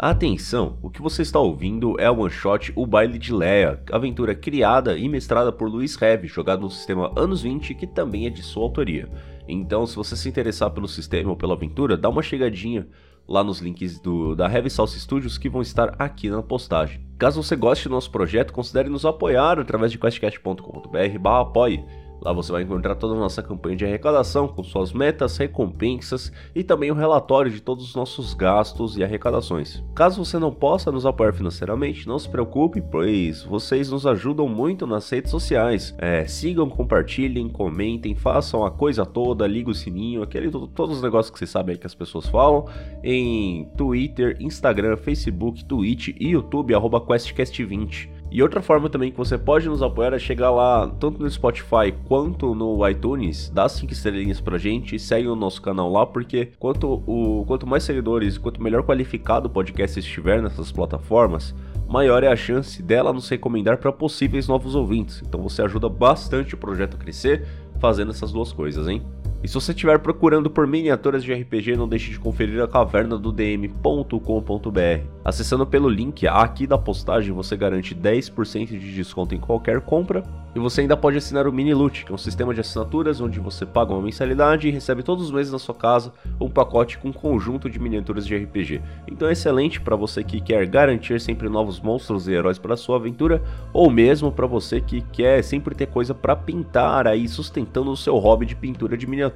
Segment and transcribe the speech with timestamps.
[0.00, 4.32] Atenção, o que você está ouvindo é o one shot O Baile de Leia, aventura
[4.32, 8.40] criada e mestrada por Luiz Heavy, jogado no sistema Anos 20, que também é de
[8.40, 9.08] sua autoria.
[9.48, 12.86] Então, se você se interessar pelo sistema ou pela aventura, dá uma chegadinha
[13.26, 17.00] lá nos links do, da Heavy Sauce Studios que vão estar aqui na postagem.
[17.18, 21.84] Caso você goste do nosso projeto, considere nos apoiar através de questcast.com.br apoie
[22.20, 26.64] Lá você vai encontrar toda a nossa campanha de arrecadação com suas metas, recompensas e
[26.64, 29.82] também o relatório de todos os nossos gastos e arrecadações.
[29.94, 34.86] Caso você não possa nos apoiar financeiramente, não se preocupe, pois vocês nos ajudam muito
[34.86, 35.94] nas redes sociais.
[35.98, 41.30] É, sigam, compartilhem, comentem, façam a coisa toda, liga o sininho, aquele todos os negócios
[41.30, 42.66] que vocês sabem que as pessoas falam
[43.02, 48.17] em Twitter, Instagram, Facebook, Twitch e YouTube QuestCast20.
[48.30, 51.94] E outra forma também que você pode nos apoiar é chegar lá, tanto no Spotify
[52.06, 56.50] quanto no iTunes, dá 5 estrelinhas pra gente e segue o nosso canal lá, porque
[56.58, 61.54] quanto, o, quanto mais seguidores, quanto melhor qualificado o podcast estiver nessas plataformas,
[61.88, 65.22] maior é a chance dela nos recomendar para possíveis novos ouvintes.
[65.26, 67.46] Então você ajuda bastante o projeto a crescer
[67.80, 69.02] fazendo essas duas coisas, hein?
[69.42, 73.16] E se você estiver procurando por miniaturas de RPG, não deixe de conferir a caverna
[73.16, 75.06] do dm.com.br.
[75.24, 80.24] Acessando pelo link aqui da postagem, você garante 10% de desconto em qualquer compra
[80.56, 83.38] e você ainda pode assinar o Mini Loot, que é um sistema de assinaturas onde
[83.38, 87.08] você paga uma mensalidade e recebe todos os meses na sua casa um pacote com
[87.08, 88.80] um conjunto de miniaturas de RPG.
[89.06, 92.96] Então é excelente para você que quer garantir sempre novos monstros e heróis para sua
[92.96, 93.40] aventura,
[93.72, 98.16] ou mesmo para você que quer sempre ter coisa para pintar aí sustentando o seu
[98.16, 99.27] hobby de pintura de miniaturas.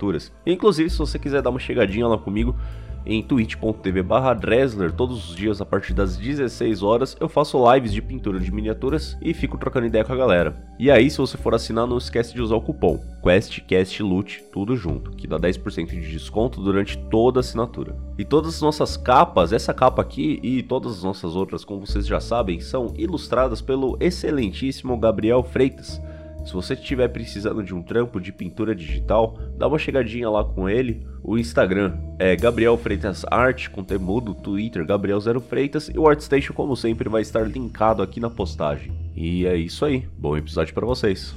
[0.46, 2.56] Inclusive, se você quiser dar uma chegadinha lá comigo,
[3.04, 7.92] em twitch.tv barra Dresler todos os dias a partir das 16 horas eu faço lives
[7.92, 10.56] de pintura de miniaturas e fico trocando ideia com a galera.
[10.78, 15.10] E aí se você for assinar não esquece de usar o cupom QuestCastLoot tudo junto,
[15.12, 17.96] que dá 10% de desconto durante toda a assinatura.
[18.18, 22.06] E todas as nossas capas, essa capa aqui e todas as nossas outras, como vocês
[22.06, 26.00] já sabem, são ilustradas pelo excelentíssimo Gabriel Freitas
[26.44, 30.68] se você estiver precisando de um trampo de pintura digital, dá uma chegadinha lá com
[30.68, 31.06] ele.
[31.22, 36.52] O Instagram é Gabriel Freitas Art, com temudo, Twitter Gabriel Zero Freitas e o ArtStation,
[36.52, 38.92] como sempre, vai estar linkado aqui na postagem.
[39.14, 41.34] E é isso aí, bom episódio para vocês.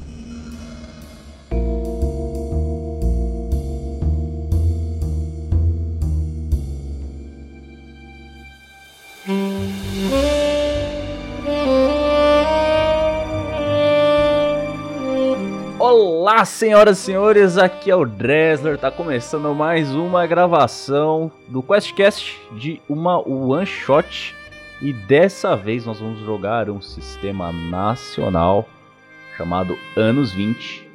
[15.88, 22.41] Olá, senhoras e senhores, aqui é o Dresler, tá começando mais uma gravação do QuestCast
[22.53, 24.34] de uma one shot.
[24.81, 28.68] E dessa vez nós vamos jogar um sistema nacional
[29.38, 30.90] chamado Anos 20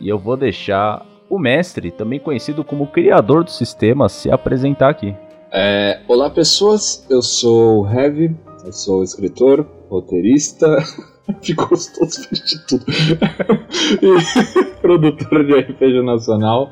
[0.00, 5.14] e eu vou deixar o mestre, também conhecido como criador do sistema, se apresentar aqui.
[5.52, 10.66] É, olá pessoas, eu sou o Heavy, eu sou escritor, roteirista,
[11.40, 12.84] de gostoso de tudo.
[14.00, 16.70] e produtor de RPG nacional.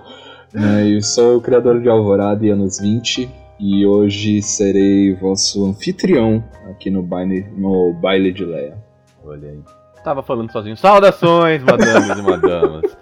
[0.53, 3.29] Né, e sou o criador de Alvorada e anos 20.
[3.61, 8.79] E hoje serei vosso anfitrião aqui no baile, no baile de Leia.
[9.23, 9.59] Olha aí.
[10.03, 10.77] Tava falando sozinho.
[10.79, 12.97] Saudações, madames e madamas.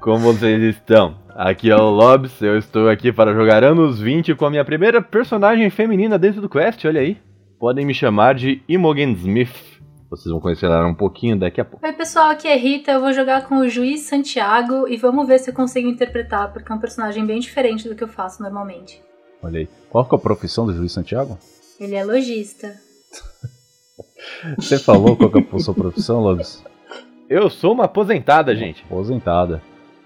[0.00, 1.14] Como vocês estão?
[1.30, 5.00] Aqui é o Lobs, eu estou aqui para jogar anos 20 com a minha primeira
[5.00, 7.16] personagem feminina dentro do Quest, olha aí.
[7.58, 9.54] Podem me chamar de Imogen Smith.
[10.10, 11.84] Vocês vão conhecer ela um pouquinho daqui a pouco.
[11.84, 12.92] Oi, pessoal, aqui é Rita.
[12.92, 16.70] Eu vou jogar com o Juiz Santiago e vamos ver se eu consigo interpretar, porque
[16.70, 19.02] é um personagem bem diferente do que eu faço normalmente.
[19.42, 19.68] Olha aí.
[19.90, 21.38] Qual que é a profissão do Juiz Santiago?
[21.80, 22.74] Ele é lojista.
[24.56, 26.62] Você falou qual que é a sua profissão, Lobis?
[27.28, 28.82] Eu sou uma aposentada, gente.
[28.84, 29.62] Aposentada.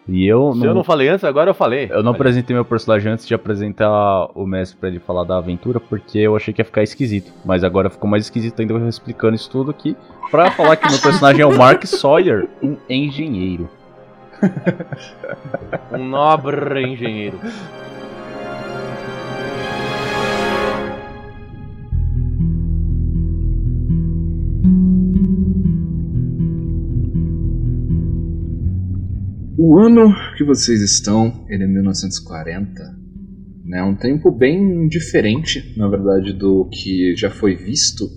[0.08, 0.66] E eu Se não...
[0.66, 1.88] eu não falei antes, agora eu falei.
[1.90, 5.78] Eu não apresentei meu personagem antes de apresentar o mestre para ele falar da aventura,
[5.78, 7.30] porque eu achei que ia ficar esquisito.
[7.44, 9.94] Mas agora ficou mais esquisito ainda eu explicando isso tudo aqui.
[10.30, 13.68] Pra falar que meu personagem é o Mark Sawyer, um engenheiro.
[15.92, 17.38] um nobre engenheiro.
[29.60, 32.96] O ano que vocês estão, ele é 1940.
[33.64, 33.82] Né?
[33.82, 38.08] Um tempo bem diferente, na verdade, do que já foi visto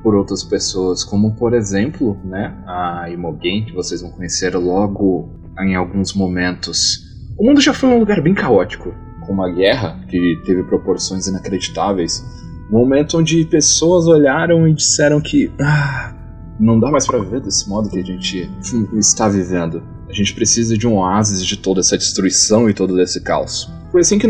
[0.00, 5.28] por outras pessoas, como por exemplo, né, a Imogen, que vocês vão conhecer logo
[5.58, 7.00] em alguns momentos.
[7.36, 8.94] O mundo já foi um lugar bem caótico,
[9.26, 12.24] com uma guerra que teve proporções inacreditáveis.
[12.70, 16.14] Um momento onde pessoas olharam e disseram que ah,
[16.60, 18.48] não dá mais para viver desse modo que a gente
[18.96, 19.95] está vivendo.
[20.16, 23.70] Gente precisa de um oásis de toda essa destruição e todo esse caos.
[23.92, 24.26] Foi assim que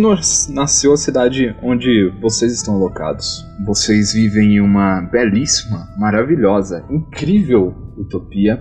[0.49, 3.47] nasceu a cidade onde vocês estão alocados.
[3.65, 8.61] Vocês vivem em uma belíssima, maravilhosa, incrível utopia.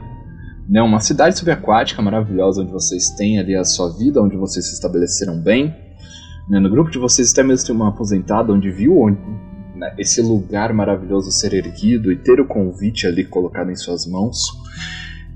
[0.69, 0.80] Né?
[0.83, 5.42] Uma cidade subaquática maravilhosa onde vocês têm ali a sua vida, onde vocês se estabeleceram
[5.42, 5.75] bem.
[6.48, 6.60] Né?
[6.60, 9.19] No grupo de vocês até mesmo tem uma aposentada onde viu onde,
[9.75, 14.45] né, esse lugar maravilhoso ser erguido e ter o convite ali colocado em suas mãos.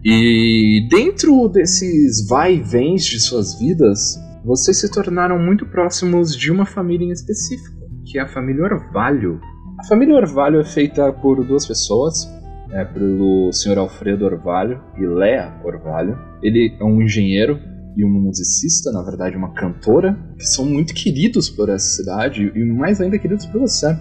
[0.03, 6.49] E dentro desses vai e vens de suas vidas, vocês se tornaram muito próximos de
[6.51, 7.75] uma família em específico,
[8.05, 9.41] que é a família Orvalho.
[9.77, 12.29] A família Orvalho é feita por duas pessoas,
[12.71, 13.77] é pelo Sr.
[13.77, 16.17] Alfredo Orvalho e Lea Orvalho.
[16.41, 17.59] Ele é um engenheiro
[17.97, 22.63] e um musicista, na verdade uma cantora, que são muito queridos por essa cidade e
[22.63, 23.93] mais ainda queridos por você.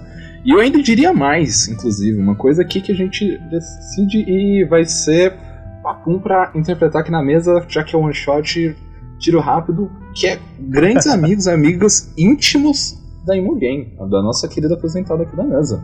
[0.45, 4.85] E eu ainda diria mais, inclusive, uma coisa aqui que a gente decide e vai
[4.85, 5.48] ser
[5.89, 8.77] papum pra interpretar aqui na mesa, já que é one shot,
[9.19, 15.35] tiro rápido, que é grandes amigos, amigos íntimos da Imogen, da nossa querida apresentada aqui
[15.35, 15.83] da mesa.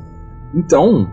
[0.54, 1.08] Então,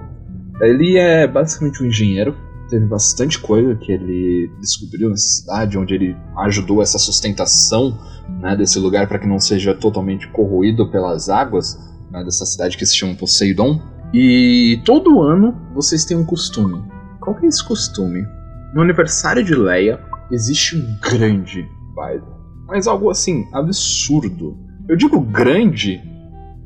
[0.59, 2.35] ele é basicamente um engenheiro,
[2.69, 7.97] teve bastante coisa que ele descobriu nessa cidade, onde ele ajudou essa sustentação
[8.41, 11.79] né, desse lugar para que não seja totalmente corroído pelas águas
[12.11, 13.81] né, dessa cidade que se chama Poseidon.
[14.13, 16.83] E todo ano vocês têm um costume.
[17.21, 18.25] Qual que é esse costume?
[18.73, 19.99] No aniversário de Leia
[20.31, 22.23] existe um grande baile.
[22.67, 24.57] Mas algo assim, absurdo.
[24.87, 26.01] Eu digo grande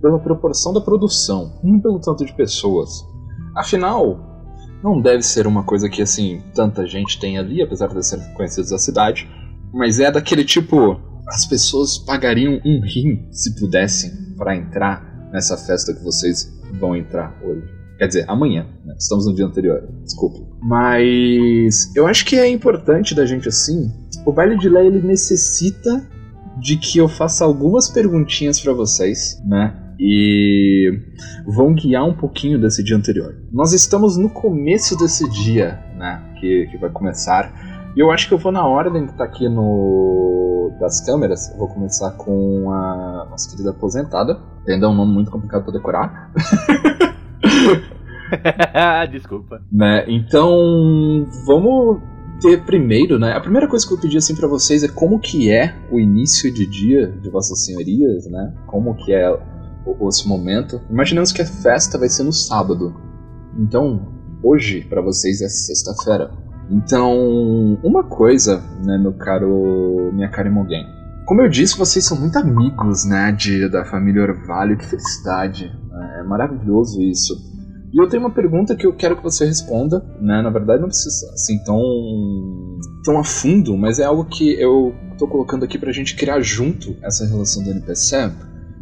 [0.01, 3.03] pela proporção da produção, não pelo tanto de pessoas.
[3.55, 4.19] Afinal,
[4.83, 8.69] não deve ser uma coisa que assim tanta gente tem ali, apesar de serem conhecidos
[8.69, 9.27] da cidade,
[9.73, 15.91] mas é daquele tipo as pessoas pagariam um rim se pudessem para entrar nessa festa
[15.91, 17.67] que vocês vão entrar hoje.
[17.97, 18.95] Quer dizer, amanhã, né?
[18.97, 20.39] Estamos no dia anterior, desculpa.
[20.61, 23.91] Mas eu acho que é importante da gente assim.
[24.25, 26.05] O baile de Leia ele necessita
[26.59, 29.75] de que eu faça algumas perguntinhas para vocês, né?
[29.99, 30.91] E
[31.45, 33.35] vão guiar um pouquinho desse dia anterior.
[33.51, 36.21] Nós estamos no começo desse dia, né?
[36.39, 37.93] Que, que vai começar.
[37.95, 41.49] E eu acho que eu vou na ordem que tá aqui no das câmeras.
[41.51, 44.37] Eu vou começar com a nossa querida aposentada.
[44.63, 44.89] Entendeu?
[44.89, 46.31] Um nome muito complicado pra decorar.
[49.11, 49.61] Desculpa.
[49.71, 50.05] né?
[50.07, 52.01] Então, vamos
[52.41, 53.33] ter primeiro, né?
[53.33, 56.53] A primeira coisa que eu pedi assim para vocês é como que é o início
[56.53, 58.53] de dia de vossas senhorias, né?
[58.67, 59.29] Como que é
[59.85, 60.81] o, esse momento.
[60.89, 62.95] Imaginamos que a festa vai ser no sábado.
[63.57, 64.07] Então,
[64.43, 66.31] hoje para vocês é sexta-feira.
[66.69, 70.85] Então, uma coisa, né, meu caro, minha cara Imogen.
[71.25, 74.77] Como eu disse, vocês são muito amigos, né, de, da família Orvalho.
[74.77, 75.71] Que felicidade.
[76.19, 77.35] É maravilhoso isso.
[77.93, 80.41] E eu tenho uma pergunta que eu quero que você responda, né?
[80.41, 81.81] Na verdade não precisa assim tão
[83.03, 86.97] tão a fundo, mas é algo que eu tô colocando aqui pra gente criar junto
[87.01, 88.31] essa relação do NPC,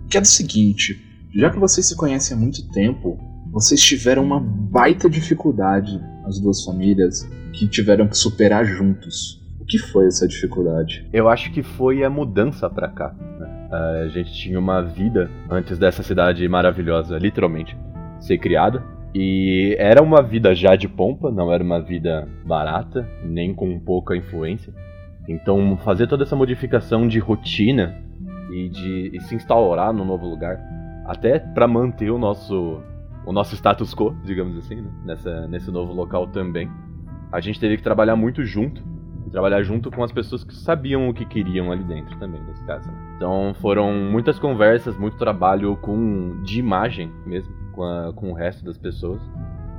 [0.09, 0.99] que é do seguinte,
[1.35, 3.19] já que vocês se conhecem há muito tempo,
[3.51, 9.41] vocês tiveram uma baita dificuldade, as duas famílias, que tiveram que superar juntos.
[9.59, 11.07] O que foi essa dificuldade?
[11.13, 13.15] Eu acho que foi a mudança pra cá.
[13.73, 17.75] A gente tinha uma vida antes dessa cidade maravilhosa, literalmente,
[18.19, 18.83] ser criada.
[19.15, 24.15] E era uma vida já de pompa, não era uma vida barata, nem com pouca
[24.15, 24.73] influência.
[25.27, 27.95] Então, fazer toda essa modificação de rotina
[28.51, 30.59] e de e se instaurar no novo lugar,
[31.07, 32.81] até pra manter o nosso
[33.25, 34.91] o nosso status quo, digamos assim, né?
[35.05, 36.69] Nessa, nesse novo local também,
[37.31, 38.83] a gente teve que trabalhar muito junto
[39.33, 42.87] trabalhar junto com as pessoas que sabiam o que queriam ali dentro também, nesse caso.
[42.89, 43.12] né?
[43.23, 48.65] Então foram muitas conversas, muito trabalho com de imagem mesmo, com, a- com o resto
[48.65, 49.21] das pessoas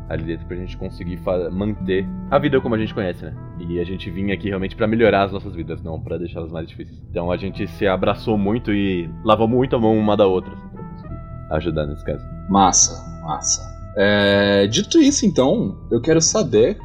[0.08, 1.20] ali dentro pra gente conseguir
[1.52, 3.34] manter a vida como a gente conhece, né?
[3.58, 6.66] E a gente vinha aqui realmente pra melhorar as nossas vidas, não pra deixá-las mais
[6.66, 6.98] difíceis.
[7.10, 10.68] Então a gente se abraçou muito e lavou muito a mão uma da outra assim,
[10.70, 11.14] pra conseguir
[11.50, 12.24] ajudar nesse caso.
[12.48, 13.60] Massa, massa.
[13.98, 16.78] É, dito isso, então, eu quero saber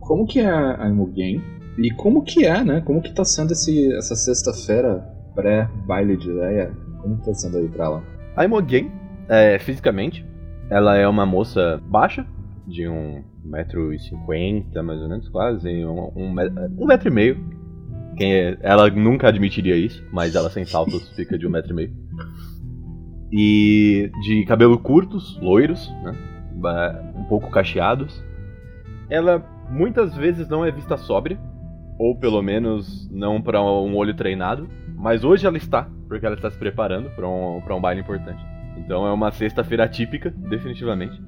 [0.00, 1.42] como que é a Imogen
[1.76, 2.80] e como que é, né?
[2.80, 6.72] Como que tá sendo esse, essa sexta-feira pré-baile de Leia?
[7.00, 8.02] Como tá sendo aí pra ela?
[8.36, 8.90] A Imogen,
[9.28, 10.24] é, fisicamente,
[10.68, 12.26] ela é uma moça baixa,
[12.66, 16.34] de um metro e cinquenta, mais ou menos, quase, um, um,
[16.78, 17.36] um metro e meio.
[18.16, 21.74] Quem é- ela nunca admitiria isso, mas ela sem saltos fica de um metro e
[21.74, 21.92] meio.
[23.32, 26.12] E de cabelo curtos, loiros, né?
[27.16, 28.22] um pouco cacheados.
[29.08, 31.38] Ela muitas vezes não é vista sóbria,
[31.98, 34.68] ou pelo menos não para um olho treinado,
[35.00, 38.44] mas hoje ela está, porque ela está se preparando para um, um baile importante.
[38.76, 41.20] Então é uma sexta-feira típica, definitivamente.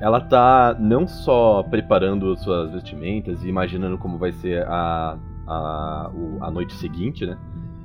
[0.00, 6.50] Ela tá não só preparando suas vestimentas e imaginando como vai ser a, a, a
[6.50, 7.36] noite seguinte, né?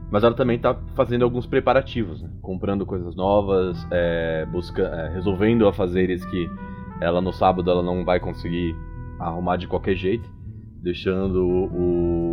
[0.09, 2.29] mas ela também tá fazendo alguns preparativos, né?
[2.41, 6.49] comprando coisas novas, é, busca, é, resolvendo afazeres que
[7.01, 8.73] ela no sábado ela não vai conseguir
[9.19, 10.29] arrumar de qualquer jeito,
[10.81, 12.28] deixando o,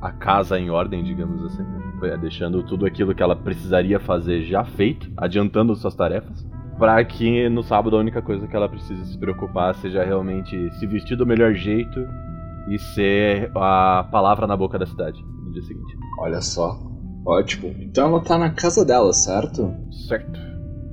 [0.00, 2.16] a casa em ordem, digamos assim, né?
[2.20, 6.46] deixando tudo aquilo que ela precisaria fazer já feito, adiantando suas tarefas,
[6.78, 10.86] para que no sábado a única coisa que ela precisa se preocupar seja realmente se
[10.86, 12.06] vestir do melhor jeito
[12.68, 15.96] e ser a palavra na boca da cidade no dia seguinte.
[16.18, 16.78] Olha só,
[17.26, 17.74] Ótimo.
[17.80, 19.74] Então ela tá na casa dela, certo?
[20.08, 20.40] Certo.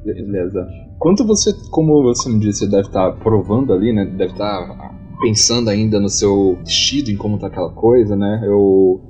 [0.03, 0.67] Beleza.
[0.97, 4.03] Quanto você, como você me disse, deve estar tá provando ali, né?
[4.03, 8.41] Deve estar tá pensando ainda no seu vestido, em como tá aquela coisa, né?
[8.43, 9.01] Eu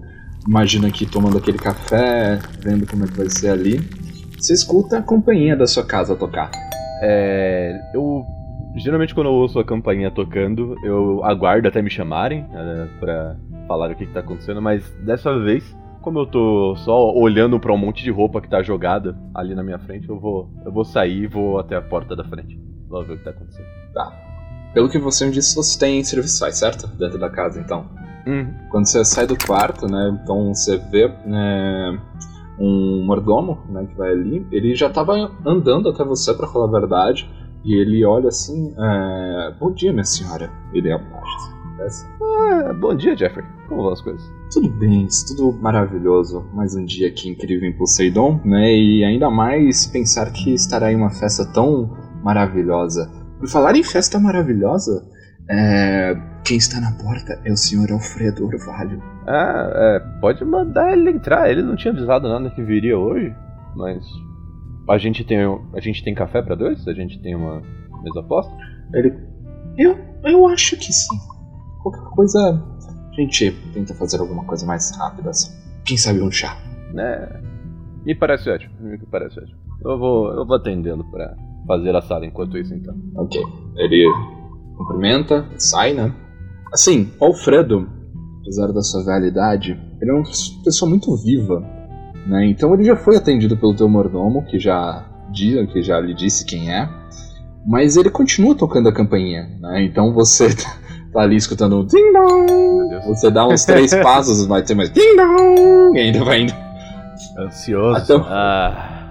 [0.48, 3.80] imagino aqui tomando aquele café, vendo como é que vai ser ali.
[4.38, 6.52] Você escuta a companhia da sua casa tocar.
[7.02, 7.80] É.
[7.96, 8.24] Eu.
[8.76, 13.36] Geralmente quando eu ouço a campainha tocando, eu aguardo até me chamarem né, pra
[13.68, 15.64] falar o que, que tá acontecendo, mas dessa vez
[16.02, 19.64] como eu tô só olhando para um monte de roupa que tá jogada ali na
[19.64, 22.60] minha frente, eu vou, eu vou sair e vou até a porta da frente.
[22.90, 23.68] Vamos ver o que tá acontecendo.
[23.94, 24.33] Tá.
[24.74, 26.88] Pelo que você me disse, você tem serviçais, certo?
[26.98, 27.86] Dentro da casa, então.
[28.26, 28.54] Uhum.
[28.70, 30.20] Quando você sai do quarto, né?
[30.22, 32.00] Então você vê né,
[32.60, 33.86] um mordomo, né?
[33.86, 34.48] Que vai ali.
[34.52, 37.30] Ele já tava andando até você, para falar a verdade.
[37.64, 40.50] E ele olha assim: é, Bom dia, minha senhora.
[40.74, 40.92] Ele.
[40.92, 43.46] Assim, ah, bom dia, Jeffrey.
[43.68, 44.24] Como vão as coisas?
[44.54, 46.46] Tudo bem, tudo maravilhoso.
[46.54, 48.74] Mais um dia aqui incrível em Poseidon, né?
[48.74, 53.23] E ainda mais pensar que estará em uma festa tão maravilhosa.
[53.52, 55.06] Falar em festa maravilhosa,
[55.50, 56.16] é...
[56.44, 59.02] quem está na porta é o senhor Alfredo Orvalho.
[59.28, 61.50] Ah, é, pode mandar ele entrar.
[61.50, 63.36] Ele não tinha avisado nada que viria hoje,
[63.76, 64.06] mas
[64.90, 66.88] a gente tem a gente tem café para dois?
[66.88, 67.62] A gente tem uma
[68.04, 68.54] mesa posta?
[68.94, 69.14] Ele
[69.78, 71.18] eu eu acho que sim.
[71.82, 72.64] Qualquer coisa
[73.12, 75.52] a gente tenta fazer alguma coisa mais rápida, assim.
[75.86, 76.58] Quem sabe um chá.
[76.98, 77.42] É.
[78.06, 78.74] Me parece ótimo.
[78.80, 79.58] Me parece ótimo.
[79.84, 81.36] Eu vou, eu vou atendê-lo pra
[81.68, 82.96] fazer a sala enquanto isso, então.
[83.16, 83.42] Ok.
[83.78, 84.06] Ele
[84.78, 86.14] cumprimenta, sai, né?
[86.72, 87.88] Assim, Alfredo,
[88.42, 90.24] apesar da sua velha idade, ele é uma
[90.64, 91.60] pessoa muito viva,
[92.28, 92.46] né?
[92.48, 96.46] Então ele já foi atendido pelo teu mordomo, que já diz, que já lhe disse
[96.46, 96.90] quem é,
[97.66, 99.84] mas ele continua tocando a campainha, né?
[99.84, 100.50] Então você
[101.14, 103.08] tá ali escutando um ding dong.
[103.08, 105.98] Você dá uns três passos, vai ter mais ding dong.
[105.98, 106.54] E ainda vai indo.
[107.38, 108.02] Ansioso.
[108.04, 108.26] Então...
[108.28, 109.03] Ah,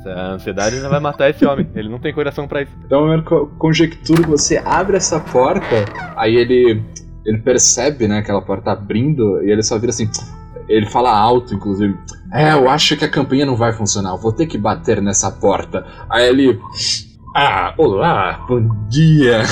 [0.00, 1.68] essa ansiedade ainda vai matar esse homem.
[1.74, 2.72] Ele não tem coração para isso.
[2.84, 5.84] Então eu conjecturo que você abre essa porta,
[6.16, 6.82] aí ele
[7.24, 10.08] ele percebe, né, aquela porta abrindo e ele só vira assim.
[10.68, 11.96] Ele fala alto, inclusive.
[12.32, 14.10] É, eu acho que a campanha não vai funcionar.
[14.10, 15.84] Eu vou ter que bater nessa porta.
[16.08, 16.60] Aí ele.
[17.34, 19.42] Ah, olá, bom dia.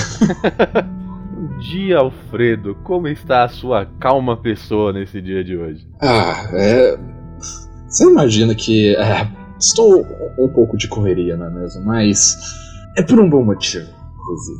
[1.61, 2.77] dia, Alfredo.
[2.85, 5.87] Como está a sua calma pessoa nesse dia de hoje?
[6.01, 6.99] Ah, é.
[7.89, 8.95] Você imagina que.
[8.95, 9.27] É,
[9.59, 10.07] estou
[10.39, 11.85] um pouco de correria, não é mesmo?
[11.85, 12.37] Mas.
[12.97, 14.59] É por um bom motivo, inclusive.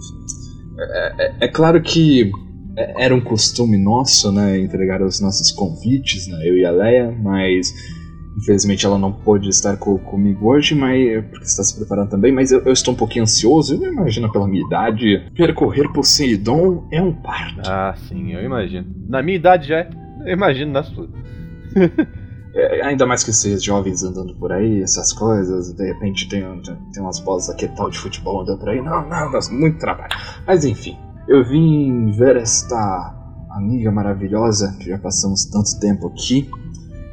[0.79, 2.31] É, é, é claro que
[2.77, 7.75] era um costume nosso, né, entregar os nossos convites, né, eu e a Leia, mas
[8.39, 12.53] Infelizmente ela não pôde estar co comigo hoje, mas porque está se preparando também, mas
[12.53, 13.83] eu, eu, estou um pouquinho ansioso.
[13.83, 17.69] Eu imagino pela minha idade, percorrer Poseidon é um parto.
[17.69, 18.87] Ah, sim, eu imagino.
[19.09, 19.91] Na minha idade já é.
[20.25, 21.09] Eu imagino na sua.
[22.59, 26.43] é, ainda mais que vocês jovens andando por aí, essas coisas, de repente tem,
[26.93, 28.83] tem umas bolas aqui tal de futebol andando por aí.
[28.83, 30.11] Não, não, não, muito trabalho.
[30.45, 30.99] Mas enfim,
[31.29, 33.15] eu vim ver esta
[33.51, 36.51] amiga maravilhosa, que já passamos tanto tempo aqui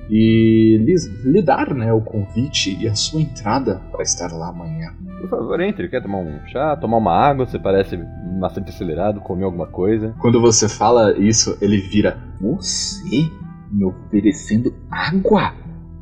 [0.10, 0.78] e
[1.24, 4.94] lhe dar né, o convite e a sua entrada para estar lá amanhã.
[5.20, 5.90] Por favor, entre.
[5.90, 7.46] Quer tomar um chá, tomar uma água?
[7.46, 7.98] Você parece
[8.40, 10.14] bastante acelerado, comer alguma coisa.
[10.20, 13.30] Quando você fala isso, ele vira: Você
[13.76, 15.54] me oferecendo água?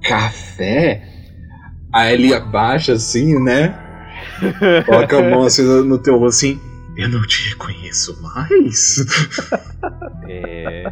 [0.01, 1.01] Café?
[1.91, 3.77] Aí ele abaixa assim, né?
[4.85, 6.59] Coloca a mão assim no teu rosto assim.
[6.95, 8.97] Eu não te reconheço mais.
[10.29, 10.83] é.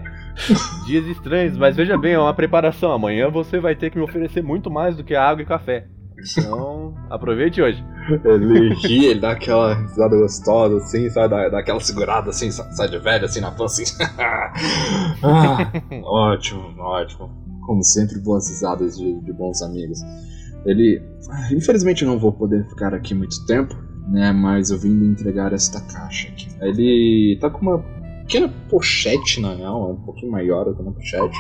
[0.85, 2.91] Dias estranhos, mas veja bem, é uma preparação.
[2.91, 5.85] Amanhã você vai ter que me oferecer muito mais do que água e café.
[6.17, 7.83] Então, aproveite hoje.
[8.25, 11.29] Ele ri, ele dá aquela risada gostosa, assim, sabe?
[11.29, 13.95] Dá, dá aquela segurada, assim, sai de velho, assim, na pança, assim.
[15.23, 15.71] ah,
[16.03, 17.29] ótimo, ótimo.
[17.65, 19.99] Como sempre, boas risadas de, de bons amigos.
[20.65, 21.01] Ele...
[21.51, 23.75] Infelizmente não vou poder ficar aqui muito tempo,
[24.09, 24.31] né?
[24.31, 26.47] Mas eu vim entregar esta caixa aqui.
[26.61, 27.79] Ele tá com uma
[28.21, 31.37] pequena pochete, na real, é um pouquinho maior do que uma pochete.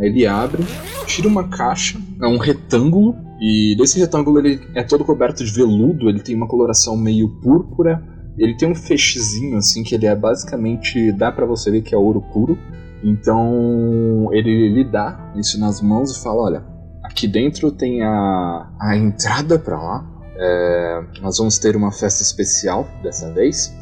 [0.00, 0.62] Ele abre,
[1.06, 6.08] tira uma caixa, é um retângulo, e desse retângulo ele é todo coberto de veludo,
[6.08, 8.02] ele tem uma coloração meio púrpura,
[8.38, 11.98] ele tem um feixezinho assim que ele é basicamente dá para você ver que é
[11.98, 12.56] ouro puro.
[13.02, 16.78] Então ele lhe dá isso nas mãos e fala, olha,
[17.08, 20.06] Aqui dentro tem a, a entrada para lá.
[20.36, 23.74] É, nós vamos ter uma festa especial dessa vez.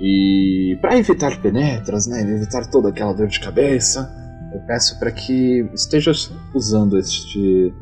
[0.00, 4.10] E para evitar penetras, né, evitar toda aquela dor de cabeça,
[4.52, 6.12] eu peço para que esteja
[6.54, 7.72] usando este,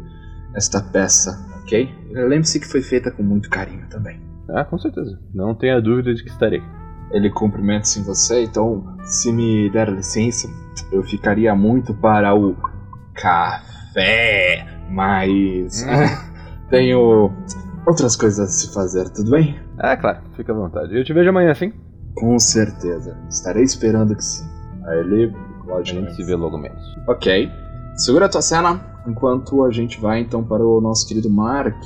[0.54, 1.88] esta peça, ok?
[2.10, 4.20] Lembre-se que foi feita com muito carinho também.
[4.50, 5.18] Ah, com certeza.
[5.34, 6.62] Não tenha dúvida de que estarei.
[7.10, 10.48] Ele cumprimenta-se em você, então, se me der licença,
[10.92, 12.54] eu ficaria muito para o
[13.14, 15.86] café, mas
[16.68, 17.32] tenho
[17.86, 19.58] outras coisas a se fazer, tudo bem?
[19.78, 20.94] Ah, claro, fica à vontade.
[20.94, 21.72] Eu te vejo amanhã, sim?
[22.14, 23.16] Com certeza.
[23.30, 24.46] Estarei esperando que sim.
[24.86, 25.34] Aí ele,
[25.74, 26.96] a gente se vê logo menos.
[27.06, 27.50] Ok.
[27.96, 31.82] Segura a tua cena enquanto a gente vai então para o nosso querido Mark.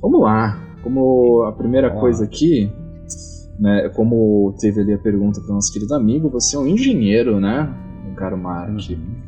[0.00, 0.58] Vamos lá.
[0.82, 2.00] Como a primeira ah.
[2.00, 2.70] coisa aqui,
[3.58, 7.40] né, como teve ali a pergunta para o nosso querido amigo, você é um engenheiro,
[7.40, 7.74] né,
[8.16, 8.78] caro Mark?
[8.90, 9.18] Uhum.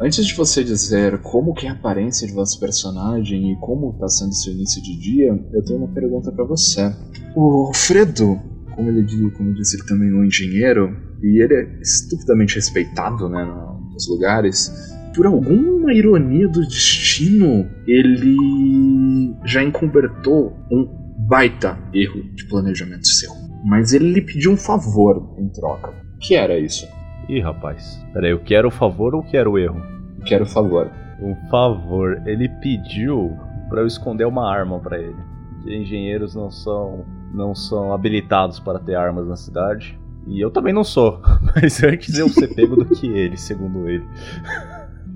[0.00, 4.08] Antes de você dizer como que é a aparência de vosso personagem e como está
[4.08, 6.92] sendo seu início de dia, eu tenho uma pergunta para você.
[7.36, 8.38] O Alfredo,
[8.74, 13.44] como ele como disse, ele também é um engenheiro e ele é estupidamente respeitado, né,
[13.92, 14.92] nos lugares.
[15.14, 20.88] Por alguma ironia do destino, ele já encobertou um
[21.28, 23.30] baita erro de planejamento seu.
[23.64, 25.90] Mas ele lhe pediu um favor em troca.
[25.90, 26.86] O que era isso?
[27.28, 28.04] Ih, rapaz.
[28.12, 29.80] Peraí, eu quero o favor ou quero o erro?
[30.24, 30.90] Quero o favor.
[31.20, 32.20] Um favor.
[32.26, 33.36] Ele pediu
[33.68, 35.16] para eu esconder uma arma para ele.
[35.62, 39.98] Que engenheiros não são não são habilitados para ter armas na cidade.
[40.26, 41.20] E eu também não sou.
[41.54, 44.04] Mas antes eu ser pego do que ele, segundo ele.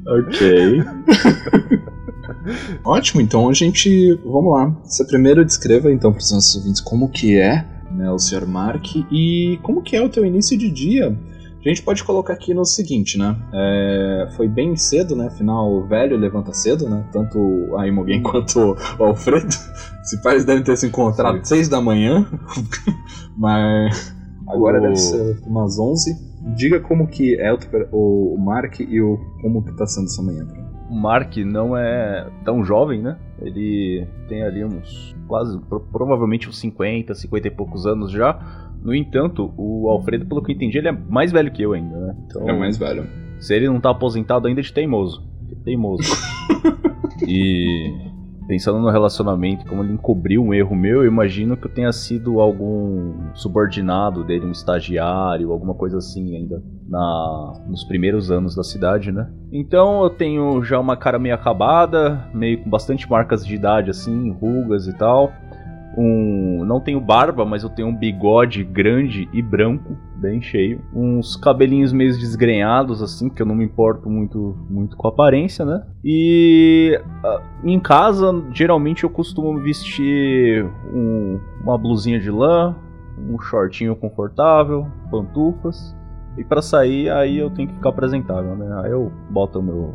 [0.06, 0.82] Ok.
[2.84, 4.14] Ótimo, então a gente.
[4.24, 4.68] Vamos lá.
[4.84, 8.46] Você primeiro descreva então para os nossos ouvintes como que é né, o Sr.
[8.46, 11.16] Mark e como que é o teu início de dia
[11.66, 13.36] a gente pode colocar aqui no seguinte, né?
[13.52, 15.26] É, foi bem cedo, né?
[15.26, 17.04] Afinal, o velho levanta cedo, né?
[17.12, 19.52] Tanto a Imogen quanto o Alfredo.
[20.04, 22.24] Se pais devem ter se encontrado às seis da manhã.
[23.36, 24.14] Mas
[24.48, 24.82] agora o...
[24.82, 26.14] deve ser umas onze.
[26.54, 27.52] Diga como que é
[27.92, 30.46] o, o Mark e o, como que tá sendo essa manhã.
[30.88, 33.18] O Mark não é tão jovem, né?
[33.40, 35.58] Ele tem ali uns quase,
[35.90, 40.54] provavelmente uns 50, 50 e poucos anos já no entanto, o Alfredo, pelo que eu
[40.54, 42.16] entendi, ele é mais velho que eu ainda, né?
[42.24, 43.04] Então, é mais velho.
[43.40, 45.28] Se ele não tá aposentado ainda é de teimoso.
[45.42, 46.04] De teimoso.
[47.26, 47.92] e
[48.46, 52.40] pensando no relacionamento, como ele encobriu um erro meu, eu imagino que eu tenha sido
[52.40, 59.10] algum subordinado dele, um estagiário, alguma coisa assim ainda na nos primeiros anos da cidade,
[59.10, 59.28] né?
[59.52, 64.30] Então eu tenho já uma cara meio acabada, meio com bastante marcas de idade assim,
[64.30, 65.32] rugas e tal
[65.96, 66.64] um.
[66.64, 70.80] Não tenho barba, mas eu tenho um bigode grande e branco, bem cheio.
[70.94, 75.64] Uns cabelinhos meio desgrenhados, assim, que eu não me importo muito, muito com a aparência,
[75.64, 75.86] né?
[76.04, 82.76] E uh, em casa, geralmente eu costumo vestir um, uma blusinha de lã,
[83.18, 85.96] um shortinho confortável, pantufas.
[86.36, 88.82] E para sair, aí eu tenho que ficar apresentável, né?
[88.84, 89.94] Aí eu boto o meu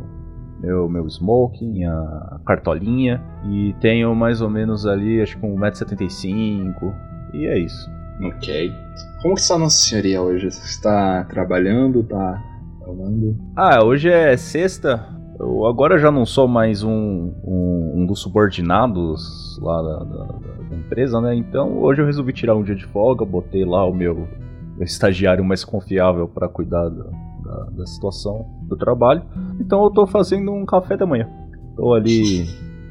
[0.62, 3.20] meu, meu smoking, a cartolinha.
[3.44, 6.94] E tenho mais ou menos ali, acho que 1,75m.
[7.34, 7.90] E é isso.
[8.22, 8.72] Ok.
[9.20, 10.50] Como que está Nossa Senhoria hoje?
[10.50, 12.00] Você está trabalhando?
[12.00, 12.40] Está
[12.80, 13.36] falando?
[13.56, 15.08] Ah, hoje é sexta.
[15.38, 20.24] Eu agora já não sou mais um, um, um dos subordinados lá da, da,
[20.70, 21.34] da, empresa, né?
[21.34, 24.28] Então hoje eu resolvi tirar um dia de folga, botei lá o meu,
[24.76, 27.04] meu estagiário mais confiável para cuidar da,
[27.44, 29.22] da, da, situação do trabalho.
[29.60, 31.28] Então eu tô fazendo um café da manhã.
[31.76, 32.46] Tô ali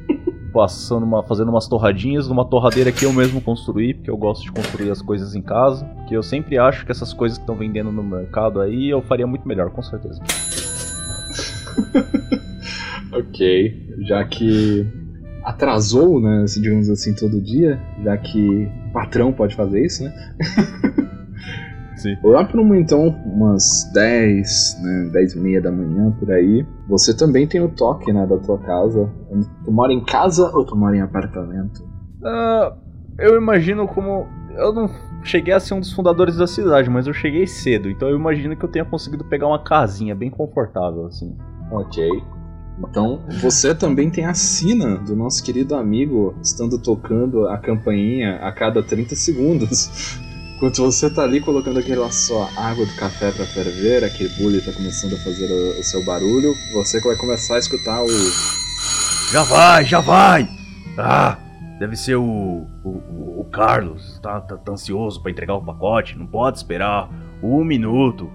[0.52, 4.52] passando uma, fazendo umas torradinhas numa torradeira que eu mesmo construí, porque eu gosto de
[4.52, 5.84] construir as coisas em casa.
[6.08, 9.26] Que eu sempre acho que essas coisas que estão vendendo no mercado aí eu faria
[9.26, 10.20] muito melhor, com certeza.
[13.12, 14.86] ok, já que
[15.44, 20.34] atrasou, né, digamos assim, todo dia, já que o patrão pode fazer isso, né?
[22.02, 22.16] Sim.
[22.24, 27.16] Lá por uma, então, umas 10, né, 10 e meia da manhã, por aí, você
[27.16, 29.08] também tem o toque, né, da tua casa.
[29.64, 31.84] Tu mora em casa ou tu mora em apartamento?
[32.20, 32.74] Uh,
[33.18, 34.26] eu imagino como...
[34.56, 34.90] Eu não
[35.22, 38.56] cheguei a ser um dos fundadores da cidade, mas eu cheguei cedo, então eu imagino
[38.56, 41.36] que eu tenha conseguido pegar uma casinha bem confortável, assim.
[41.70, 42.04] Ok.
[42.78, 48.50] Então, você também tem a sina do nosso querido amigo estando tocando a campainha a
[48.50, 50.18] cada 30 segundos.
[50.62, 54.72] Enquanto você tá ali colocando aquela sua água do café para ferver, aquele bully tá
[54.72, 58.08] começando a fazer o, o, seu barulho, você vai começar a escutar o.
[59.32, 60.48] Já vai, já vai!
[60.96, 61.36] Ah,
[61.80, 62.64] deve ser o.
[62.84, 64.20] o, o Carlos.
[64.22, 67.10] Tá, tá, tá ansioso para entregar o pacote, não pode esperar
[67.42, 68.30] um minuto.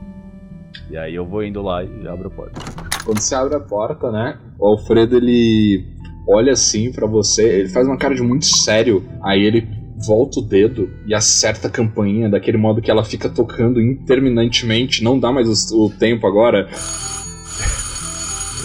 [0.90, 2.60] E aí eu vou indo lá e abro a porta.
[3.06, 4.38] Quando você abre a porta, né?
[4.60, 5.96] O Alfredo ele
[6.28, 9.02] olha assim pra você, ele faz uma cara de muito sério.
[9.24, 13.81] Aí ele volta o dedo e acerta a campainha daquele modo que ela fica tocando
[13.81, 15.03] interminantemente.
[15.03, 16.69] Não dá mais o, o tempo agora.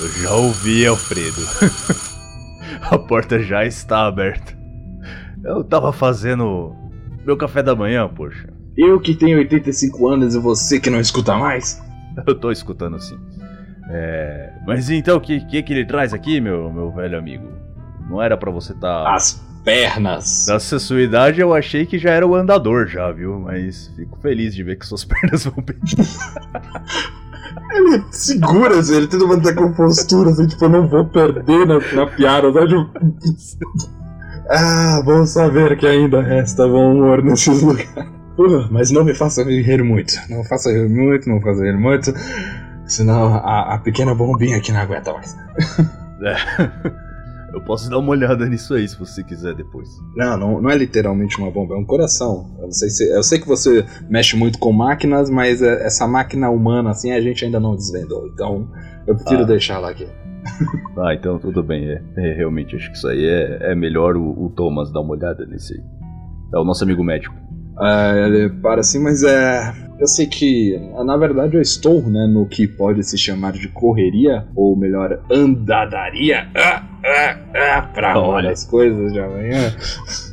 [0.01, 1.41] Eu já ouvi, Alfredo.
[2.83, 4.57] a porta já está aberta.
[5.45, 6.75] Eu tava fazendo
[7.25, 8.53] meu café da manhã, poxa.
[8.77, 11.83] Eu que tenho 85 anos e você que não escuta mais?
[12.27, 13.19] Eu tô escutando sim.
[13.89, 14.53] É...
[14.67, 17.49] Mas então, o que, que que ele traz aqui, meu, meu velho amigo?
[18.09, 19.15] Não era pra você tá...
[19.15, 20.47] As pernas.
[20.49, 23.39] Nessa sua idade eu achei que já era o andador já, viu?
[23.41, 25.77] Mas fico feliz de ver que suas pernas vão bem.
[27.75, 31.79] Ele segura, assim, ele tenta manter a compostura, assim, tipo, eu não vou perder na,
[31.79, 32.69] na piada, sabe?
[32.69, 33.93] Tipo...
[34.49, 37.89] Ah, bom saber que ainda resta bom humor nesses lugares.
[38.37, 40.15] Uh, mas não me faça rir muito.
[40.29, 42.13] Não me faça rir muito, não me faça rir muito.
[42.85, 45.37] Senão a, a pequena bombinha aqui não aguenta mais.
[46.23, 46.37] É.
[47.53, 49.89] Eu posso dar uma olhada nisso aí se você quiser depois.
[50.17, 52.51] Não, não, não é literalmente uma bomba, é um coração.
[52.61, 56.91] Eu, se, eu sei que você mexe muito com máquinas, mas é, essa máquina humana
[56.91, 58.27] assim a gente ainda não desvendou.
[58.29, 58.69] Então
[59.07, 59.47] eu prefiro Ah.
[59.47, 60.07] deixar ela aqui.
[60.99, 61.89] Ah, então tudo bem.
[61.89, 65.13] É, é, realmente acho que isso aí é, é melhor o, o Thomas dar uma
[65.13, 65.81] olhada nesse aí.
[66.55, 67.35] É o nosso amigo médico.
[68.27, 69.75] Ele para assim, mas é.
[69.99, 74.49] Eu sei que, na verdade, eu estou né, no que pode se chamar de correria,
[74.57, 78.39] ou melhor, andadaria, ah, ah, ah, pra Olha.
[78.39, 79.73] olhar as coisas de amanhã.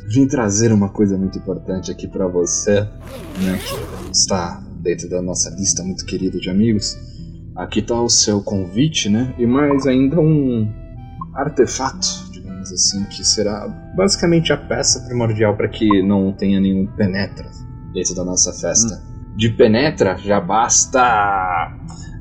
[0.08, 5.50] Vim trazer uma coisa muito importante aqui pra você, né, que está dentro da nossa
[5.50, 6.96] lista muito querida de amigos.
[7.54, 10.68] Aqui tá o seu convite, né, e mais ainda um
[11.32, 12.08] artefato,
[12.62, 17.48] assim, que será basicamente a peça primordial para que não tenha nenhum penetra
[17.92, 19.02] dentro da nossa festa.
[19.36, 21.00] De penetra já basta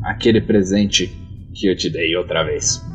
[0.03, 1.07] aquele presente
[1.53, 2.85] que eu te dei outra vez.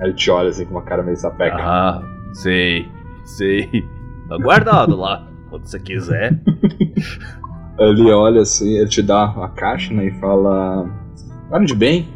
[0.00, 1.56] Ele te olha assim com uma cara meio sapeca.
[1.56, 2.02] Ah,
[2.34, 2.86] sei,
[3.24, 3.68] sei.
[4.28, 5.28] Tá guardado lá.
[5.50, 6.40] Quando você quiser.
[7.78, 10.88] Ele olha assim, ele te dá a caixa né, e fala:
[11.48, 12.06] Guarde bem,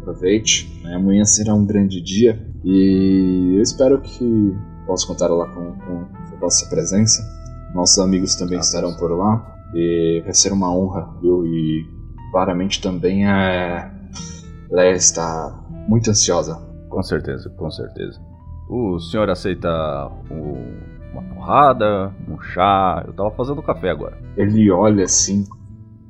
[0.00, 0.80] aproveite.
[0.84, 6.04] né, Amanhã será um grande dia e eu espero que possa contar lá com, com
[6.34, 7.22] a vossa presença.
[7.72, 11.46] Nossos amigos também Ah, estarão por lá e vai ser uma honra, viu?
[11.46, 11.86] E
[12.32, 13.88] claramente também é.
[14.68, 15.56] Leia está
[15.88, 16.56] muito ansiosa.
[16.88, 18.20] Com certeza, com certeza.
[18.68, 19.68] O senhor aceita
[20.28, 23.04] uma torrada, um chá?
[23.06, 24.18] Eu tava fazendo café agora.
[24.36, 25.44] Ele olha assim: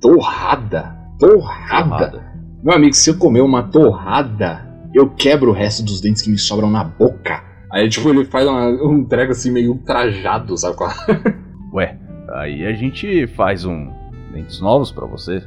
[0.01, 0.97] Torrada?
[1.19, 1.89] Torrada?
[1.89, 2.37] Torrada.
[2.63, 4.66] Meu amigo, se eu comer uma torrada,
[4.97, 7.43] eu quebro o resto dos dentes que me sobram na boca.
[7.73, 10.91] Aí, tipo, ele faz uma- um treco assim meio ultrajado, sabe qual?
[11.75, 11.99] Ué,
[12.35, 13.91] aí a gente faz um
[14.33, 15.43] dentes novos pra você.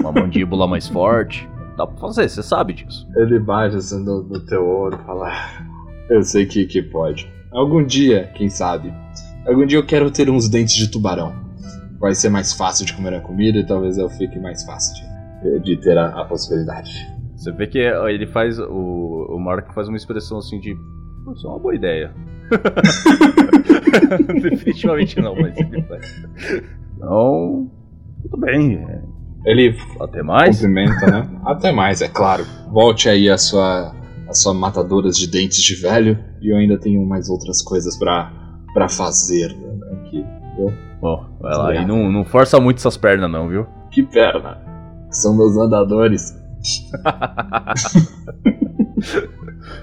[0.00, 1.48] Uma mandíbula mais forte.
[1.76, 3.06] Dá pra fazer, você sabe disso.
[3.16, 5.62] Ele bate assim no, no teu ouro e fala: "Ah,
[6.08, 7.30] Eu sei que, que pode.
[7.52, 8.92] Algum dia, quem sabe?
[9.46, 11.34] Algum dia eu quero ter uns dentes de tubarão.
[12.00, 14.94] Vai ser mais fácil de comer a comida e talvez eu fique mais fácil
[15.42, 16.90] de, de ter a, a possibilidade.
[17.36, 18.58] Você vê que ele faz.
[18.58, 20.74] O, o Mark faz uma expressão assim de.
[21.24, 22.12] "Pô, Isso é uma boa ideia.
[24.42, 26.22] Definitivamente não, mas ele faz.
[26.96, 27.70] Então.
[28.22, 28.76] Tudo bem.
[28.76, 29.02] é,
[29.44, 30.56] Ele Até mais.
[30.56, 31.28] Cumprimenta, né?
[31.44, 32.44] Até mais, é claro.
[32.70, 33.94] Volte aí a sua,
[34.28, 36.18] a sua matadoras de dentes de velho.
[36.40, 38.32] E eu ainda tenho mais outras coisas pra,
[38.72, 40.24] pra fazer né, aqui.
[41.00, 41.74] Bom, vai lá.
[41.76, 43.66] E não, não força muito essas pernas, não, viu?
[43.90, 44.58] Que perna!
[45.10, 46.34] São meus andadores.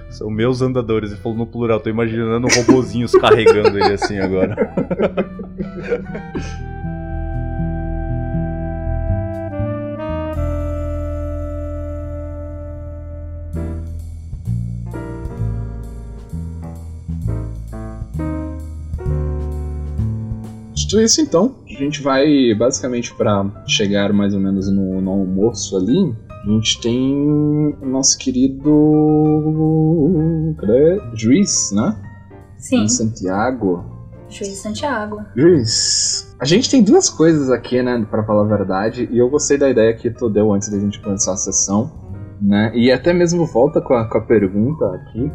[0.09, 1.11] São meus andadores.
[1.11, 1.79] Ele falou no plural.
[1.79, 4.55] Tô imaginando robozinhos carregando ele assim agora.
[20.93, 25.75] Dito isso, então, a gente vai basicamente pra chegar mais ou menos no, no almoço
[25.75, 26.13] ali.
[26.43, 28.69] A gente tem o nosso querido.
[30.59, 31.01] Cadê?
[31.13, 31.95] Juiz, né?
[32.57, 33.85] Sim, Em Santiago.
[34.29, 35.21] Juiz Santiago.
[35.35, 39.57] Juiz, a gente tem duas coisas aqui, né, pra falar a verdade, e eu gostei
[39.57, 41.91] da ideia que tu deu antes da gente começar a sessão,
[42.41, 45.31] né, e até mesmo volta com a, com a pergunta aqui,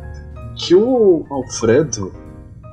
[0.57, 2.13] que o Alfredo,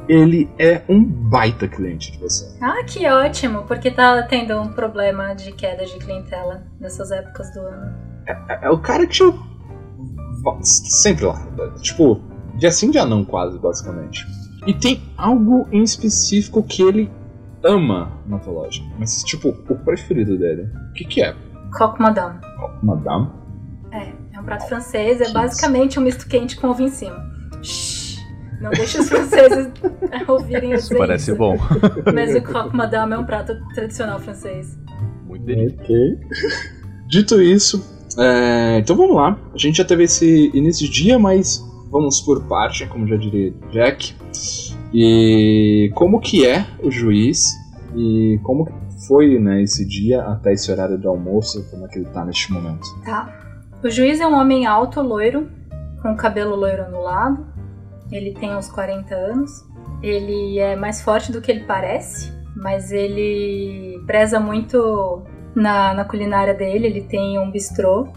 [0.09, 2.57] ele é um baita cliente de você.
[2.59, 7.59] Ah, que ótimo, porque tá tendo um problema de queda de clientela nessas épocas do
[7.59, 8.14] ano.
[8.27, 9.33] É, é o cara que eu...
[10.43, 11.39] va- sempre lá,
[11.81, 12.21] tipo,
[12.55, 14.25] dia sim, dia não quase, basicamente.
[14.65, 17.11] E tem algo em específico que ele
[17.63, 21.35] ama na tua loja, mas tipo, o preferido dele, o que que é?
[21.77, 22.39] Coque Madame.
[22.81, 23.29] Madame?
[23.91, 27.17] É, é um prato francês é basicamente um misto quente com ovo em cima.
[27.61, 28.17] Shhh,
[28.61, 29.69] não deixe os franceses
[30.27, 31.38] ouvirem eu Isso dizer parece isso.
[31.38, 31.57] bom.
[32.13, 34.77] Mas o croque madame é um prato tradicional francês.
[35.27, 35.77] Muito delícia.
[35.79, 36.19] Ok.
[37.07, 37.83] Dito isso,
[38.17, 39.38] é, então vamos lá.
[39.54, 43.54] A gente já teve esse início de dia, mas vamos por parte, como já diria
[43.71, 44.15] Jack.
[44.93, 47.45] E como que é o juiz
[47.95, 48.67] e como
[49.08, 52.51] foi né, esse dia até esse horário do almoço, como é que ele tá neste
[52.51, 52.86] momento.
[53.04, 53.34] Tá.
[53.84, 55.49] O juiz é um homem alto, loiro,
[56.01, 57.45] com cabelo loiro anulado.
[58.12, 59.51] Ele tem uns 40 anos.
[60.01, 65.23] Ele é mais forte do que ele parece, mas ele preza muito
[65.55, 66.87] na, na culinária dele.
[66.87, 68.07] Ele tem um bistrô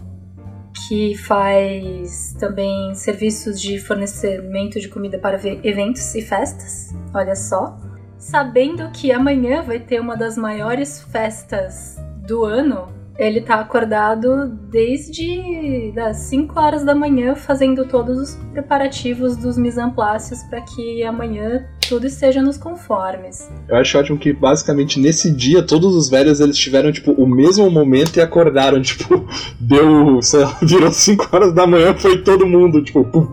[0.87, 6.93] que faz também serviços de fornecimento de comida para ve- eventos e festas.
[7.13, 7.77] Olha só.
[8.17, 11.97] Sabendo que amanhã vai ter uma das maiores festas
[12.27, 19.35] do ano, ele tá acordado desde das 5 horas da manhã fazendo todos os preparativos
[19.35, 23.49] dos mise en places para que amanhã tudo esteja nos conformes.
[23.67, 27.67] Eu acho ótimo que basicamente nesse dia todos os velhos eles tiveram tipo o mesmo
[27.71, 29.27] momento e acordaram, tipo,
[29.59, 33.27] deu, sei lá, virou 5 horas da manhã, foi todo mundo, tipo, pum.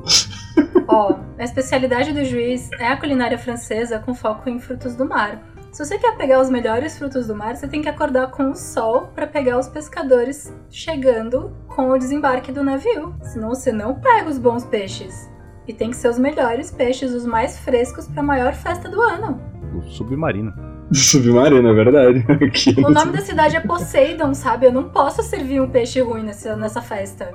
[0.88, 5.42] Ó, a especialidade do juiz é a culinária francesa com foco em frutos do mar.
[5.70, 8.56] Se você quer pegar os melhores frutos do mar, você tem que acordar com o
[8.56, 13.14] sol para pegar os pescadores chegando com o desembarque do navio.
[13.20, 15.28] Senão você não pega os bons peixes.
[15.66, 19.00] E tem que ser os melhores peixes, os mais frescos para a maior festa do
[19.00, 19.40] ano.
[19.74, 20.52] O submarino.
[20.92, 22.24] Submarino, é verdade.
[22.44, 24.66] Aqui O nome da cidade é Poseidon, sabe?
[24.66, 27.32] Eu não posso servir um peixe ruim nessa, nessa festa.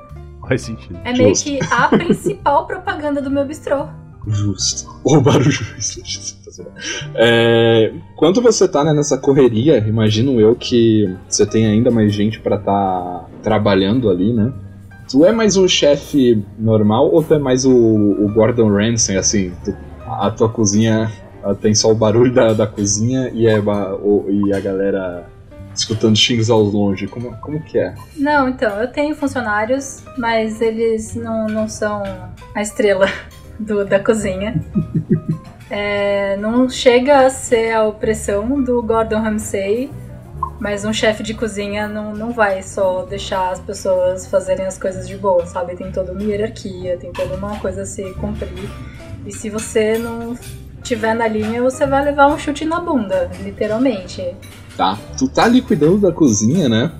[0.47, 0.99] Faz sentido.
[1.03, 1.45] É meio Justo.
[1.45, 3.87] que a principal propaganda do meu bistrô.
[4.27, 4.89] Justo.
[5.03, 6.39] Roubar o juiz.
[6.45, 6.67] Fazer.
[7.15, 12.39] É, quando você tá né, nessa correria, imagino eu que você tem ainda mais gente
[12.39, 14.53] pra tá trabalhando ali, né?
[15.11, 19.51] Tu é mais um chefe normal ou tu é mais o, o Gordon Ramsay, assim?
[19.63, 19.75] tu-
[20.07, 21.11] a tua cozinha
[21.43, 25.25] ela tem só o barulho da, da cozinha e, é, o- e a galera
[25.75, 27.07] escutando xingos ao longe.
[27.07, 27.93] Como, como que é?
[28.17, 32.03] Não, então, eu tenho funcionários, mas eles não, não são
[32.55, 33.07] a estrela
[33.59, 34.61] do- da cozinha.
[35.73, 39.89] É, não chega a ser a opressão do Gordon Ramsay,
[40.61, 45.07] mas um chefe de cozinha não, não vai só deixar as pessoas fazerem as coisas
[45.07, 45.75] de boa, sabe?
[45.75, 48.69] Tem toda uma hierarquia, tem toda uma coisa a se cumprir.
[49.25, 50.37] E se você não
[50.83, 54.35] tiver na linha, você vai levar um chute na bunda, literalmente.
[54.77, 54.97] Tá.
[55.17, 56.91] Tu tá ali cuidando da cozinha, né?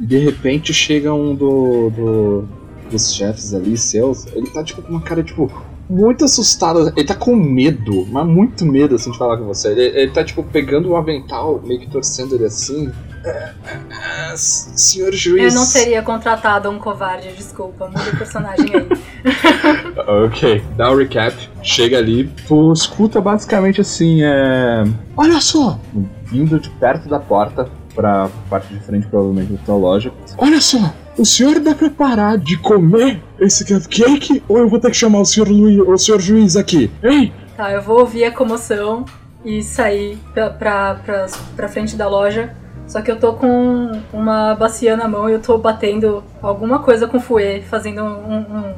[0.00, 2.48] E de repente chega um do, do-
[2.90, 4.26] dos chefes ali, seus.
[4.34, 5.50] Ele tá tipo com uma cara, tipo,
[5.88, 6.92] muito assustado.
[6.96, 9.68] Ele tá com medo, mas muito medo, assim, de falar com você.
[9.68, 12.90] Ele, ele tá, tipo, pegando o avental, meio que torcendo ele assim.
[13.24, 15.54] É, é, é, senhor juiz.
[15.54, 18.88] Eu não teria contratado um covarde, desculpa, muda o personagem aí.
[20.06, 21.34] Ok, dá o recap.
[21.62, 24.84] Chega ali, tu escuta basicamente assim, é.
[25.16, 25.78] Olha só!
[26.24, 30.12] Vindo de perto da porta, pra parte de frente, provavelmente, da tua loja.
[30.36, 30.92] Olha só!
[31.16, 35.24] O senhor deve parar de comer esse cupcake ou eu vou ter que chamar o
[35.24, 36.90] senhor Luiz, o senhor juiz aqui?
[37.02, 37.32] Ei!
[37.56, 39.04] Tá, eu vou ouvir a comoção
[39.44, 42.56] e sair pra, pra, pra, pra frente da loja.
[42.86, 47.06] Só que eu tô com uma bacia na mão e eu tô batendo alguma coisa
[47.06, 48.74] com fouet, fazendo um, um,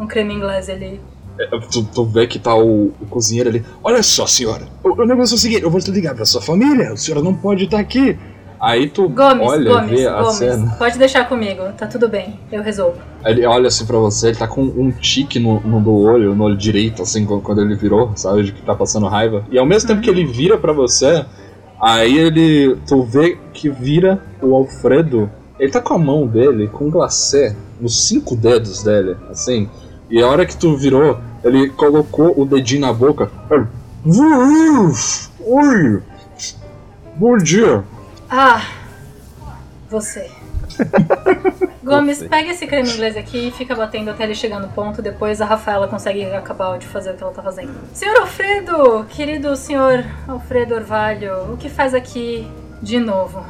[0.00, 1.00] um creme inglês ali.
[1.38, 3.64] É, Tu, tu vê que tá o, o cozinheiro ali.
[3.82, 4.66] Olha só, senhora.
[4.84, 6.92] O, o negócio é o seguinte: eu vou te ligar pra sua família.
[6.92, 8.16] O senhor não pode estar aqui.
[8.62, 10.76] Aí tu Gomes, olha, Gomes, vê a Gomes, cena.
[10.78, 12.96] pode deixar comigo, tá tudo bem, eu resolvo.
[13.24, 16.44] Ele olha assim pra você, ele tá com um tique no, no do olho, no
[16.44, 19.44] olho direito, assim, quando ele virou, sabe, de que tá passando raiva.
[19.50, 21.24] E ao mesmo tempo que ele vira pra você,
[21.80, 22.76] aí ele.
[22.86, 25.28] Tu vê que vira o Alfredo.
[25.58, 29.68] Ele tá com a mão dele, com um glacê, nos cinco dedos dele, assim.
[30.08, 33.28] E a hora que tu virou, ele colocou o dedinho na boca.
[33.50, 33.66] Ele,
[35.44, 36.00] Oi!
[37.16, 37.82] Bom dia!
[38.34, 38.62] Ah,
[39.90, 40.30] você.
[41.84, 42.28] Gomes, Você.
[42.30, 45.02] pega esse creme inglês aqui e fica batendo até ele chegar no ponto.
[45.02, 47.74] Depois a Rafaela consegue acabar de fazer o que ela tá fazendo.
[47.92, 53.44] Senhor Alfredo, querido senhor Alfredo Orvalho, o que faz aqui de novo?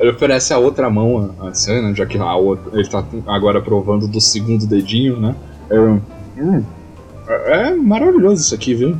[0.00, 4.08] Ele oferece a outra mão a cena, já que a outra, ele tá agora provando
[4.08, 5.34] do segundo dedinho, né?
[5.68, 6.64] É, hum,
[7.28, 8.96] é é maravilhoso isso aqui, viu?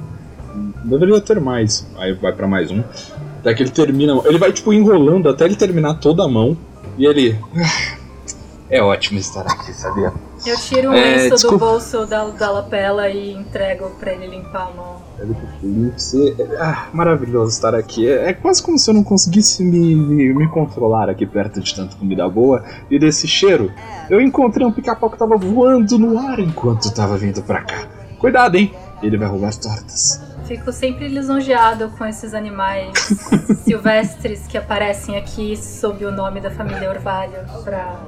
[0.84, 1.86] Deveria ter mais.
[1.96, 2.82] Aí vai pra mais um.
[3.42, 4.18] Até que ele termina.
[4.24, 6.56] Ele vai, tipo, enrolando até ele terminar toda a mão.
[6.96, 7.36] E ele.
[7.56, 7.98] "Ah,
[8.70, 10.10] É ótimo estar aqui, sabia?
[10.46, 11.58] Eu tiro um É, lenço do desculpa.
[11.66, 14.96] bolso da, da lapela e entrego pra ele limpar a mão.
[15.60, 18.08] Felipe, você- Ah, maravilhoso estar aqui.
[18.08, 21.74] É, é quase como se eu não conseguisse me, me, me controlar aqui perto de
[21.74, 23.70] tanta comida boa e desse cheiro.
[24.08, 27.86] Eu encontrei um pica-pau que tava voando no ar enquanto tava vindo pra cá.
[28.18, 28.72] Cuidado, hein?
[29.02, 30.20] Ele vai roubar tortas.
[30.52, 32.92] Fico sempre lisonjeado com esses animais
[33.64, 37.98] silvestres que aparecem aqui sob o nome da família Orvalho pra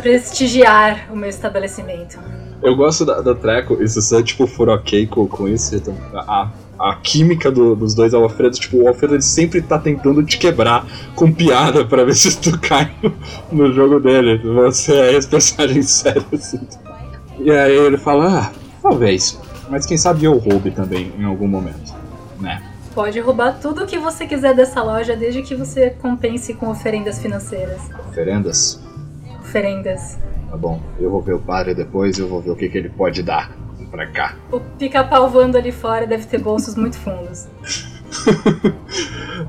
[0.00, 2.18] prestigiar o meu estabelecimento.
[2.62, 5.94] Eu gosto da, da Treco, e se você tipo, for ok com, com isso, então,
[6.14, 10.38] a, a química do- dos dois Alfredos, tipo, o Alfredo ele sempre tá tentando te
[10.38, 13.12] quebrar com piada pra ver se tu cai no,
[13.52, 14.38] no jogo dele.
[14.38, 16.60] Você é esse personagem sério, assim.
[17.38, 18.50] E aí ele fala, ah,
[18.82, 19.38] talvez.
[19.68, 21.94] Mas quem sabe eu roube também em algum momento,
[22.40, 22.62] né?
[22.94, 27.18] Pode roubar tudo o que você quiser dessa loja, desde que você compense com oferendas
[27.20, 27.80] financeiras.
[28.08, 28.80] Oferendas?
[29.40, 30.18] Oferendas.
[30.50, 32.88] Tá bom, eu vou ver o padre depois, eu vou ver o que, que ele
[32.88, 33.52] pode dar
[33.90, 34.34] pra cá.
[34.50, 37.46] O pica-pau voando ali fora deve ter bolsos muito fundos.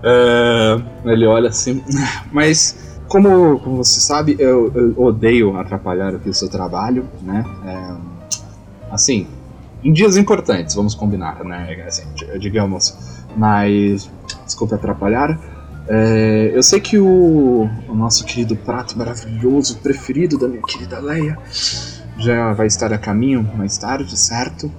[0.04, 1.84] É, ele olha assim,
[2.32, 7.44] mas como, como você sabe, eu, eu odeio atrapalhar aqui o seu trabalho, né?
[7.66, 7.96] É,
[8.92, 9.28] assim,
[9.84, 11.84] em dias importantes, vamos combinar, né?
[11.88, 12.96] Assim, di- digamos,
[13.36, 14.10] mas
[14.46, 15.39] desculpe atrapalhar.
[15.88, 21.38] É, eu sei que o, o nosso querido prato maravilhoso, preferido da minha querida Leia,
[22.18, 24.72] já vai estar a caminho mais tarde, certo?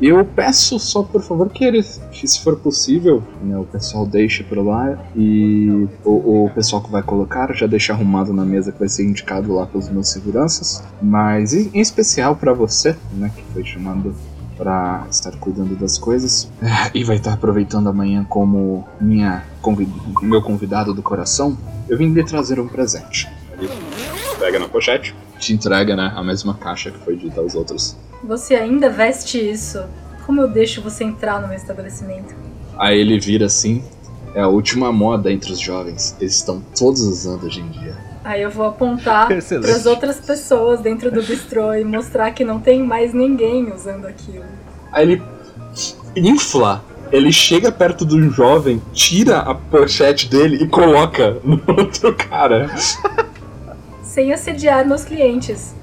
[0.00, 4.42] Eu peço só, por favor, que eles, que se for possível, né, o pessoal deixe
[4.42, 8.80] por lá e o, o pessoal que vai colocar já deixa arrumado na mesa que
[8.80, 10.82] vai ser indicado lá pelos meus seguranças.
[11.00, 14.12] Mas em, em especial pra você, né, que foi chamado
[14.56, 16.48] pra estar cuidando das coisas
[16.94, 19.88] e vai estar aproveitando amanhã como minha convi-
[20.22, 21.56] meu convidado do coração.
[21.88, 23.28] Eu vim lhe trazer um presente.
[23.58, 23.68] Ele
[24.38, 27.96] pega na pochete, te entrega, né, a mesma caixa que foi dita aos outros.
[28.24, 29.82] Você ainda veste isso?
[30.26, 32.34] Como eu deixo você entrar no meu estabelecimento?
[32.78, 33.82] Aí ele vira assim.
[34.34, 36.16] É a última moda entre os jovens.
[36.20, 37.94] Eles estão todos usando hoje em dia.
[38.24, 42.60] Aí eu vou apontar para as outras pessoas dentro do bistrô e mostrar que não
[42.60, 44.44] tem mais ninguém usando aquilo.
[44.92, 45.22] Aí ele
[46.16, 46.84] infla.
[47.10, 52.70] Ele chega perto do jovem, tira a pochete dele e coloca no outro cara.
[54.02, 55.74] Sem assediar meus clientes,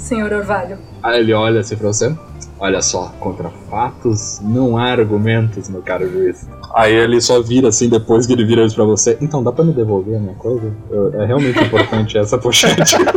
[0.00, 0.78] senhor Orvalho.
[1.02, 2.14] Aí ele olha assim pra você.
[2.58, 6.46] Olha só, contra fatos não há argumentos, meu caro juiz.
[6.74, 9.16] Aí ele só vira assim depois que ele vira isso pra você.
[9.20, 10.70] Então, dá pra me devolver a minha coisa?
[10.90, 12.96] Eu- é realmente importante essa pochete.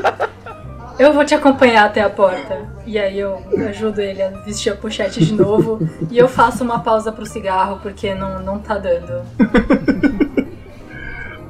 [0.99, 2.59] Eu vou te acompanhar até a porta.
[2.85, 5.79] E aí eu ajudo ele a vestir a pochete de novo.
[6.11, 9.23] e eu faço uma pausa pro cigarro, porque não, não tá dando.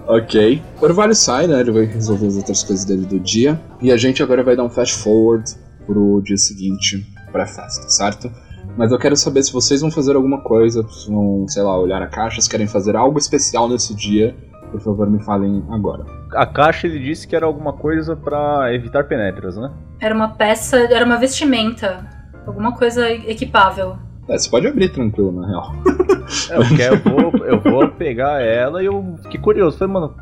[0.07, 0.61] Ok.
[0.81, 1.59] O Orvalho sai, né?
[1.59, 3.59] Ele vai resolver as outras coisas dele do dia.
[3.81, 5.43] E a gente agora vai dar um flash forward
[5.85, 8.31] pro dia seguinte pra festa, certo?
[8.77, 12.01] Mas eu quero saber se vocês vão fazer alguma coisa, se vão, sei lá, olhar
[12.01, 14.35] a caixa, se querem fazer algo especial nesse dia.
[14.71, 16.03] Por favor, me falem agora.
[16.33, 19.71] A caixa ele disse que era alguma coisa pra evitar penetras, né?
[19.99, 22.09] Era uma peça, era uma vestimenta.
[22.47, 23.97] Alguma coisa equipável.
[24.27, 25.73] É, você pode abrir tranquilo, na real.
[26.49, 29.77] É, eu, quero, eu, vou, eu vou pegar ela e eu fiquei curioso.
[29.77, 30.15] Falei, mano,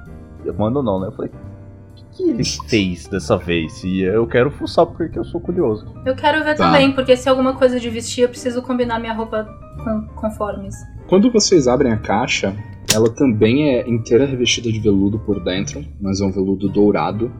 [0.43, 1.07] eu mando não, né?
[1.07, 3.83] Eu falei, o que, que ele fez dessa vez?
[3.83, 5.85] E eu quero fuçar porque eu sou curioso.
[6.03, 6.65] Eu quero ver Tá.
[6.65, 9.47] também, porque se é alguma coisa de vestir, eu preciso combinar minha roupa
[9.83, 10.75] com conformes.
[11.07, 12.55] Quando vocês abrem a caixa,
[12.93, 17.31] ela também é inteira revestida de veludo por dentro, mas é um veludo dourado.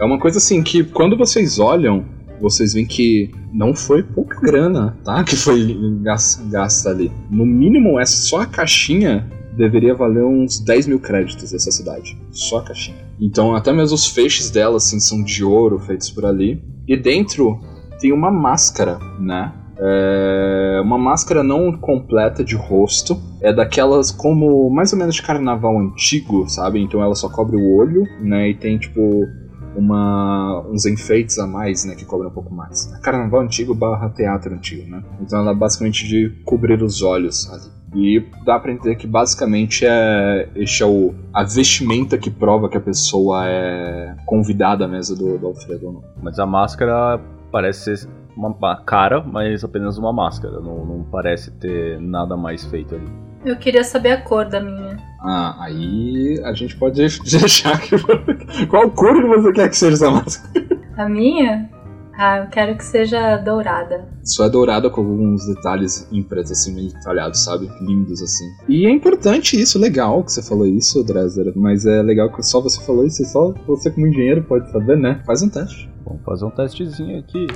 [0.00, 2.04] É uma coisa assim que quando vocês olham,
[2.40, 5.22] vocês veem que não foi pouca grana, tá?
[5.24, 7.10] Que foi gas- gasta ali.
[7.30, 9.26] No mínimo, essa só a caixinha
[9.56, 12.16] deveria valer uns 10 mil créditos dessa cidade.
[12.30, 12.96] Só a caixinha.
[13.20, 16.62] Então, até mesmo os feixes dela, assim, são de ouro feitos por ali.
[16.88, 17.58] E dentro
[18.00, 19.52] tem uma máscara, né?
[19.82, 23.18] É uma máscara não completa de rosto.
[23.42, 26.80] É daquelas como mais ou menos de carnaval antigo, sabe?
[26.80, 28.50] Então ela só cobre o olho, né?
[28.50, 29.26] E tem tipo
[29.76, 31.94] uma uns enfeites a mais, né?
[31.94, 32.86] Que cobrem um pouco mais.
[33.02, 35.02] Carnaval antigo barra teatro antigo, né?
[35.20, 37.80] Então ela é basicamente de cobrir os olhos ali.
[37.92, 42.76] E dá pra entender que basicamente é este é o, a vestimenta que prova que
[42.76, 46.04] a pessoa é convidada à mesa do, do Alfredo não.
[46.22, 47.20] Mas a máscara
[47.50, 50.60] parece ser uma cara, mas apenas uma máscara.
[50.60, 53.29] Não, não parece ter nada mais feito ali.
[53.44, 54.98] Eu queria saber a cor da minha.
[55.20, 57.96] Ah, aí a gente pode deixar que.
[58.66, 60.80] Qual cor que você quer que seja essa máscara?
[60.96, 61.70] A minha?
[62.22, 64.06] Ah, eu quero que seja dourada.
[64.22, 67.70] Só é dourada com alguns detalhes em preto, assim, meio detalhados, sabe?
[67.80, 68.44] Lindos, assim.
[68.68, 71.50] E é importante isso, legal que você falou isso, Dresser.
[71.56, 74.98] Mas é legal que só você falou isso, e só você como engenheiro pode saber,
[74.98, 75.22] né?
[75.24, 75.88] Faz um teste.
[76.04, 77.46] Vamos fazer um testezinho aqui.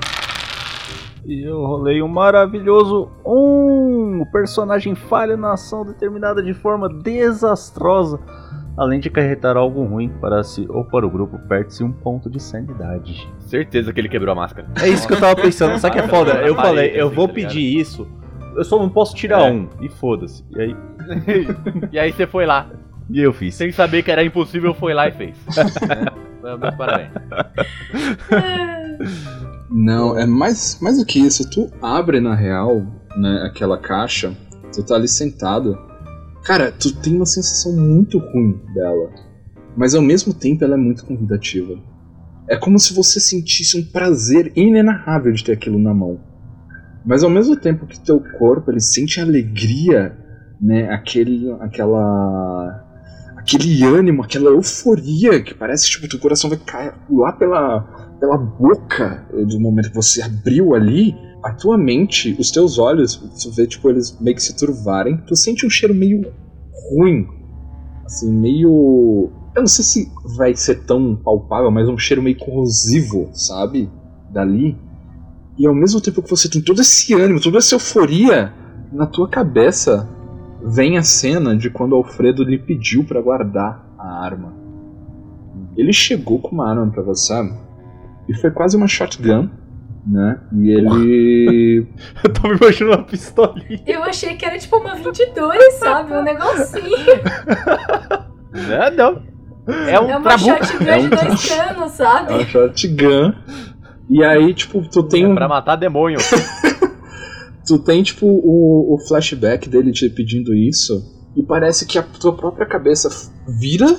[1.26, 4.20] E eu rolei um maravilhoso um.
[4.20, 8.20] O personagem falha na ação determinada de forma desastrosa,
[8.76, 12.40] além de acarretar algo ruim para si ou para o grupo, perde-se um ponto de
[12.40, 13.26] sanidade.
[13.40, 14.68] Certeza que ele quebrou a máscara.
[14.82, 16.32] É isso que eu tava pensando, sabe que é foda?
[16.42, 18.06] Eu falei, eu assim, vou tá pedir isso,
[18.56, 19.50] eu só não posso tirar É.
[19.50, 20.44] um, e foda-se.
[20.54, 20.76] E aí,
[21.92, 22.68] e aí você foi lá,
[23.10, 23.54] e eu fiz.
[23.54, 25.36] sem saber que era impossível, foi lá e fez.
[26.44, 26.54] Né?
[26.58, 27.08] Meus parabéns.
[29.70, 31.48] Não, é mais, mais do que isso.
[31.48, 32.82] Tu abre, na real,
[33.16, 34.36] né, aquela caixa,
[34.72, 35.78] tu tá ali sentado.
[36.44, 39.10] Cara, tu tem uma sensação muito ruim dela.
[39.76, 41.74] Mas ao mesmo tempo ela é muito convidativa.
[42.48, 46.20] É como se você sentisse um prazer inenarrável de ter aquilo na mão.
[47.04, 50.16] Mas ao mesmo tempo que teu corpo ele sente alegria,
[50.60, 52.82] né, aquele, aquela
[53.36, 59.26] aquele ânimo, aquela euforia que parece tipo teu coração vai cair lá pela pela boca
[59.46, 63.90] do momento que você abriu ali, a tua mente, os teus olhos, tu vê tipo
[63.90, 66.32] eles meio que se turvarem, tu sente um cheiro meio
[66.90, 67.26] ruim,
[68.04, 73.30] assim, meio eu não sei se vai ser tão palpável, mas um cheiro meio corrosivo,
[73.32, 73.88] sabe?
[74.30, 74.76] Dali.
[75.56, 78.52] E ao mesmo tempo que você tem todo esse ânimo, toda essa euforia,
[78.92, 80.08] na tua cabeça
[80.60, 84.52] vem a cena de quando Alfredo lhe pediu pra guardar a arma.
[85.76, 87.32] Ele chegou com uma arma pra você
[88.28, 89.48] e foi quase uma shotgun,
[90.06, 90.40] né?
[90.52, 91.86] E ele
[92.22, 93.82] Eu tava imaginando uma pistolinha.
[93.86, 96.12] Eu achei que era tipo uma 22, sabe?
[96.14, 96.84] Um negocinho.
[98.54, 99.22] Não, não.
[99.88, 100.64] É um É uma trabuco.
[100.64, 102.32] shotgun É um de dois canos, é sabe?
[102.34, 103.32] uma shotgun.
[104.08, 106.18] E aí, tipo, tu tem É um pra matar demônio.
[107.66, 111.02] tu tem, tipo, o, o flashback dele te pedindo isso,
[111.36, 113.08] e parece que a tua própria cabeça
[113.58, 113.96] vira,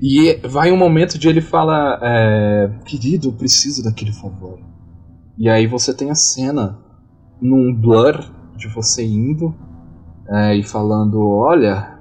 [0.00, 4.60] e vai um momento de ele fala, é, querido, eu preciso daquele favor.
[5.36, 6.78] E aí você tem a cena
[7.40, 8.14] num blur
[8.56, 9.54] de você indo
[10.28, 11.98] é, e falando, olha,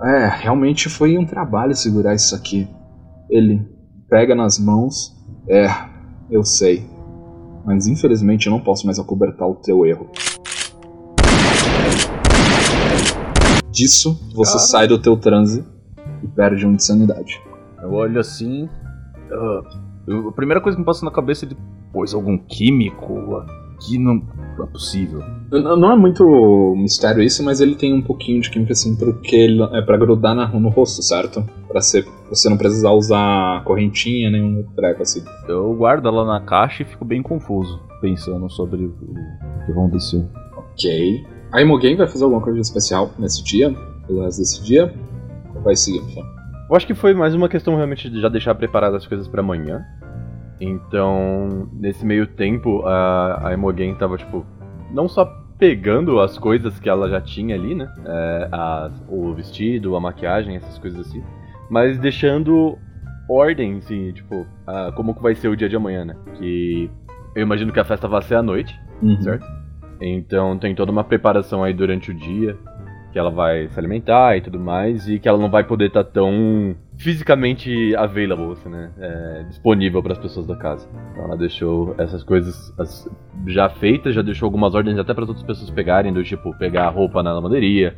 [0.00, 2.68] é, realmente foi um trabalho segurar isso aqui.
[3.28, 3.66] Ele
[4.08, 5.16] pega nas mãos,
[5.48, 5.66] é,
[6.30, 6.86] eu sei.
[7.64, 10.08] Mas infelizmente eu não posso mais acobertar o teu erro.
[13.72, 14.64] Disso, você Cara.
[14.64, 15.64] sai do teu transe
[16.22, 17.40] e perde um de sanidade.
[17.82, 18.68] Eu olho assim.
[19.30, 21.56] eu- a primeira coisa que me passa na cabeça é de
[21.92, 23.36] pôs algum químico
[23.76, 24.22] aqui não,
[24.56, 25.20] não é possível.
[25.52, 29.36] N- Não é muito mistério isso, mas ele tem um pouquinho de química assim, porque
[29.36, 31.44] ele é pra grudar na- no rosto, certo?
[31.68, 35.22] Pra ser, você não precisar usar correntinha, nenhum treco assim.
[35.46, 38.94] Eu guardo ela na caixa e fico bem confuso, pensando sobre o
[39.66, 40.26] que vão descer.
[40.56, 41.24] Ok.
[41.52, 43.74] A Imogen vai fazer alguma coisa especial nesse dia?
[44.06, 44.92] Pelo resto desse dia?
[45.62, 46.00] Vai seguir?
[46.70, 49.40] Eu acho que foi mais uma questão realmente de já deixar preparadas as coisas pra
[49.40, 49.84] amanhã.
[50.60, 54.44] Então, nesse meio tempo, a, a Imogen tava, tipo,
[54.92, 55.24] não só
[55.58, 57.92] pegando as coisas que ela já tinha ali, né?
[58.04, 61.22] É, a- o vestido, a maquiagem, essas coisas assim.
[61.70, 62.76] Mas deixando
[63.28, 66.16] ordem, assim, tipo, a- como que vai ser o dia de amanhã, né?
[66.34, 66.90] Que
[67.34, 68.78] eu imagino que a festa vai ser à noite.
[69.02, 69.20] Uhum.
[69.22, 69.46] Certo.
[70.00, 72.56] Então tem toda uma preparação aí durante o dia
[73.12, 76.04] que ela vai se alimentar e tudo mais e que ela não vai poder estar
[76.04, 78.90] tão fisicamente available, assim, né?
[78.98, 80.86] É, disponível para as pessoas da casa.
[81.12, 83.08] Então ela deixou essas coisas as-
[83.46, 87.22] já feitas, já deixou algumas ordens até para outras pessoas pegarem, do tipo pegar roupa
[87.22, 87.94] na lavanderia,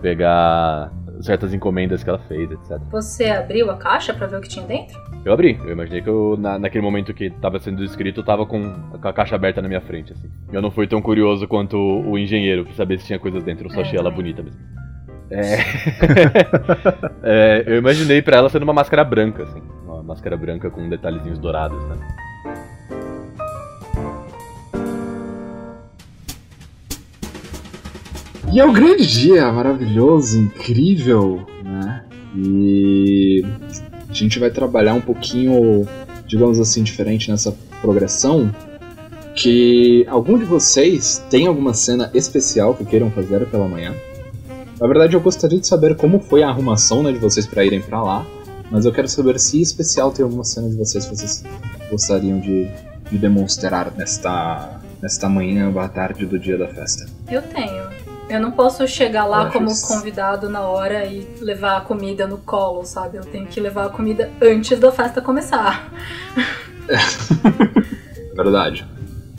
[0.00, 0.90] pegar
[1.24, 2.78] certas encomendas que ela fez, etc.
[2.90, 5.00] Você abriu a caixa pra ver o que tinha dentro?
[5.24, 8.44] Eu abri, eu imaginei que eu, na- naquele momento que tava sendo escrito, eu tava
[8.46, 8.72] com,
[9.02, 10.30] a caixa aberta na minha frente, assim.
[10.52, 13.70] Eu não fui tão curioso quanto o, engenheiro pra saber se tinha coisas dentro, eu
[13.70, 14.32] só É, achei ela também.
[14.34, 14.60] bonita mesmo.
[15.30, 15.56] É...
[17.26, 19.62] É, eu imaginei pra ela sendo uma máscara branca, assim.
[19.86, 21.96] Uma máscara branca com detalhezinhos dourados, né?
[28.52, 32.04] E é um grande dia, maravilhoso, incrível, né?
[32.36, 33.44] E
[34.08, 35.86] a gente vai trabalhar um pouquinho,
[36.26, 38.54] digamos assim, diferente nessa progressão.
[39.34, 43.92] Que algum de vocês tem alguma cena especial que queiram fazer pela manhã?
[44.80, 47.80] Na verdade, eu gostaria de saber como foi a arrumação né, de vocês para irem
[47.80, 48.26] para lá.
[48.70, 51.44] Mas eu quero saber se especial tem alguma cena de vocês que vocês
[51.90, 52.68] gostariam de,
[53.10, 57.06] de demonstrar nesta, nesta manhã ou tarde do dia da festa.
[57.30, 57.93] Eu tenho.
[58.28, 62.84] Eu não posso chegar lá como convidado na hora e levar a comida no colo,
[62.84, 63.18] sabe?
[63.18, 65.92] Eu tenho que levar a comida antes da festa começar.
[68.34, 68.86] Verdade.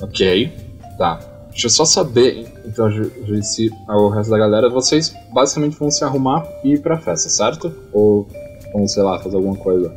[0.02, 0.54] Ok.
[0.98, 1.20] Tá.
[1.50, 2.90] Deixa eu só saber, então,
[3.42, 7.74] se o resto da galera, vocês basicamente vão se arrumar e ir pra festa, certo?
[7.94, 8.28] Ou
[8.74, 9.90] vão, sei lá, fazer alguma coisa?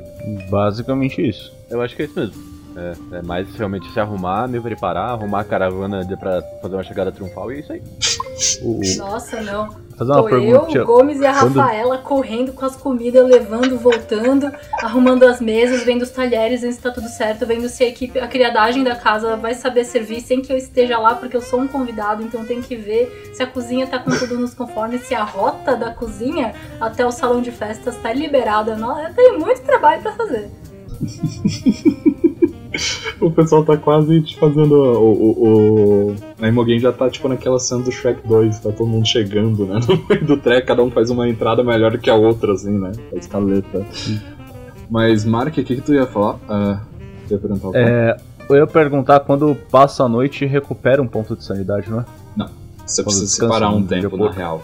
[0.49, 1.53] Basicamente isso.
[1.69, 2.49] Eu acho que é isso mesmo.
[2.77, 7.11] É, é mais realmente se arrumar, me preparar, arrumar a caravana pra fazer uma chegada
[7.11, 7.83] triunfal e é isso aí.
[8.63, 9.69] O, Nossa, não.
[9.97, 10.83] fazer uma Tô eu, pergunta.
[10.83, 15.83] o Gomes e a Quando- Rafaela correndo com as comidas, levando, voltando, arrumando as mesas,
[15.83, 18.95] vendo os talheres, vendo se tá tudo certo, vendo se a equipe, a criadagem da
[18.95, 22.45] casa vai saber servir sem que eu esteja lá, porque eu sou um convidado, então
[22.45, 25.91] tem que ver se a cozinha tá com tudo nos conformes, se a rota da
[25.91, 28.73] cozinha até o salão de festas tá liberada.
[28.79, 30.49] Eu tenho muito trabalho pra fazer.
[33.21, 34.75] O pessoal tá quase te fazendo.
[34.75, 36.17] O, o, o...
[36.41, 39.81] A Imogen já tá tipo naquela cena do Shrek 2, tá todo mundo chegando, né?
[39.89, 42.79] No meio do trek, cada um faz uma entrada melhor do que a outra, assim,
[42.79, 42.93] né?
[43.13, 43.85] A escaleta.
[44.89, 46.39] Mas, Mark, o que, que tu ia falar?
[47.27, 47.71] Tu ia perguntar?
[47.75, 48.17] É,
[48.49, 52.05] eu ia perguntar quando passa a noite recupera um ponto de sanidade, não é?
[52.89, 54.63] Você quando precisa separar um um tempo, na real.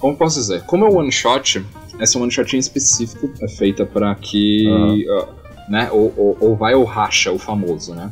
[0.00, 0.62] Como posso dizer?
[0.62, 1.64] Como é one shot,
[1.98, 4.66] essa one shot em específico é feita pra que.
[5.08, 5.28] ah,
[5.70, 8.10] né, ou, ou, ou vai ou racha, o famoso, né?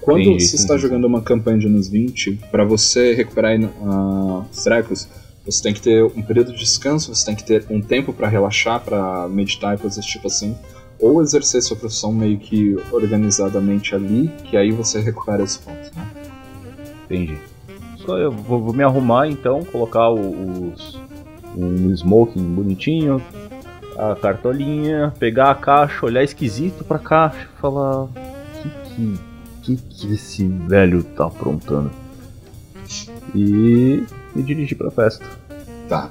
[0.00, 4.64] Quando Entendi, você está jogando uma campanha de anos 20, pra você recuperar uh, os
[4.64, 5.08] trecos,
[5.46, 8.26] você tem que ter um período de descanso, você tem que ter um tempo pra
[8.28, 10.56] relaxar, pra meditar e coisas tipo assim.
[10.98, 16.06] Ou exercer sua profissão meio que organizadamente ali, que aí você recupera esses pontos, né?
[17.04, 17.36] Entendi.
[18.04, 20.98] Só eu vou, vou me arrumar então, colocar o- os,
[21.56, 23.22] um smoking bonitinho,
[23.98, 28.08] a cartolinha, pegar a caixa, olhar esquisito pra caixa e falar.
[28.62, 29.18] Que que,
[29.62, 31.90] que que esse velho tá aprontando?
[33.34, 34.02] E
[34.34, 35.24] me dirigir pra festa.
[35.88, 36.10] Tá.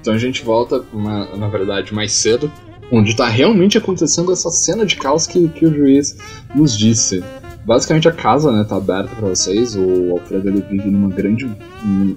[0.00, 2.50] Então a gente volta, uma- na verdade, mais cedo,
[2.90, 6.16] onde tá realmente acontecendo essa cena de caos que, que o juiz
[6.54, 7.22] nos disse.
[7.64, 11.46] Basicamente a casa, né, tá aberta pra vocês, o Alfredo ele vive numa grande.
[11.84, 12.16] um-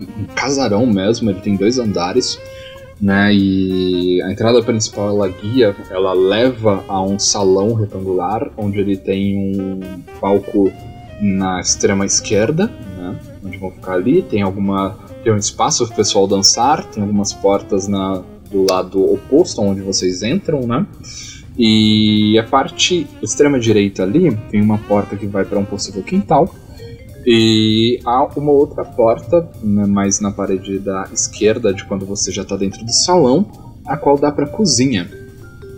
[0.00, 2.40] um casarão mesmo, ele tem dois andares,
[3.00, 8.96] né, e a entrada principal ela guia, ela leva a um salão retangular, onde ele
[8.96, 10.70] tem um palco
[11.20, 15.96] na extrema esquerda, né, onde vão ficar ali, tem alguma tem um espaço para o
[15.96, 20.86] pessoal dançar, tem algumas portas na, do lado oposto onde vocês entram, né?
[21.58, 26.54] E a parte extrema direita ali tem uma porta que vai para um possível quintal.
[27.26, 32.42] E há uma outra porta, né, mais na parede da esquerda, de quando você já
[32.42, 33.46] está dentro do salão,
[33.86, 35.10] a qual dá para cozinha.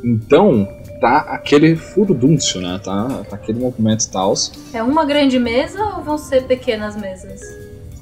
[0.04, 0.68] Então,
[1.00, 2.80] tá aquele furdúncio, né?
[2.82, 4.34] Tá, tá aquele movimento tal.
[4.72, 7.40] É uma grande mesa ou vão ser pequenas mesas?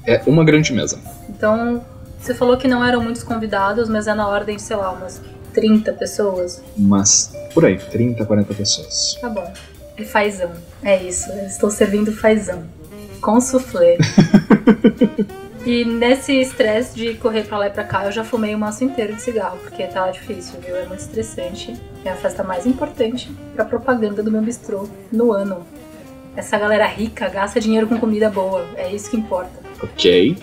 [0.05, 0.99] É uma grande mesa.
[1.29, 1.83] Então,
[2.19, 5.21] você falou que não eram muitos convidados, mas é na ordem, sei lá, umas
[5.53, 6.61] 30 pessoas.
[6.77, 9.17] Mas por aí, 30, 40 pessoas.
[9.19, 9.51] Tá bom.
[9.97, 10.51] É fazão.
[10.83, 12.63] É isso, eu estou servindo fazão.
[13.21, 13.97] Com soufflé.
[15.65, 18.83] e nesse estresse de correr pra lá e pra cá, eu já fumei um maço
[18.83, 20.75] inteiro de cigarro, porque tá difícil, viu?
[20.75, 21.73] É muito estressante.
[22.03, 25.65] É a festa mais importante pra propaganda do meu bistrô no ano.
[26.35, 29.51] Essa galera rica gasta dinheiro com comida boa, é isso que importa.
[29.83, 30.37] Ok.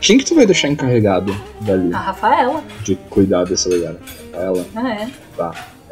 [0.00, 3.94] Quem que tu vai deixar encarregado dali A Rafaela, de cuidar desse lugar?
[4.32, 4.66] Ela.
[4.74, 5.08] ah, é.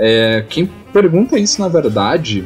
[0.02, 2.44] É, quem pergunta isso, na verdade,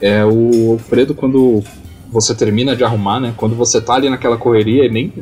[0.00, 1.62] é o Alfredo quando
[2.10, 3.32] você termina de arrumar, né?
[3.36, 5.12] Quando você tá ali naquela correria, e nem,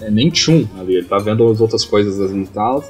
[0.00, 2.84] é nem tchum ali, ele tá vendo as outras coisas ali e tal.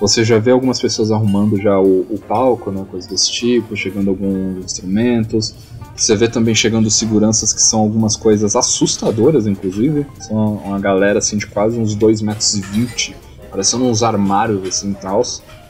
[0.00, 2.84] Você já vê algumas pessoas arrumando já o, o palco, né?
[2.90, 5.54] Coisas desse tipo, chegando alguns instrumentos.
[5.94, 10.06] Você vê também chegando seguranças que são algumas coisas assustadoras, inclusive.
[10.20, 13.16] São uma galera assim de quase uns 2,20 metros, e vinte,
[13.50, 15.20] parecendo uns armários assim e tal.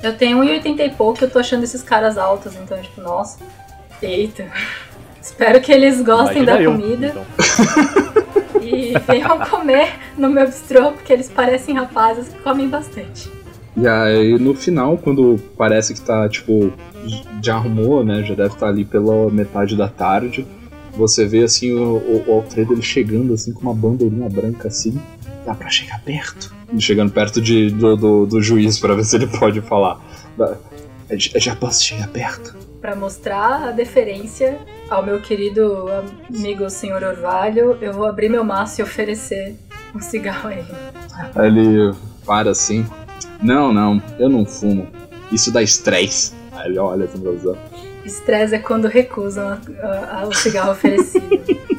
[0.03, 3.39] Eu tenho 1,80 e pouco, eu tô achando esses caras altos, então, tipo, nossa.
[4.03, 4.47] Eita.
[5.29, 8.63] Espero que eles gostem da Imagina eu, comida então.
[8.63, 13.31] e venham comer no meu bistrô, porque eles parecem rapazes que comem bastante.
[13.77, 16.73] E aí no final, quando parece que tá, tipo,
[17.43, 18.23] já arrumou, né?
[18.25, 20.47] Já deve estar ali pela metade da tarde.
[20.97, 24.99] Você vê assim o, o, o Alfredo ele chegando assim com uma bandeirinha branca assim.
[25.47, 26.53] Dá pra chegar perto.
[26.79, 30.01] Chegando perto de, do, do, do juiz pra ver se ele pode falar.
[31.09, 32.57] "É, Já já posso chegar perto?
[32.81, 34.59] Pra mostrar a deferência
[34.89, 35.87] ao meu querido
[36.31, 39.57] amigo senhor Orvalho, eu vou abrir meu maço e oferecer
[39.95, 40.75] um cigarro a ele.
[41.37, 42.87] Ele para assim.
[43.43, 44.87] Não, não, eu não fumo.
[45.33, 46.35] Isso dá estresse.
[46.53, 47.57] Aí ele olha assim pra.
[48.05, 51.29] Estresse é quando recusam a- a- a- o cigarro oferecido.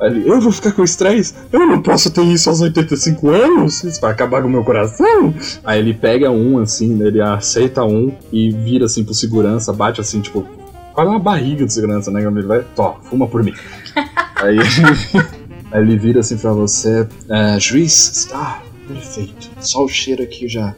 [0.00, 1.34] Ele, eu vou ficar com estresse?
[1.52, 3.82] Eu não posso ter isso aos 85 anos?
[3.82, 5.34] Isso vai acabar com o meu coração?
[5.64, 10.20] Aí ele pega um assim, ele aceita um e vira assim pro segurança, bate assim,
[10.20, 10.46] tipo,
[10.94, 12.24] quase uma barriga do segurança, né?
[12.24, 13.54] Ele vai, tó, fuma por mim.
[14.36, 15.26] aí, ele,
[15.72, 19.50] aí ele vira assim pra você, é, juiz, está perfeito.
[19.60, 20.74] Só o cheiro aqui já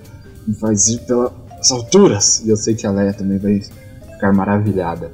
[0.46, 2.42] me faz ir pelas alturas.
[2.44, 3.60] E eu sei que a Leia também vai
[4.12, 5.12] ficar maravilhada.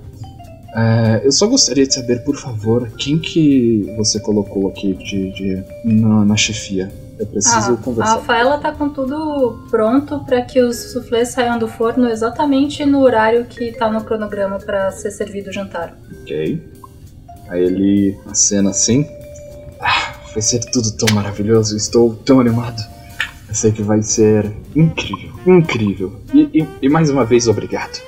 [0.76, 5.64] É, eu só gostaria de saber, por favor, quem que você colocou aqui de, de
[5.84, 6.92] na, na chefia.
[7.18, 8.12] Eu preciso Ah, conversar.
[8.12, 13.00] a Rafaela tá com tudo pronto pra que os suflês saiam do forno exatamente no
[13.00, 15.96] horário que tá no cronograma pra ser servido o jantar.
[16.22, 16.62] Ok.
[17.48, 19.06] Aí ele acena assim.
[19.80, 22.82] Ah, vai ser tudo tão maravilhoso, estou tão animado.
[23.48, 26.20] Eu sei que vai ser incrível, incrível.
[26.34, 27.98] E, e- e mais uma vez, obrigado.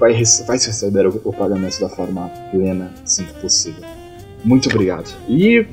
[0.00, 3.84] Vai, rece- vai receber o, o pagamento da forma plena, assim que possível.
[4.42, 5.08] Muito obrigado.
[5.28, 5.66] E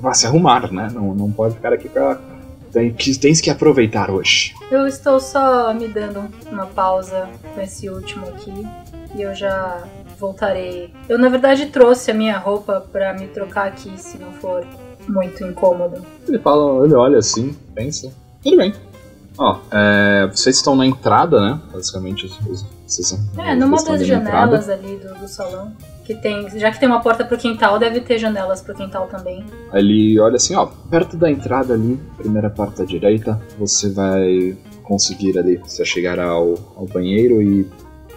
[0.00, 0.88] vá se arrumar, né?
[0.92, 2.18] Não, não pode ficar aqui pra.
[2.72, 4.54] Tem que, tens que aproveitar hoje.
[4.70, 8.66] Eu estou só me dando uma pausa com esse último aqui
[9.14, 9.82] e eu já
[10.18, 10.90] voltarei.
[11.08, 14.64] Eu na verdade trouxe a minha roupa pra me trocar aqui se não for
[15.08, 16.00] muito incômodo.
[16.28, 18.12] Ele fala, ele olha assim, pensa.
[18.42, 18.72] Tudo bem.
[19.36, 21.60] Ó, é, vocês estão na entrada, né?
[21.72, 23.18] Basicamente, os, os, vocês são.
[23.38, 24.60] É, numa das ali na entrada.
[24.60, 25.72] janelas ali do, do salão.
[26.04, 26.48] Que tem.
[26.58, 29.44] Já que tem uma porta pro quintal, deve ter janelas pro quintal também.
[29.72, 35.38] Ele olha assim, ó, perto da entrada ali, primeira porta à direita, você vai conseguir
[35.38, 37.64] ali, você chegar ao, ao banheiro e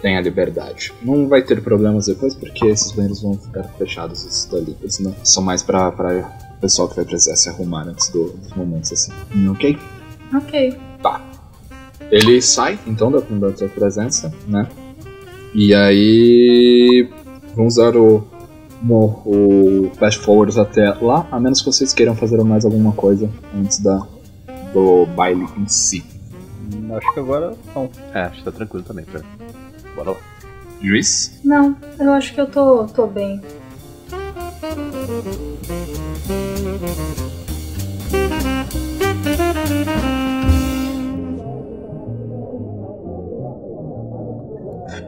[0.02, 0.92] tem a liberdade.
[1.02, 4.76] Não vai ter problemas depois, porque esses banheiros vão ficar fechados, esses dali.
[4.82, 6.22] Eles não, são mais pra, pra
[6.60, 9.12] pessoal que vai precisar se arrumar antes do- dos momentos assim.
[9.50, 9.78] Ok?
[10.34, 10.76] Ok.
[12.10, 14.68] Ele sai, então, da, da sua presença, né?
[15.54, 17.08] E aí.
[17.54, 18.24] Vamos usar o,
[18.88, 18.96] o,
[19.86, 23.78] o flash forwards até lá, a menos que vocês queiram fazer mais alguma coisa antes
[23.78, 24.04] da,
[24.72, 26.04] do baile em si.
[26.74, 27.88] Hum, Acho que agora não.
[28.12, 29.22] É, acho que tá tranquilo também, Fer.
[29.94, 30.16] Bora lá.
[30.82, 31.40] Juiz?
[31.44, 33.40] Não, eu acho que eu tô, tô bem.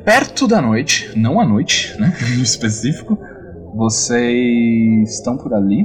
[0.06, 2.16] Perto da noite, não à noite, né?
[2.38, 3.18] No específico,
[3.74, 5.84] vocês estão por ali.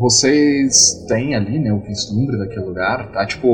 [0.00, 3.12] Vocês têm ali, né, o vislumbre daquele lugar.
[3.12, 3.48] Tá tipo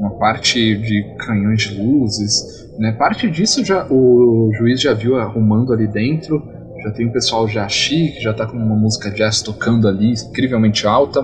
[0.00, 2.92] uma parte de canhões de luzes, né?
[2.92, 6.42] Parte disso já o juiz já viu arrumando ali dentro.
[6.82, 10.86] Já tem um pessoal já chique, já tá com uma música jazz tocando ali, incrivelmente
[10.86, 11.20] alta.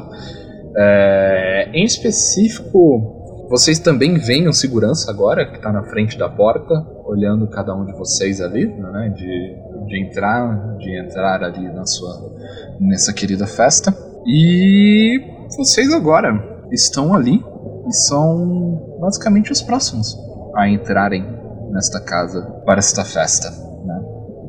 [0.77, 6.92] É, em específico, vocês também veem o segurança agora, que tá na frente da porta,
[7.05, 9.13] olhando cada um de vocês ali, né?
[9.15, 12.33] De, de entrar, de entrar ali na sua
[12.81, 13.95] nessa querida festa.
[14.27, 15.21] E
[15.57, 17.43] vocês agora estão ali
[17.87, 20.17] e são basicamente os próximos
[20.55, 21.25] a entrarem
[21.71, 23.51] nesta casa para esta festa,
[23.85, 24.01] né?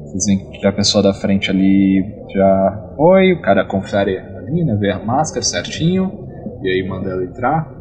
[0.06, 4.76] Vocês veem que a pessoa da frente ali já foi, o cara confere ali, né?
[4.76, 6.28] Vê a máscara certinho,
[6.62, 7.72] e aí manda ela entrar,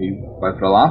[0.00, 0.90] e vai pra lá.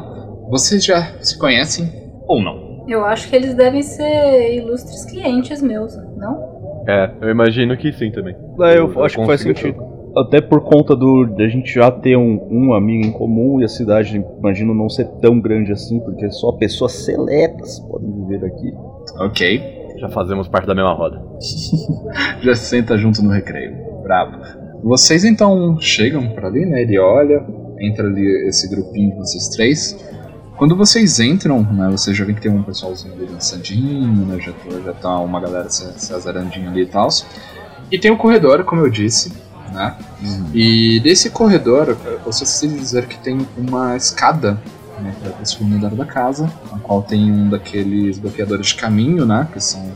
[0.49, 1.89] Vocês já se conhecem
[2.27, 2.70] ou não?
[2.91, 6.83] Eu acho que eles devem ser ilustres clientes meus, não?
[6.85, 8.35] É, eu imagino que sim também.
[8.61, 9.81] É, eu acho que faz sentido.
[10.17, 13.67] Até por conta do da gente já ter um, um amigo em comum e a
[13.69, 18.73] cidade, imagino, não ser tão grande assim, porque só pessoas seletas podem viver aqui.
[19.19, 19.61] Ok.
[19.97, 21.21] Já fazemos parte da mesma roda.
[22.43, 23.73] já se senta junto no recreio.
[24.03, 24.35] Bravo.
[24.83, 26.81] Vocês então chegam pra ali, né?
[26.81, 27.41] Ele olha,
[27.79, 29.95] entra ali esse grupinho de vocês três.
[30.61, 31.89] Quando vocês entram, né?
[31.89, 34.39] Vocês já veem que tem um pessoalzinho ali dançandinho, né?
[34.39, 34.53] Já,
[34.85, 37.09] já tá uma galera se, se azarandinho ali e tal.
[37.91, 39.33] E tem o corredor, como eu disse,
[39.73, 39.97] né?
[40.53, 44.61] E desse corredor, eu só sei dizer que tem uma escada
[44.99, 49.25] né, para o segundo andar da casa, na qual tem um daqueles bloqueadores de caminho,
[49.25, 49.47] né?
[49.51, 49.91] Que são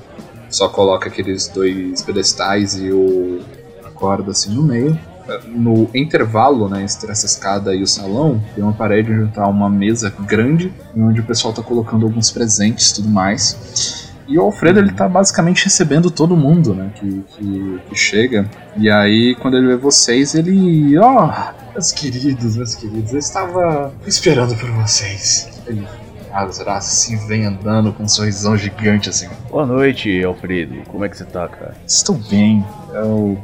[0.49, 3.39] só coloca aqueles dois pedestais e o
[3.85, 4.99] a corda assim no meio.
[5.47, 9.69] No intervalo, né, entre essa escada e o salão, tem uma parede onde tá uma
[9.69, 14.13] mesa grande, onde o pessoal tá colocando alguns presentes e tudo mais.
[14.27, 18.49] E o Alfredo, ele tá basicamente recebendo todo mundo, né, que, que, que chega.
[18.75, 20.97] E aí, quando ele vê vocês, ele...
[20.97, 21.31] Ó,
[21.73, 25.61] meus queridos, meus queridos, eu estava esperando por vocês.
[25.67, 25.85] Ele
[26.31, 29.27] abre os braços assim, vem andando com um sorrisão gigante assim.
[29.49, 30.75] Boa noite, Alfredo.
[30.87, 31.75] Como é que você tá, cara?
[31.87, 32.65] Estou bem.
[32.93, 33.37] Eu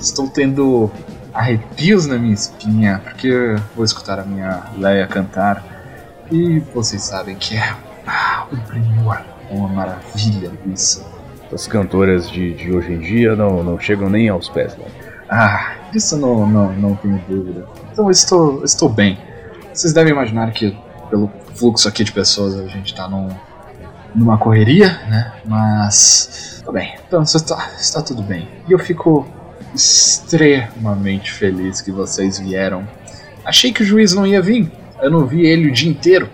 [0.00, 0.90] estou tendo
[1.38, 5.64] arrepios na minha espinha, porque vou escutar a minha Leia cantar.
[6.32, 7.74] E vocês sabem que é
[8.52, 11.06] um primor, uma maravilha isso.
[11.52, 14.84] As cantoras de, de hoje em dia não, não chegam nem aos pés, né?
[15.30, 17.66] Ah, disso eu não, não, não tenho dúvida.
[17.92, 19.18] Então estou, estou bem.
[19.72, 20.76] Vocês devem imaginar que
[21.08, 23.28] pelo fluxo aqui de pessoas a gente está num,
[24.14, 25.32] numa correria, né?
[25.44, 26.60] Mas.
[26.64, 26.94] Tudo bem.
[27.06, 28.48] Então está, está tudo bem.
[28.68, 29.26] E eu fico
[29.74, 32.86] extremamente feliz que vocês vieram.
[33.44, 34.70] Achei que o juiz não ia vir.
[35.00, 36.28] Eu não vi ele o dia inteiro.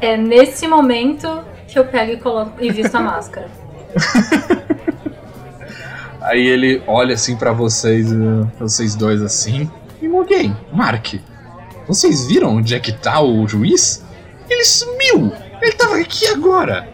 [0.00, 3.48] É nesse momento que eu pego e, coloco, e visto a máscara.
[6.20, 8.08] Aí ele olha assim pra vocês,
[8.56, 9.70] pra vocês dois assim.
[10.00, 11.14] E Morgan, Mark,
[11.86, 14.04] vocês viram onde é que tá o juiz?
[14.48, 15.32] Ele sumiu!
[15.60, 16.88] Ele tava aqui agora!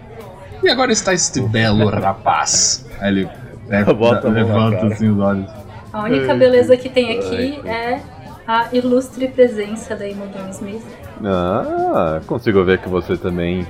[0.62, 2.84] E agora está este belo rapaz.
[3.00, 3.28] Aí ele
[3.72, 5.50] né, Bota levanta assim os olhos.
[5.92, 8.00] A única beleza que tem aqui é
[8.46, 10.84] a ilustre presença da Imogen Smith.
[11.24, 13.66] Ah, consigo ver que você também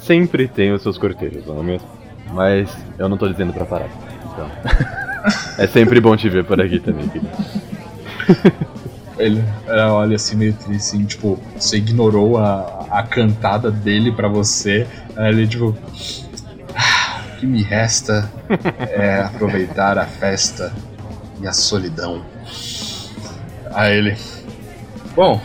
[0.00, 1.88] sempre tem os seus cortejos, não é mesmo?
[2.32, 3.88] Mas eu não tô dizendo pra parar.
[4.32, 4.50] Então.
[5.58, 7.30] é sempre bom te ver por aqui também, querido.
[9.18, 14.28] Ele é, olha assim meio triste, assim, tipo, você ignorou a, a cantada dele pra
[14.28, 14.86] você.
[15.16, 15.76] Aí ele tipo.
[17.42, 18.30] "Ah, O que me resta
[18.90, 20.72] é aproveitar a festa
[21.40, 22.22] e a solidão.
[23.74, 24.16] Aí ele.
[25.16, 25.40] Bom,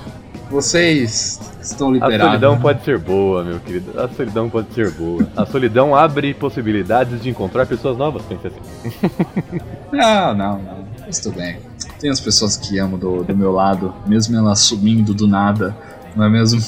[0.49, 2.25] vocês estão A liberados.
[2.27, 3.99] solidão pode ser boa, meu querido.
[3.99, 5.27] A solidão pode ser boa.
[5.35, 9.01] A solidão abre possibilidades de encontrar pessoas novas, pense assim.
[9.91, 10.85] Não, não, não.
[11.09, 11.57] Estou bem.
[11.99, 15.75] Tem as pessoas que amo do, do meu lado, mesmo elas sumindo do nada,
[16.15, 16.61] não é mesmo?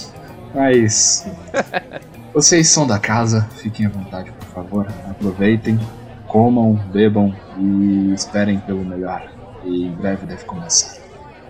[0.56, 1.28] Mas.
[2.34, 4.88] Vocês são da casa, fiquem à vontade, favor.
[5.10, 5.80] Aproveitem,
[6.28, 9.24] comam, bebam e esperem pelo melhor.
[9.64, 10.98] E em breve deve começar.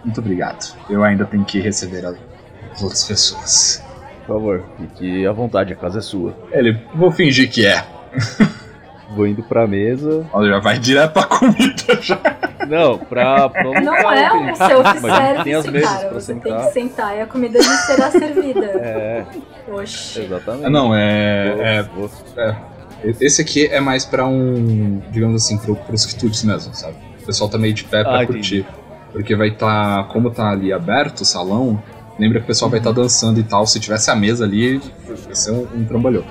[0.04, 0.76] Muito obrigado.
[0.90, 3.84] Eu ainda tenho que receber as outras pessoas.
[4.26, 6.36] Por favor, fique à vontade, a casa é sua.
[6.52, 7.84] Ele, vou fingir que é.
[9.16, 10.24] Vou indo pra mesa.
[10.32, 12.20] Olha, já vai direto pra comida já.
[12.68, 16.08] Não, pra, pra Não é tem- um Mas self-service, tem as mesas cara.
[16.10, 16.68] pra Você tem sentar.
[16.68, 18.66] que sentar e a comida lhe será servida.
[18.80, 19.26] É,
[19.68, 20.22] Oxi.
[20.22, 20.70] exatamente.
[20.70, 21.54] Não, é.
[21.56, 22.10] Vou- é vou-
[23.04, 26.96] Esse aqui é mais pra um, digamos assim, pro, pros quitutes mesmo, sabe?
[27.22, 28.66] O pessoal tá meio de pé pra Ah, curtir.
[29.12, 31.82] Porque vai tá, como tá ali aberto o salão,
[32.20, 33.66] lembra que o pessoal vai estar dançando e tal.
[33.66, 34.82] Se tivesse a mesa ali,
[35.28, 36.24] ia ser um, um trambolhão.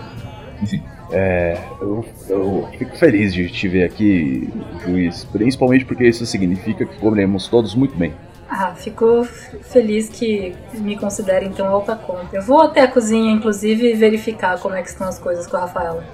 [0.63, 4.49] Enfim, É, eu, eu fico feliz de te ver aqui,
[4.85, 5.25] juiz.
[5.25, 8.13] Principalmente porque isso significa que cobremos todos muito bem.
[8.51, 9.25] Ah, fico
[9.63, 12.37] feliz que me considerem tão alta conta.
[12.37, 15.61] Eu vou até a cozinha, inclusive, verificar como é que estão as coisas com a
[15.61, 16.05] Rafaela.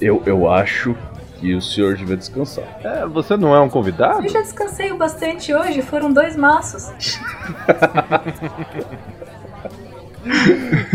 [0.00, 0.96] Eu, eu acho
[1.38, 2.64] que o senhor devia descansar.
[2.84, 4.24] É, você não é um convidado?
[4.24, 6.90] Eu já descansei o bastante hoje, foram dois maços.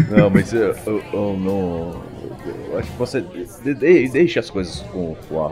[0.09, 2.03] Não, mas eu, eu, eu não.
[2.71, 3.21] Eu acho que você.
[3.21, 5.51] de- de- deixe as coisas com, com a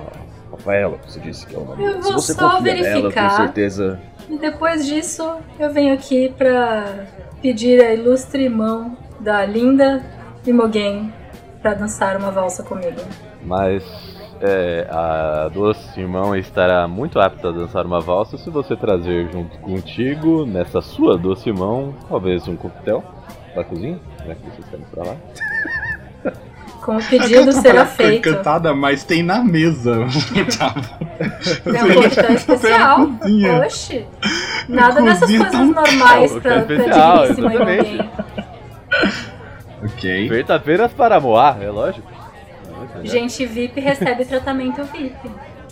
[0.51, 2.93] Rafaela, que você disse que é uma Eu Se vou você só confia nela, eu
[3.01, 3.27] verificar.
[3.29, 3.99] tenho certeza.
[4.29, 5.27] E depois disso,
[5.59, 7.05] eu venho aqui pra
[7.41, 10.03] pedir a ilustre mão da linda
[10.45, 11.11] Imogen
[11.61, 13.01] pra dançar uma valsa comigo.
[13.45, 13.83] Mas
[14.41, 19.57] é, a doce irmão estará muito apta a dançar uma valsa se você trazer junto
[19.59, 23.03] contigo, nessa sua doce mão, talvez um coquetel
[23.55, 25.15] da cozinha, já que vocês querem pra lá.
[26.83, 28.29] Com o pedido será feito.
[28.29, 29.99] Cantada, mas tem na mesa.
[31.65, 33.07] É um coquetel especial.
[33.07, 33.65] cozinha.
[33.65, 34.05] Oxi.
[34.67, 37.93] Nada dessas coisas tão normais calma, pra, coquetel pra especial, digníssima exatamente.
[37.93, 38.09] Imogen.
[39.85, 40.29] ok.
[40.29, 42.12] Feita-feiras para moar, é lógico.
[43.03, 45.29] Gente VIP recebe tratamento VIP.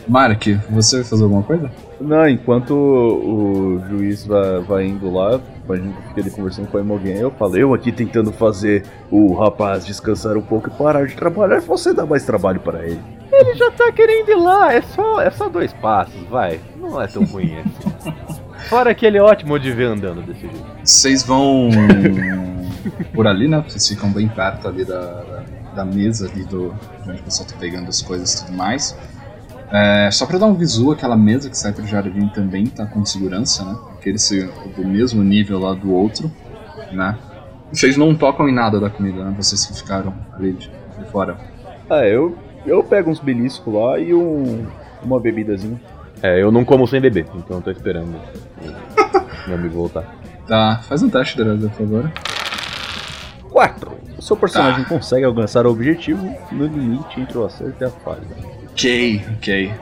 [0.07, 1.71] Mark, você vai fazer alguma coisa?
[1.99, 6.77] Não, enquanto o, o juiz vai, vai indo lá, a gente fica ali conversando com
[6.77, 11.05] a Imogen, eu falei, eu aqui tentando fazer o rapaz descansar um pouco e parar
[11.05, 12.99] de trabalhar, e você dá mais trabalho para ele.
[13.31, 16.59] Ele já tá querendo ir lá, é só, é só dois passos, vai.
[16.75, 18.13] Não é tão ruim assim.
[18.67, 20.65] Fora que ele é ótimo de ver andando desse jeito.
[20.83, 21.69] Vocês vão
[23.13, 23.63] por ali, né?
[23.67, 25.43] Vocês ficam bem perto ali da, da,
[25.75, 28.95] da mesa ali do, de onde o pessoal tá pegando as coisas e tudo mais.
[29.71, 33.05] É, só pra dar um visual, aquela mesa que sai pro jardim também tá com
[33.05, 33.77] segurança, né?
[33.97, 36.29] Aquele se- do mesmo nível lá do outro,
[36.91, 37.17] né?
[37.71, 39.33] Vocês não tocam em nada da comida, né?
[39.37, 40.69] Vocês que ficaram ali de,
[40.99, 41.37] de fora.
[41.89, 44.65] Ah, eu, eu pego uns beliscos lá e um,
[45.01, 45.79] uma bebidazinha.
[46.21, 50.15] É, eu não como sem beber, então eu tô esperando o meu amigo voltar.
[50.45, 52.11] Tá, faz um teste, Dresda, por favor.
[53.51, 53.91] 4.
[54.21, 58.21] Seu personagem consegue alcançar o objetivo no limite entre o acerto e a falha.
[58.71, 59.73] Ok, ok.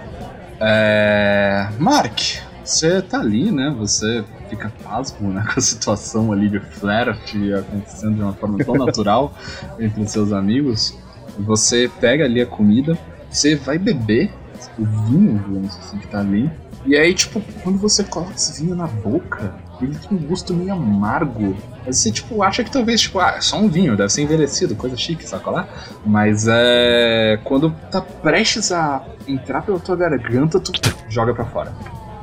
[0.61, 1.67] É...
[1.77, 2.19] Mark,
[2.63, 3.75] você tá ali, né?
[3.77, 8.75] Você fica pasmo né, com a situação ali de flerte acontecendo de uma forma tão
[8.79, 9.33] natural
[9.77, 10.97] entre os seus amigos.
[11.39, 12.97] Você pega ali a comida,
[13.29, 14.31] você vai beber
[14.77, 16.49] o vinho, digamos assim, que tá ali.
[16.85, 20.73] E aí, tipo, quando você coloca esse vinho na boca, ele tem um gosto meio
[20.73, 21.55] amargo.
[21.85, 24.75] Aí Você, tipo, acha que talvez, tipo, ah, é só um vinho, deve ser envelhecido,
[24.75, 25.67] coisa chique, sabe lá?
[26.05, 27.39] Mas é.
[27.43, 30.71] Quando tá prestes a entrar pela tua garganta, tu
[31.09, 31.73] joga pra fora.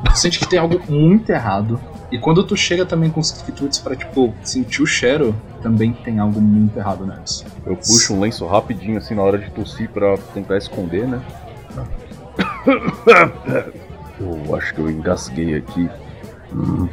[0.05, 1.81] Tu sente que tem algo muito errado.
[2.11, 6.21] E quando tu chega também com os quitutes pra, tipo, sentir o cheiro, também tem
[6.21, 7.45] algo muito errado neles.
[7.65, 11.21] Eu puxo um lenço rapidinho assim na hora de tossir pra tentar esconder, né?
[14.19, 15.91] Eu acho que eu engasguei aqui.
[16.51, 16.89] Hum.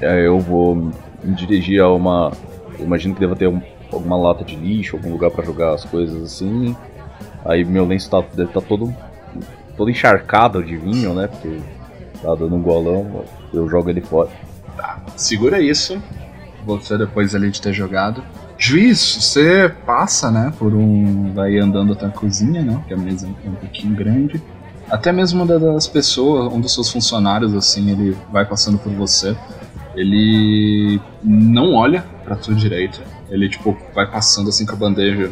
[0.00, 2.32] É, eu vou me dirigir a uma.
[2.78, 3.60] Imagino que deva ter um,
[3.92, 6.74] alguma lata de lixo, algum lugar para jogar as coisas assim.
[7.44, 8.94] Aí meu lenço tá, deve estar tá todo,
[9.76, 11.26] todo encharcado de vinho, né?
[11.26, 11.58] Porque
[12.22, 14.30] tá dando um golão, eu jogo ele fora.
[14.76, 16.00] Tá, segura isso.
[16.64, 18.22] Você depois ali de ter jogado.
[18.58, 21.32] Juiz, você passa, né, por um.
[21.32, 22.82] vai andando até a cozinha, né?
[22.86, 24.42] Que a mesa é um pouquinho grande.
[24.90, 29.34] Até mesmo uma das pessoas, um dos seus funcionários, assim, ele vai passando por você.
[30.00, 33.00] Ele não olha pra tua direita.
[33.28, 35.30] Ele, tipo, vai passando assim com a bandeja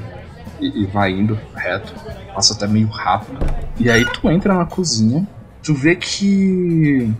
[0.61, 1.95] e, e vai indo reto.
[2.35, 3.39] Passa até meio rápido.
[3.81, 5.27] E aí tu entra na cozinha,
[5.63, 7.11] tu vê que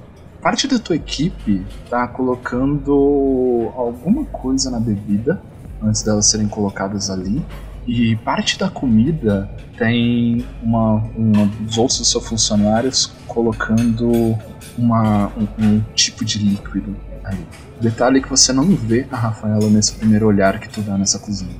[0.43, 5.41] parte da tua equipe tá colocando alguma coisa na bebida
[5.83, 7.43] antes delas serem colocadas ali.
[7.87, 14.37] E parte da comida tem uma, uma dos outros seus funcionários colocando
[14.77, 16.95] uma, um, um, tipo de líquido
[17.29, 17.47] aí.
[17.81, 21.55] Detalhe que você não vê a Rafaela nesse primeiro olhar que tu dá nessa cozinha.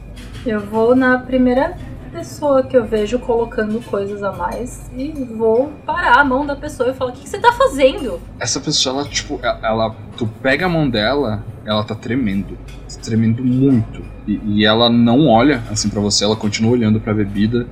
[0.45, 1.77] Eu vou na primeira
[2.11, 6.91] pessoa que eu vejo colocando coisas a mais e vou parar a mão da pessoa
[6.91, 8.21] e falar: O que, que você tá fazendo?
[8.41, 9.95] Essa pessoa, ela, tipo, ela.
[10.17, 12.59] Tu pega a mão dela, ela tá tremendo.
[12.93, 14.03] Tá tremendo muito.
[14.27, 17.67] E, e ela não olha assim para você, ela continua olhando pra bebida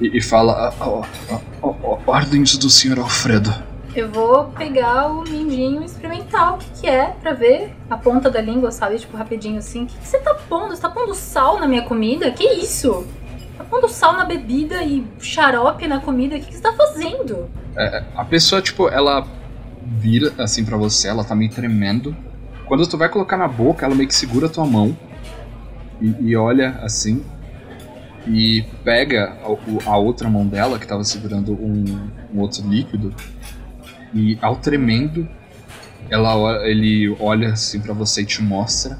[0.00, 1.04] e, e fala: oh,
[1.62, 3.52] oh, oh, Ordens do senhor Alfredo.
[3.94, 8.30] Eu vou pegar o mindinho e experimentar o que, que é pra ver a ponta
[8.30, 8.98] da língua, sabe?
[8.98, 9.84] Tipo, rapidinho assim.
[9.84, 10.76] O que, que você tá pondo?
[10.76, 12.30] Você tá pondo sal na minha comida?
[12.30, 13.06] Que isso?
[13.56, 16.36] Tá pondo sal na bebida e xarope na comida?
[16.36, 17.48] O que, que você tá fazendo?
[17.76, 19.26] É, a pessoa, tipo, ela
[19.82, 22.14] vira assim para você, ela tá meio tremendo.
[22.66, 24.96] Quando tu vai colocar na boca, ela meio que segura a tua mão
[26.00, 27.24] e, e olha assim
[28.26, 33.14] e pega a, a, outra mão dela que tava segurando um, um outro líquido
[34.14, 35.28] e ao tremendo,
[36.10, 38.98] ela, ele olha assim para você e te mostra.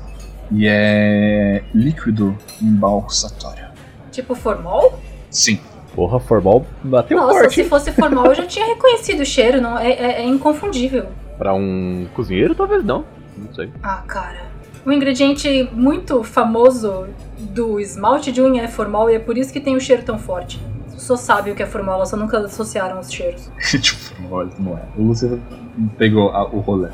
[0.50, 3.66] E é líquido embalsatório.
[4.10, 4.98] Tipo formol?
[5.30, 5.60] Sim.
[5.94, 7.54] Porra, formal bateu Nossa, forte.
[7.54, 11.06] se fosse formal eu já tinha reconhecido o cheiro, não é, é, é inconfundível.
[11.36, 13.04] Pra um cozinheiro, talvez não.
[13.36, 13.70] Não sei.
[13.82, 14.46] Ah, cara.
[14.86, 19.60] Um ingrediente muito famoso do esmalte de unha é formal e é por isso que
[19.60, 20.60] tem o cheiro tão forte
[20.98, 23.50] só sabe o que é formal, só nunca associaram os cheiros.
[23.80, 24.07] tipo,
[24.58, 24.82] não é.
[24.96, 25.40] O Lúcio
[25.96, 26.88] pegou a, o rolê.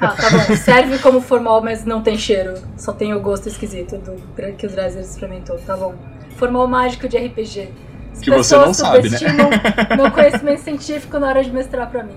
[0.00, 0.56] Ah, tá bom.
[0.56, 2.54] Serve como formal, mas não tem cheiro.
[2.76, 4.12] Só tem o gosto esquisito do
[4.56, 5.58] que o Dreiser experimentou.
[5.58, 5.94] Tá bom.
[6.36, 7.68] Formal mágico de RPG.
[8.12, 9.18] As que você não sabe, né?
[9.96, 12.16] meu conhecimento científico na hora de mestrar pra mim.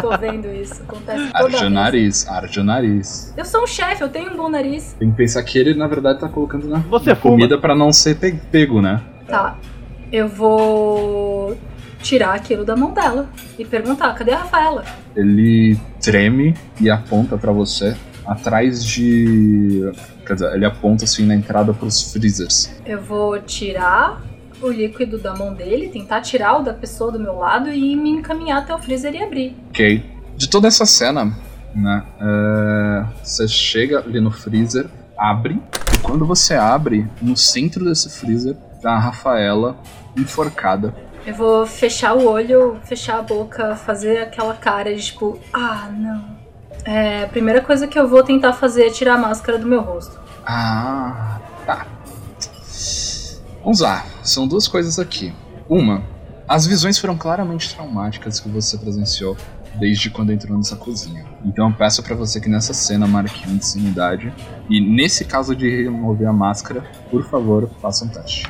[0.00, 3.34] Tô vendo isso, acontece toda Arja nariz, arja nariz.
[3.36, 4.94] Eu sou um chefe, eu tenho um bom nariz.
[4.98, 7.92] Tem que pensar que ele, na verdade, tá colocando na, Você na comida para não
[7.92, 8.16] ser
[8.50, 9.00] pego, né?
[9.26, 9.56] Tá.
[10.12, 11.56] Eu vou
[12.02, 13.28] tirar aquilo da mão dela
[13.58, 14.84] e perguntar: cadê a Rafaela?
[15.16, 17.96] Ele treme e aponta para você
[18.26, 19.90] atrás de.
[20.26, 22.70] Quer dizer, ele aponta assim na entrada pros freezers.
[22.84, 24.22] Eu vou tirar
[24.60, 28.10] o líquido da mão dele, tentar tirar o da pessoa do meu lado e me
[28.10, 29.56] encaminhar até o freezer e abrir.
[29.70, 30.04] Ok.
[30.36, 31.32] De toda essa cena,
[31.74, 32.04] né?
[32.20, 34.86] Uh, você chega ali no freezer,
[35.18, 35.60] abre,
[35.94, 39.76] e quando você abre, no centro desse freezer, tá a Rafaela
[40.16, 40.94] enforcada.
[41.24, 46.42] Eu vou fechar o olho, fechar a boca, fazer aquela cara de tipo, ah, não.
[46.84, 49.80] É, a primeira coisa que eu vou tentar fazer é tirar a máscara do meu
[49.80, 50.18] rosto.
[50.44, 51.86] Ah, tá.
[53.62, 55.32] Vamos lá, são duas coisas aqui.
[55.68, 56.02] Uma,
[56.48, 59.36] as visões foram claramente traumáticas que você presenciou
[59.78, 61.24] desde quando entrou nessa cozinha.
[61.44, 64.34] Então eu peço para você que nessa cena marque uma insanidade.
[64.68, 68.48] E nesse caso de remover a máscara, por favor, faça um teste.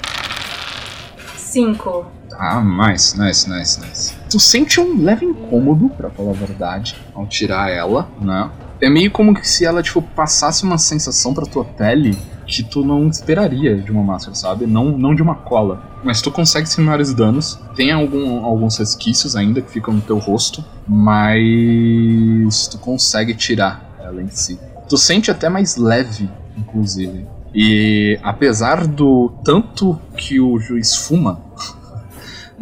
[1.36, 2.06] Cinco.
[2.44, 4.14] Ah, nice, nice, nice, nice.
[4.28, 8.50] Tu sente um leve incômodo, para falar a verdade, ao tirar ela, né?
[8.80, 13.06] É meio como se ela, tipo, passasse uma sensação pra tua pele que tu não
[13.06, 14.66] esperaria de uma máscara, sabe?
[14.66, 15.84] Não, não de uma cola.
[16.02, 17.60] Mas tu consegue sem maiores danos.
[17.76, 24.20] Tem algum, alguns resquícios ainda que ficam no teu rosto, mas tu consegue tirar ela
[24.20, 24.58] em si.
[24.88, 26.28] Tu sente até mais leve,
[26.58, 27.24] inclusive.
[27.54, 31.40] E apesar do tanto que o juiz fuma,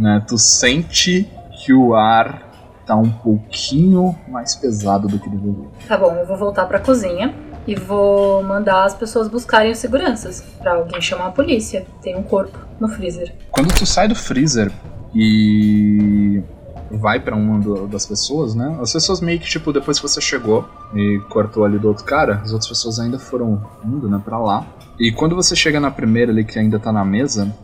[0.00, 1.30] né, tu sente
[1.62, 2.48] que o ar
[2.86, 5.68] tá um pouquinho mais pesado do que deveria.
[5.86, 7.34] Tá bom, eu vou voltar pra cozinha
[7.66, 11.86] e vou mandar as pessoas buscarem os seguranças para alguém chamar a polícia.
[12.02, 13.34] Tem um corpo no freezer.
[13.50, 14.72] Quando tu sai do freezer
[15.14, 16.42] e
[16.90, 18.76] vai para uma das pessoas, né?
[18.80, 22.40] As pessoas meio que tipo depois que você chegou e cortou ali do outro cara,
[22.42, 24.66] as outras pessoas ainda foram indo, né, para lá.
[24.98, 27.54] E quando você chega na primeira ali que ainda tá na mesa,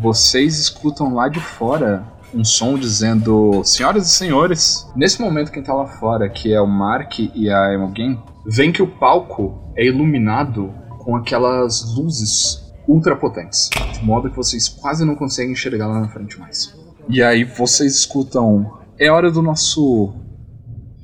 [0.00, 5.74] vocês escutam lá de fora um som dizendo: Senhoras e senhores, nesse momento quem tá
[5.74, 10.72] lá fora, que é o Mark e a Imogen, vem que o palco é iluminado
[11.00, 16.08] com aquelas luzes ultra potentes, de modo que vocês quase não conseguem enxergar lá na
[16.08, 16.74] frente mais.
[17.08, 20.14] E aí vocês escutam: É hora do nosso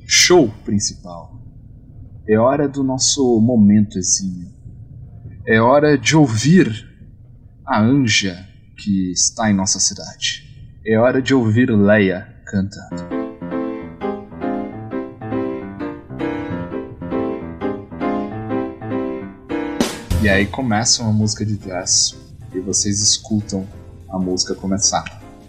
[0.06, 1.32] show principal.
[2.26, 4.48] É hora do nosso momento exímio.
[5.46, 6.88] É hora de ouvir
[7.66, 10.44] a anja que está em nossa cidade.
[10.86, 13.24] É hora de ouvir Leia cantando.
[20.22, 22.16] E aí começa uma música de jazz
[22.54, 23.66] e vocês escutam
[24.08, 25.04] a música começar.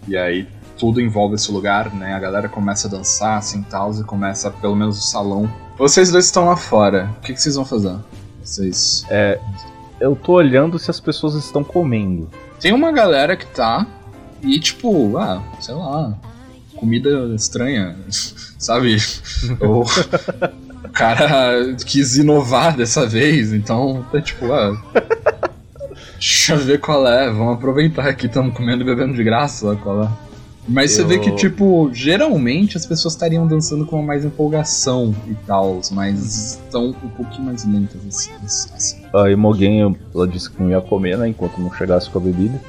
[0.06, 0.46] E aí
[0.78, 2.12] tudo envolve esse lugar, né?
[2.12, 5.50] A galera começa a dançar assim tal e começa pelo menos o salão.
[5.78, 7.10] Vocês dois estão lá fora.
[7.16, 7.96] O que, que vocês vão fazer?
[8.42, 9.40] Vocês É,
[9.98, 12.30] eu tô olhando se as pessoas estão comendo.
[12.60, 13.86] Tem uma galera que tá
[14.42, 16.14] e tipo, ah, sei lá,
[16.76, 17.96] comida estranha,
[18.58, 18.96] sabe?
[19.60, 19.84] o, o
[20.92, 24.76] cara quis inovar dessa vez, então tá tipo, ah.
[26.18, 30.04] Deixa eu ver qual é, vamos aproveitar que estamos comendo e bebendo de graça, qual
[30.04, 30.08] é.
[30.68, 35.34] Mas você vê que, Eu- tipo, geralmente as pessoas estariam dançando com mais empolgação e
[35.46, 38.32] tal, mas estão um pouquinho mais lentas assim.
[38.74, 39.02] assim.
[39.14, 41.28] A Imogen, ela disse que não ia comer, né?
[41.28, 42.60] Enquanto não chegasse com a bebida.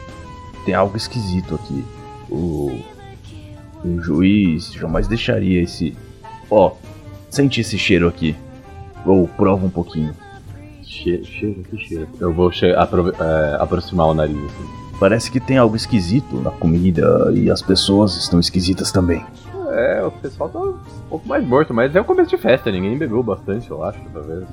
[0.66, 1.84] Tem algo esquisito aqui.
[2.30, 2.80] O,
[3.84, 5.96] o juiz jamais deixaria esse.
[6.52, 6.74] Ó,
[7.30, 8.36] sente esse cheiro aqui.
[9.06, 10.14] Ou prova um pouquinho.
[10.84, 12.08] Cheiro, cheiro, que cheiro.
[12.20, 14.77] Eu vou che- aprove- é, aproximar o nariz assim.
[15.00, 19.24] Parece que tem algo esquisito na comida e as pessoas estão esquisitas também.
[19.70, 20.78] É, o pessoal tá um
[21.10, 24.46] pouco mais morto, mas é o começo de festa, ninguém bebeu bastante, eu acho, talvez.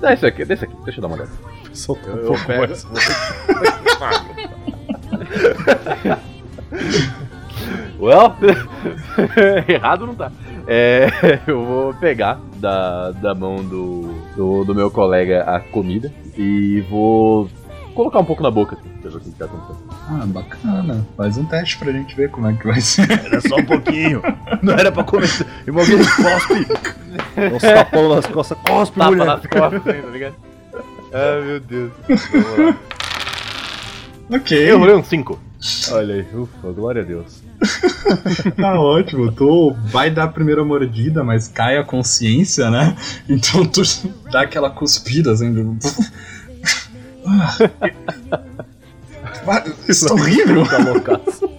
[0.00, 1.30] Dá esse aqui, desse aqui, deixa eu dar uma olhada.
[1.72, 2.72] Solta Eu, eu pego.
[8.00, 8.34] well,
[9.68, 10.32] errado não tá.
[10.66, 11.08] É,
[11.46, 17.48] eu vou pegar da, da mão do, do, do meu colega a comida e vou
[17.96, 19.88] colocar um pouco na boca, assim, pra ver o que que tá acontecendo.
[19.90, 21.06] Ah, bacana.
[21.16, 23.10] Faz um teste pra gente ver como é que vai ser.
[23.10, 24.22] Era só um pouquinho.
[24.62, 25.28] Não era pra comer.
[25.66, 26.66] Imogen, cospe.
[27.54, 28.58] Uns tapão nas costas.
[28.64, 29.26] Cospe, Tapa mulher.
[29.26, 30.34] nas costas, hein, tá ligado?
[31.12, 31.92] Ah, meu Deus.
[32.08, 32.76] Vamos lá.
[34.36, 34.70] ok.
[34.70, 35.40] Eu rolei um 5.
[35.92, 37.42] Olha aí, ufa, glória a Deus.
[38.56, 39.32] Tá ótimo.
[39.32, 42.94] Tu vai dar a primeira mordida, mas cai a consciência, né?
[43.28, 43.82] Então tu
[44.30, 45.76] dá aquela cuspida assim.
[49.88, 50.64] Isso é horrível.
[50.92, 51.48] Loucaço.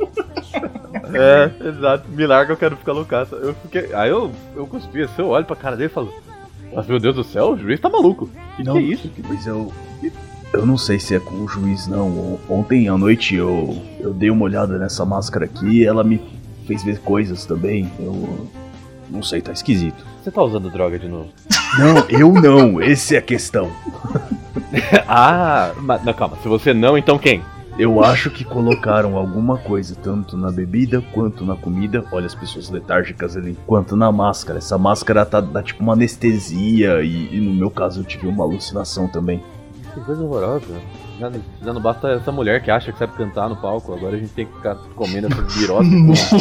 [1.14, 2.10] É, exato.
[2.10, 3.36] Me larga, eu quero ficar loucaça.
[3.38, 3.94] Eu fiquei.
[3.94, 6.14] Aí eu, eu cuspi assim, eu olho pra cara dele e falo.
[6.74, 8.30] Mas meu Deus do céu, o juiz tá maluco.
[8.58, 8.74] Que Não.
[8.74, 9.10] que é isso?
[9.28, 9.72] Mas eu.
[10.54, 12.38] Eu não sei se é com o juiz, não.
[12.50, 16.20] Ontem à noite eu, eu dei uma olhada nessa máscara aqui e ela me
[16.66, 17.90] fez ver coisas também.
[18.00, 18.50] Eu.
[19.10, 20.06] Não sei, tá esquisito.
[20.22, 21.30] Você tá usando droga de novo?
[21.78, 23.72] Não, eu não, essa é a questão.
[25.08, 26.38] ah, mas não, calma.
[26.42, 27.44] Se você não, então quem?
[27.78, 32.04] Eu acho que colocaram alguma coisa, tanto na bebida quanto na comida.
[32.12, 33.56] Olha as pessoas letárgicas ali.
[33.68, 34.58] Quanto na máscara.
[34.58, 37.04] Essa máscara tá, dá tipo uma anestesia.
[37.04, 39.44] E, e no meu caso eu tive uma alucinação também.
[39.94, 40.66] Que coisa horrorosa.
[41.20, 41.32] Já,
[41.64, 43.94] já não basta essa mulher que acha que sabe cantar no palco.
[43.94, 46.36] Agora a gente tem que ficar comendo essas birosas com Nossa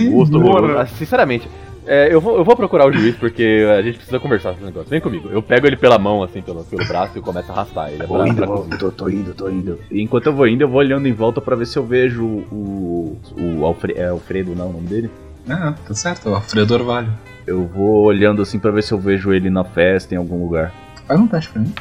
[0.00, 0.78] um gosto horroroso.
[0.78, 1.48] Ah, Sinceramente,
[1.86, 4.72] é, eu, vou, eu vou procurar o juiz porque a gente precisa conversar sobre esse
[4.72, 4.90] negócio.
[4.90, 5.28] Vem comigo.
[5.30, 8.06] Eu pego ele pela mão, assim, pelo, pelo braço e começo a arrastar ele.
[8.06, 9.78] Tô pra- indo, pra vou- tô, tô indo, tô indo.
[9.90, 12.24] E enquanto eu vou indo, eu vou olhando em volta pra ver se eu vejo
[12.24, 13.18] o.
[13.36, 15.10] O Alfre, é Alfredo, não é o nome dele?
[15.48, 16.28] Ah, tá certo.
[16.30, 17.12] O Alfredo Orvalho.
[17.46, 20.72] Eu vou olhando assim pra ver se eu vejo ele na festa em algum lugar.
[21.06, 21.72] Faz um teste pra mim.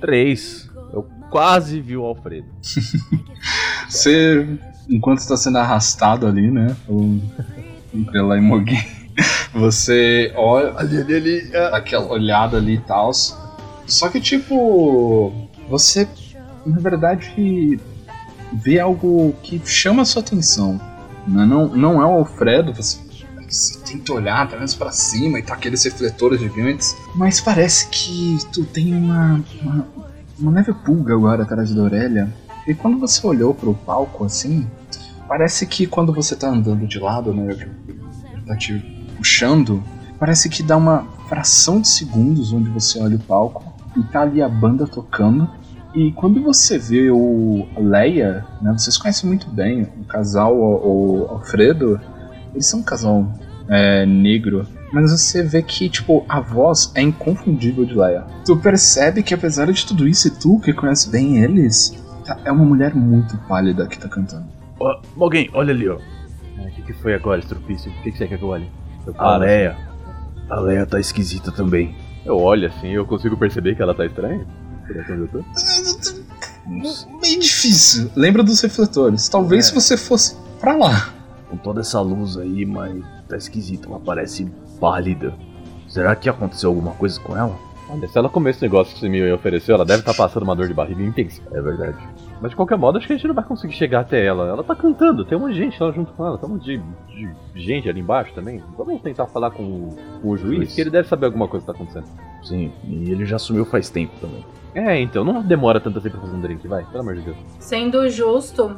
[0.00, 0.70] Três.
[0.92, 2.46] Eu quase vi o Alfredo.
[3.88, 4.46] Você,
[4.88, 6.74] enquanto está sendo arrastado ali, né?
[6.88, 7.20] o-
[8.10, 8.82] Pela Imogen,
[9.54, 10.72] você olha.
[10.76, 11.50] Ali, ali, ali.
[11.50, 13.10] Dá aquela olhada ali e tal.
[13.86, 15.48] Só que, tipo.
[15.68, 16.08] Você,
[16.66, 17.78] na verdade,
[18.52, 20.80] vê algo que chama a sua atenção.
[21.26, 21.44] Né?
[21.44, 22.98] Não, não é o Alfredo, você,
[23.48, 26.96] você tenta olhar, tá menos pra cima e tá aqueles refletores gigantes.
[27.14, 29.88] Mas parece que tu tem uma, uma,
[30.38, 32.32] uma leve pulga agora atrás da orelha.
[32.66, 34.66] E quando você olhou pro palco assim,
[35.32, 37.56] parece que quando você tá andando de lado, né,
[38.46, 38.74] tá te
[39.16, 39.82] puxando,
[40.18, 43.64] parece que dá uma fração de segundos onde você olha o palco
[43.96, 45.48] e tá ali a banda tocando.
[45.94, 51.26] E quando você vê o Leia, né, vocês conhecem muito bem o casal, o, o
[51.30, 51.98] Alfredo,
[52.52, 53.26] eles são um casal
[53.70, 58.26] é, negro, mas você vê que, tipo, a voz é inconfundível de Leia.
[58.44, 62.52] Tu percebe que apesar de tudo isso, e tu que conhece bem eles, Tá, é
[62.52, 64.61] uma mulher muito pálida que tá cantando.
[64.82, 65.96] Ó, alguém, olha ali, ó.
[65.96, 67.90] O que, que foi agora, Estrupício?
[67.90, 68.68] O que, que você quer que eu olhe?
[69.06, 69.76] Eu A paro, Leia.
[70.50, 71.94] A Leia tá esquisita também.
[72.24, 74.46] Eu olho assim eu consigo perceber que ela tá estranha.
[74.86, 75.38] Por aqui onde eu tô.
[77.20, 78.10] Bem difícil.
[78.14, 79.28] Lembra dos refletores.
[79.28, 79.68] Talvez É.
[79.68, 81.10] se você fosse pra lá.
[81.50, 83.88] Com toda essa luz aí, mas tá esquisita.
[83.88, 85.34] Ela parece pálida.
[85.88, 87.56] Será que aconteceu alguma coisa com ela?
[87.90, 90.56] Olha, se ela comer esse negócio que você me ofereceu, ela deve estar passando uma
[90.56, 91.42] dor de barriga intensa.
[91.52, 91.96] É verdade.
[92.42, 94.48] Mas de qualquer modo, acho que a gente não vai conseguir chegar até ela.
[94.48, 96.64] Ela tá cantando, tem um monte de gente lá junto com ela, tem um monte
[96.64, 96.82] de,
[97.54, 98.60] de gente ali embaixo também.
[98.76, 100.74] Vamos tentar falar com, o- com o juiz, Juiz.
[100.74, 102.06] que ele deve saber alguma coisa que tá acontecendo.
[102.42, 104.44] Sim, e ele já sumiu faz tempo também.
[104.74, 107.36] É, então, não demora tanto assim pra fazer um drink, vai, pelo amor de Deus.
[107.60, 108.74] Sendo justo,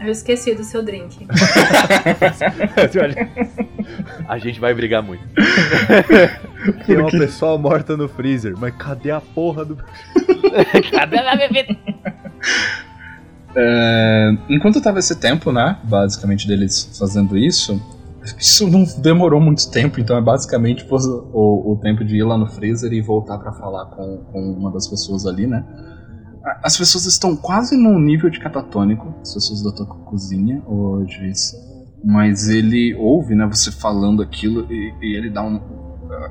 [0.00, 1.26] eu esqueci do seu drink.
[4.28, 5.22] A gente vai brigar muito.
[6.86, 9.76] Tem uma pessoa morta no freezer, mas cadê a porra do.
[10.90, 11.76] Cadê a bebida?
[13.56, 15.78] É, enquanto tava esse tempo, né?
[15.84, 17.80] Basicamente deles fazendo isso.
[18.38, 22.38] Isso não demorou muito tempo, então é basicamente tipo, o, o tempo de ir lá
[22.38, 25.62] no freezer e voltar pra falar com, com uma das pessoas ali, né?
[26.62, 31.04] As pessoas estão quase num nível de catatônico, as pessoas da tua cozinha, o.
[32.02, 35.58] Mas ele ouve, né, você falando aquilo e, e ele dá um.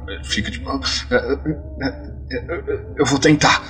[0.07, 0.69] ele Fica tipo.
[0.69, 0.80] "Ah,
[1.11, 1.38] ah,
[1.82, 1.88] ah,
[2.32, 3.63] ah, Eu vou tentar.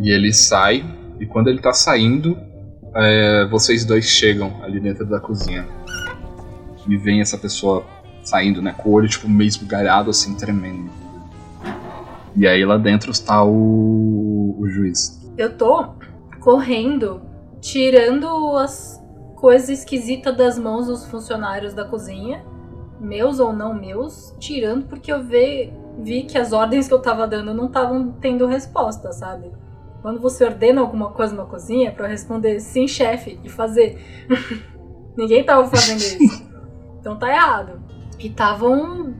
[0.00, 0.84] E ele sai,
[1.18, 2.36] e quando ele tá saindo,
[2.94, 5.66] é, vocês dois chegam ali dentro da cozinha.
[6.86, 7.84] E vem essa pessoa
[8.22, 8.74] saindo, né?
[8.76, 10.90] Com o olho, tipo, meio esbugalhado, assim, tremendo.
[12.34, 15.20] E aí lá dentro está o, o juiz.
[15.36, 15.94] Eu tô
[16.40, 17.20] correndo,
[17.60, 19.02] tirando as
[19.34, 22.44] coisas esquisitas das mãos dos funcionários da cozinha,
[23.00, 27.26] meus ou não meus, tirando porque eu vi, vi que as ordens que eu tava
[27.26, 29.50] dando não estavam tendo resposta, sabe?
[30.02, 33.98] Quando você ordena alguma coisa na cozinha, pra eu responder sim, chefe, e fazer.
[35.16, 36.48] Ninguém tava fazendo isso.
[37.00, 37.80] Então tá errado.
[38.18, 39.14] E estavam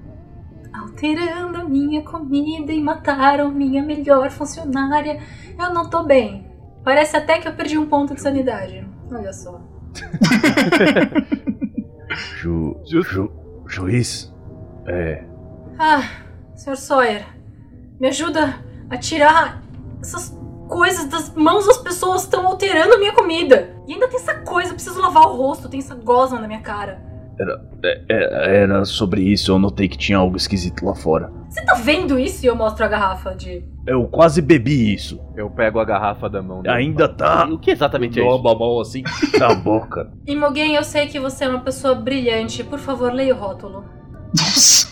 [0.74, 5.22] alterando a minha comida e mataram minha melhor funcionária.
[5.56, 6.50] Eu não tô bem.
[6.84, 8.84] Parece até que eu perdi um ponto de sanidade.
[9.10, 9.60] Olha só.
[12.40, 13.30] Ju, ju,
[13.66, 14.32] juiz.
[14.86, 15.24] É.
[15.78, 16.02] Ah,
[16.56, 16.76] Sr.
[16.76, 17.26] Sawyer,
[18.00, 19.62] me ajuda a tirar
[20.00, 20.37] essas
[20.68, 23.70] coisas das mãos das pessoas estão alterando a minha comida.
[23.86, 26.60] E ainda tem essa coisa, eu preciso lavar o rosto, tem essa gosma na minha
[26.60, 27.02] cara.
[27.84, 31.32] é- Era sobre isso, eu notei que tinha algo esquisito lá fora.
[31.48, 32.44] Você tá vendo isso?
[32.44, 33.64] E eu mostro a garrafa de.
[33.86, 35.18] Eu quase bebi isso.
[35.36, 36.74] Eu pego a garrafa da mão dele.
[36.74, 38.40] Ainda tá E o que exatamente é Dou isso?
[38.42, 39.02] uma mão assim.
[39.38, 40.12] na boca.
[40.26, 42.62] Imogen, eu sei que você é uma pessoa brilhante.
[42.64, 43.84] Por favor, leia o rótulo.
[44.36, 44.88] Nossa!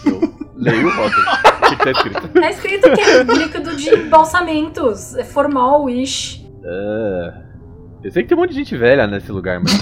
[0.57, 1.23] Leio o rótulo.
[1.23, 2.29] O que que tá escrito?
[2.29, 5.15] Tá escrito que é líquido de embalsamentos.
[5.17, 6.47] É formal, wish.
[6.65, 7.43] Ah,
[8.03, 9.73] eu sei que tem um monte de gente velha nesse lugar, mas.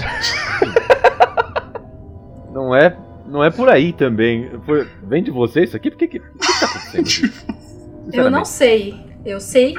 [2.53, 2.97] não é.
[3.27, 4.49] Não é por aí também.
[4.65, 5.89] Foi- Vem de você isso aqui?
[5.89, 7.33] Por que, que, tá acontecendo?
[8.13, 9.03] Eu não sei.
[9.25, 9.75] Eu sei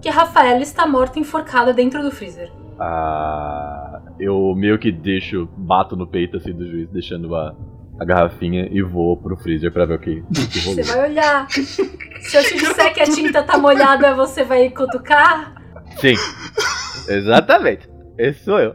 [0.00, 2.50] que a Rafaela está morta enforcada dentro do freezer.
[2.80, 7.54] Ah, eu meio que deixo, bato no peito assim do juiz, deixando a,
[7.98, 10.82] a garrafinha e vou pro freezer pra ver o que, o que rolou.
[10.84, 11.50] Você vai olhar.
[11.50, 15.54] Se eu te disser que a tinta tá molhada, você vai cutucar?
[15.96, 16.14] Sim,
[17.08, 17.88] exatamente.
[18.16, 18.74] Esse sou eu.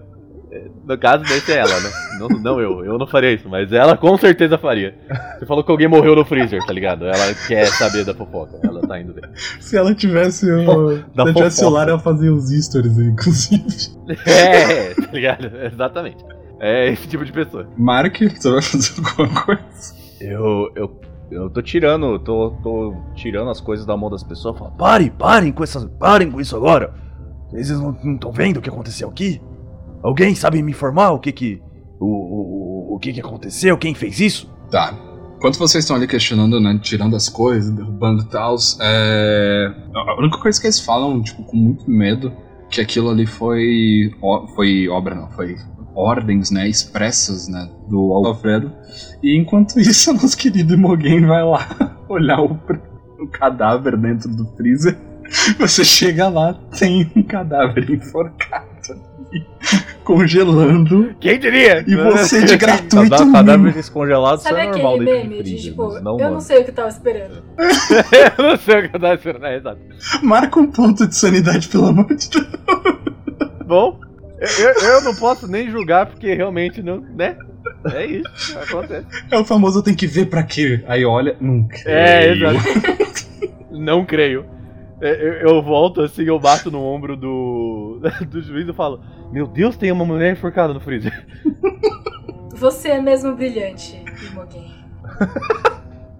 [0.85, 1.89] No caso, desse é ela, né?
[2.19, 4.95] Não, não eu, eu não faria isso, mas ela com certeza faria.
[5.39, 7.05] Você falou que alguém morreu no freezer, tá ligado?
[7.05, 9.29] Ela quer saber da fofoca, ela tá indo ver.
[9.59, 10.57] Se ela tivesse o.
[10.59, 11.49] Da se ela tivesse fofoca.
[11.49, 13.93] celular, ela fazia os stories, inclusive.
[14.27, 15.51] É, tá ligado?
[15.65, 16.23] Exatamente.
[16.65, 17.67] É esse tipo de pessoa.
[17.77, 19.61] Mark, você vai fazer alguma coisa?
[20.21, 24.57] Eu, eu, eu tô tirando, tô, tô tirando as coisas da mão das pessoas.
[24.57, 25.83] Falo, Parem, parem com essas.
[25.99, 26.93] Parem com isso agora!
[27.51, 29.41] Vocês não estão vendo o que aconteceu aqui?
[30.01, 31.61] Alguém sabe me informar o que que.
[31.99, 33.77] O, o, o- o que que aconteceu?
[33.77, 34.49] Quem fez isso?
[34.71, 34.93] Tá.
[35.37, 39.73] Enquanto vocês estão ali questionando, né, tirando as coisas, derrubando e tal, é...
[39.93, 42.31] a única coisa que eles falam, tipo, com muito medo,
[42.69, 44.09] que aquilo ali foi,
[44.55, 45.57] foi obra, não, foi
[45.95, 48.71] ordens, né, expressas, né, do Alfredo.
[49.21, 51.67] E enquanto isso, nosso querido Imogen vai lá
[52.09, 52.59] olhar o,
[53.19, 54.97] o cadáver dentro do freezer.
[55.57, 58.65] Você chega lá, tem um cadáver enforcado
[59.31, 59.45] ali,
[60.03, 61.83] congelando, Quem diria?
[61.87, 65.43] e você de gratuito cadá- cadáver descongelado, isso Sabe é normal aquele dentro de meme
[65.43, 66.31] de freezer, tipo, não, eu mano.
[66.33, 67.41] não sei o que tava esperando.
[68.37, 69.79] eu não sei o que eu tava esperando, é exato.
[70.21, 72.47] Marca um ponto de sanidade, pelo amor de Deus.
[73.65, 73.99] Bom,
[74.59, 77.37] eu, eu- não posso nem julgar porque realmente não, né?
[77.93, 79.05] É isso, acontece.
[79.31, 80.83] É o famoso tem que ver pra quê.
[80.87, 81.77] Aí olha, nunca.
[81.85, 82.57] É, exato.
[83.71, 84.45] Não creio.
[85.01, 87.99] Eu, eu volto assim, eu bato no ombro do,
[88.29, 89.01] do juiz e falo:
[89.31, 91.25] Meu Deus, tem uma mulher enforcada no freezer.
[92.55, 94.01] Você é mesmo brilhante,
[94.31, 94.71] Imogen.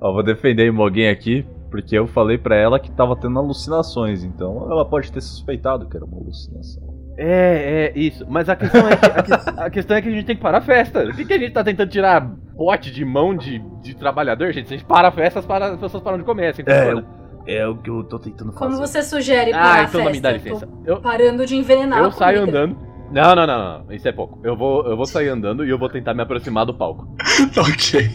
[0.01, 4.23] Ó, vou defender a Imogen aqui, porque eu falei pra ela que tava tendo alucinações,
[4.23, 6.83] então ela pode ter suspeitado que era uma alucinação.
[7.17, 8.25] É, é, isso.
[8.27, 10.41] Mas a questão é que a, que- a questão é que a gente tem que
[10.41, 11.03] parar a festa.
[11.05, 14.67] O que, que a gente tá tentando tirar bote de mão de, de trabalhador, gente?
[14.67, 16.47] Se a gente para a festa, as, para- as pessoas param de comer.
[16.47, 17.05] Assim, É, funciona.
[17.45, 18.65] É o que eu tô tentando fazer.
[18.65, 20.49] Como você sugere Ah, parar a então não me dá festa?
[20.49, 20.69] licença.
[20.85, 22.59] Eu, parando de envenenar eu a saio comida.
[22.63, 22.93] andando.
[23.11, 24.39] Não, não, não, não, isso é pouco.
[24.43, 27.07] Eu vou, eu vou sair andando e eu vou tentar me aproximar do palco.
[27.57, 28.09] ok.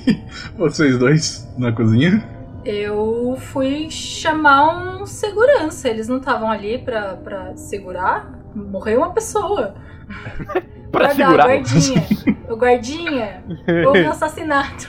[0.57, 2.21] Vocês dois na cozinha?
[2.65, 5.89] Eu fui chamar um segurança.
[5.89, 8.38] Eles não estavam ali pra, pra segurar.
[8.55, 9.75] Morreu uma pessoa.
[10.91, 11.45] Pra segurar.
[11.47, 12.03] guardinha.
[12.49, 13.45] o guardinha.
[13.87, 14.89] Houve um assassinato.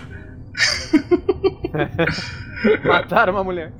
[2.86, 3.73] Mataram uma mulher.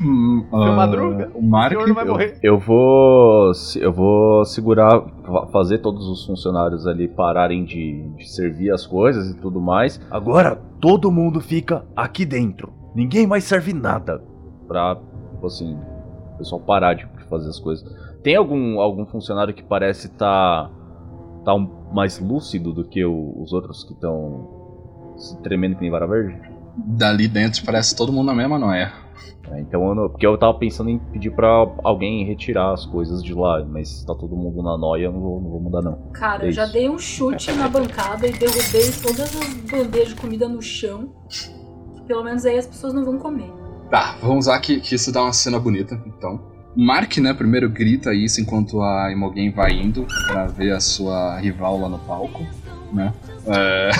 [0.00, 1.68] Hum, ah, Madruga, O O Mark.
[1.72, 2.38] senhor não vai morrer.
[2.42, 3.52] Eu vou.
[3.76, 9.30] Eu vou segurar, fa- fazer todos os funcionários ali pararem de, de servir as coisas
[9.30, 10.00] e tudo mais.
[10.10, 12.72] Agora todo mundo fica aqui dentro.
[12.94, 14.20] Ninguém mais serve nada.
[14.66, 14.96] Pra,
[15.34, 15.78] tipo assim,
[16.34, 17.86] o pessoal parar de fazer as coisas.
[18.24, 20.70] Tem algum, algum funcionário que parece estar
[21.44, 25.90] tá, um- mais lúcido do que o- os outros que estão se tremendo que nem
[25.90, 26.40] vara verde?
[26.74, 28.90] Dali dentro parece todo mundo na mesma noia.
[29.50, 33.22] É, então, eu não- porque eu tava pensando em pedir pra alguém retirar as coisas
[33.22, 35.98] de lá, mas tá todo mundo na noia, eu não vou, não vou mudar não.
[36.14, 40.14] Cara, É eu já dei um chute na bancada e derrubei todas as bandejas de
[40.14, 41.10] comida no chão.
[42.06, 43.52] Pelo menos aí as pessoas não vão comer.
[43.90, 46.53] Tá, vamos usar que, que isso dá uma cena bonita, então.
[46.76, 51.78] Mark, né, primeiro grita isso enquanto a Imogen vai indo pra ver a sua rival
[51.80, 52.44] lá no palco,
[52.92, 53.12] né?
[53.46, 53.90] É...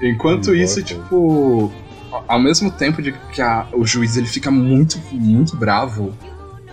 [0.02, 1.70] enquanto isso, tipo,
[2.26, 6.14] ao mesmo tempo de que a- o juiz ele fica muito, muito bravo,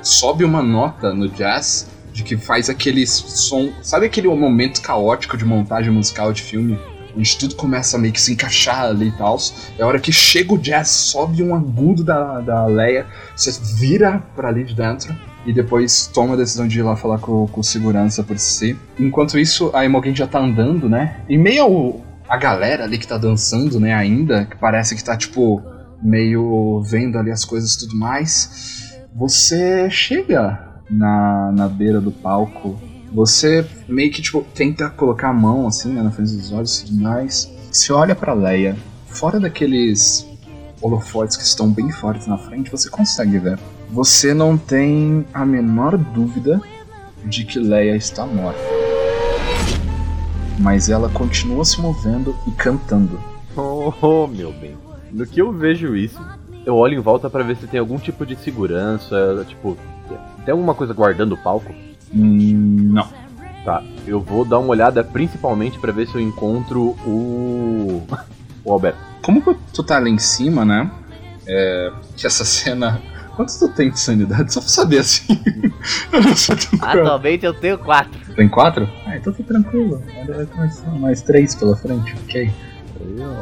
[0.02, 5.44] sobe uma nota no jazz de que faz aquele som, sabe aquele momento caótico de
[5.46, 6.80] montagem musical de filme?
[7.18, 9.38] Onde tudo começa a meio que se encaixar ali e tal.
[9.78, 14.24] É a hora que chega o jazz, sobe um agudo da, da Leia, você vira
[14.36, 15.16] pra ali de dentro
[15.46, 18.78] e depois toma a decisão de ir lá falar com, com segurança por si.
[19.00, 21.22] Enquanto isso, a Imogen já tá andando, né?
[21.28, 25.16] Em meio ao, a galera ali que tá dançando, né, ainda, que parece que tá,
[25.16, 25.64] tipo,
[26.04, 32.78] meio vendo ali as coisas e tudo mais, você chega na, na beira do palco,
[33.12, 36.86] você meio que, tipo, tenta colocar a mão, assim, né, na frente dos olhos e
[36.86, 37.52] tudo mais.
[37.72, 38.76] Você olha pra Leia,
[39.08, 40.28] fora daqueles
[40.82, 43.60] holofotes que estão bem fortes na frente, você consegue ver.
[43.90, 46.62] Você não tem a menor dúvida
[47.26, 48.60] de que Leia está morta.
[50.60, 53.20] Mas ela continua se movendo e cantando.
[53.56, 54.76] Oh, oh, meu bem.
[55.12, 56.20] No que eu vejo isso,
[56.66, 59.78] eu olho em volta pra ver se tem algum tipo de segurança, tipo,
[60.44, 61.74] tem alguma coisa guardando o palco?
[62.14, 63.08] Hum, não.
[63.66, 68.04] Tá, eu vou dar uma olhada principalmente pra ver se eu encontro o.
[68.64, 69.00] o Alberto.
[69.22, 70.90] Como que tu tá ali em cima, né?
[71.46, 73.02] É, que essa cena.
[73.36, 74.52] Quanto tu tem de sanidade?
[74.52, 75.40] Só pra saber assim.
[76.12, 78.34] eu não sei tu Atualmente eu tenho quatro.
[78.36, 78.90] Tem quatro?
[79.06, 80.02] Ah, então tá tranquilo.
[80.28, 82.52] Vai começar mais três pela frente, ok.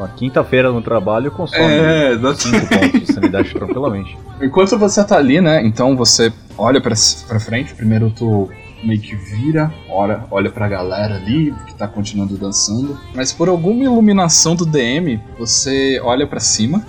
[0.04, 2.18] A quinta-feira no trabalho consome É.
[2.18, 4.18] 5 pontos de sanidade tranquilamente.
[4.42, 5.66] Enquanto você tá ali, né?
[5.66, 6.94] Então você olha pra,
[7.28, 7.74] pra frente.
[7.74, 8.50] Primeiro tu
[8.84, 13.00] meio que vira, olha, olha pra galera ali que tá continuando dançando.
[13.16, 16.84] Mas por alguma iluminação do DM, você olha pra cima.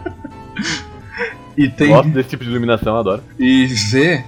[1.56, 1.88] e tem.
[1.90, 3.22] Gosto desse tipo de iluminação, adoro.
[3.38, 4.24] e vê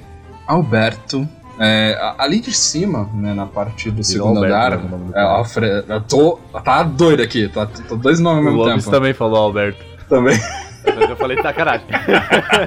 [0.47, 1.27] Alberto
[1.59, 4.99] é, ali de cima, né, na parte do segundo Alberto, andar.
[4.99, 5.21] né, É.
[5.21, 8.97] Alfredo, eu tô, tá doido aqui, tá, tô dois nomes ao O mesmo Lopes tempo.
[8.97, 9.85] também falou Alberto.
[10.09, 10.39] Também.
[10.85, 11.87] Mas eu falei sacanagem.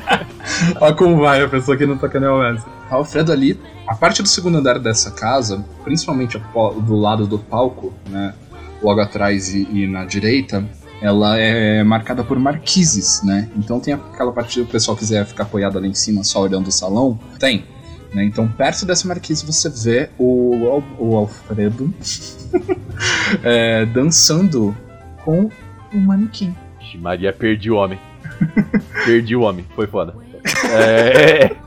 [0.79, 4.27] Olha como vai a pessoa que não tá querendo o Alfredo ali, a parte do
[4.27, 6.41] segundo andar dessa casa, principalmente
[6.83, 8.33] do lado do palco, né,
[8.81, 10.63] logo atrás e, e na direita,
[11.01, 13.49] ela é marcada por marquises, né?
[13.55, 16.67] Então tem aquela parte que o pessoal quiser ficar apoiado ali em cima só olhando
[16.67, 17.65] o salão, tem.
[18.13, 18.23] Né?
[18.23, 21.93] Então perto dessa marquise você vê o, o Alfredo
[23.43, 24.75] é, dançando
[25.23, 25.49] com
[25.93, 26.55] um manequim.
[26.95, 27.99] Ixi, Maria, perdi o homem.
[29.05, 30.15] perdi o homem, foi foda.
[30.71, 31.51] É.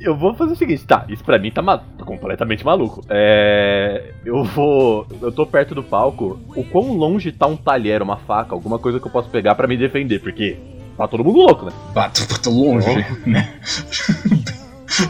[0.00, 3.02] Eu vou fazer o seguinte, tá, isso pra mim tá, ma- tá completamente maluco.
[3.08, 4.12] É.
[4.22, 5.06] Eu vou.
[5.22, 6.38] Eu tô perto do palco.
[6.54, 9.66] O quão longe tá um talher, uma faca, alguma coisa que eu posso pegar pra
[9.66, 10.18] me defender?
[10.20, 10.58] Porque
[10.98, 11.72] tá todo mundo louco, né?
[11.94, 12.86] Bato, tô longe,
[13.24, 13.54] né?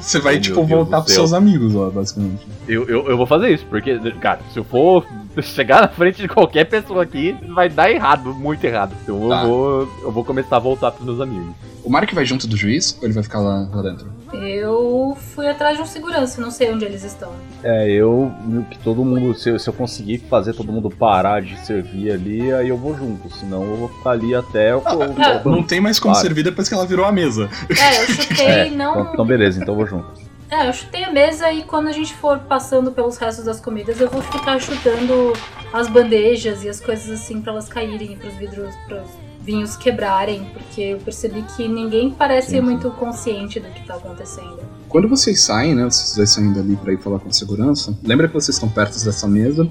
[0.00, 2.46] Você vai, tipo, Deus voltar pros seus amigos lá, basicamente.
[2.66, 5.06] Eu, eu, eu vou fazer isso, porque, cara, se eu for
[5.42, 8.94] chegar na frente de qualquer pessoa aqui vai dar errado, muito errado.
[9.02, 9.42] Então Tá.
[9.42, 11.54] eu, vou, eu vou começar a voltar pros meus amigos.
[11.84, 14.06] O Mark vai junto do juiz ou ele vai ficar lá, lá dentro?
[14.32, 17.30] Eu fui atrás de um segurança, não sei onde eles estão.
[17.62, 18.32] É, eu,
[18.70, 22.52] que todo mundo, se eu, se eu conseguir fazer todo mundo parar de servir ali,
[22.52, 24.82] aí eu vou junto, senão eu vou ficar ali até o.
[24.84, 26.26] Ah, Não tem mais como Claro.
[26.26, 27.48] servir depois que ela virou a mesa.
[27.70, 28.92] É, eu chutei É, não.
[29.00, 30.23] então, então beleza, então eu vou junto.
[30.54, 34.00] É, eu chutei a mesa e quando a gente for passando pelos restos das comidas,
[34.00, 35.32] eu vou ficar chutando
[35.72, 39.08] as bandejas e as coisas assim pra elas caírem, pros vidros, pros
[39.42, 42.62] vinhos quebrarem, porque eu percebi que ninguém parece Sim, sim.
[42.62, 44.60] muito consciente do que tá acontecendo.
[44.88, 45.84] Quando vocês saem, né?
[45.84, 48.92] Vocês dois saindo ali pra ir falar com a segurança, lembra que vocês estão perto
[49.04, 49.68] dessa mesa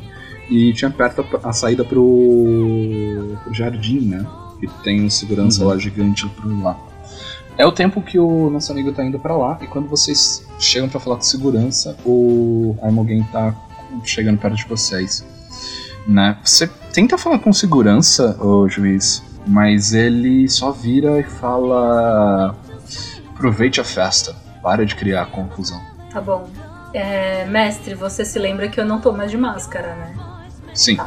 [0.50, 4.26] e tinha perto a, a saída pro, pro jardim, né?
[4.60, 5.70] Que tem um segurança Uhum.
[5.70, 6.78] lá gigante por lá.
[7.58, 10.90] É o tempo que o nosso amigo tá indo pra lá e quando vocês chegam
[10.90, 13.56] pra falar com segurança, o Armogen tá
[14.04, 15.26] chegando perto de vocês.
[16.08, 16.38] Né?
[16.44, 22.56] Você tenta falar com segurança, ô juiz, mas ele só vira e fala:
[23.34, 24.36] aproveite a festa.
[24.62, 25.82] Para de criar confusão.
[26.10, 26.48] Tá bom.
[26.94, 30.16] É, mestre, você se lembra que eu não tô mais de máscara, né?
[30.74, 30.98] Sim.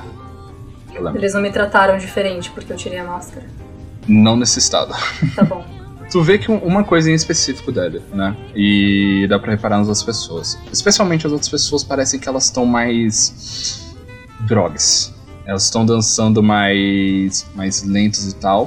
[0.92, 1.16] Lembro.
[1.16, 3.46] Eles não me trataram diferente porque eu tirei a máscara.
[4.06, 4.94] Não nesse estado.
[5.34, 5.64] Tá bom.
[6.10, 8.36] Tu vê que um- uma coisa em específico dele, né?
[8.54, 10.58] E dá pra reparar nas outras pessoas.
[10.72, 13.84] Especialmente as outras pessoas parecem que elas estão mais.
[14.46, 15.12] drogas.
[15.44, 17.44] Elas estão dançando mais.
[17.54, 18.66] mais lentos e tal.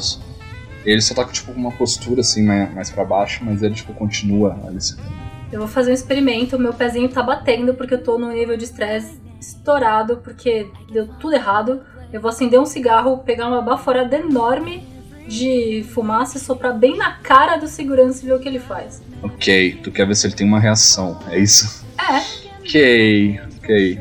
[0.86, 4.58] Ele só tá com tipo uma postura assim mais, para baixo, mas ele tipo continua
[4.66, 5.10] ali sentado.
[5.52, 8.66] Eu vou fazer um experimento, meu pezinho tá batendo porque eu tô num nível de
[8.66, 11.82] estresse estourado, porque deu tudo errado.
[12.12, 14.84] Eu vou acender um cigarro, pegar uma baforada enorme
[15.30, 19.02] de fumaça e soprar bem na cara do segurança e ver o que ele faz.
[19.24, 21.86] Ok, tu quer ver se ele tem uma reação, é isso?
[21.98, 24.00] É, Ok, ok.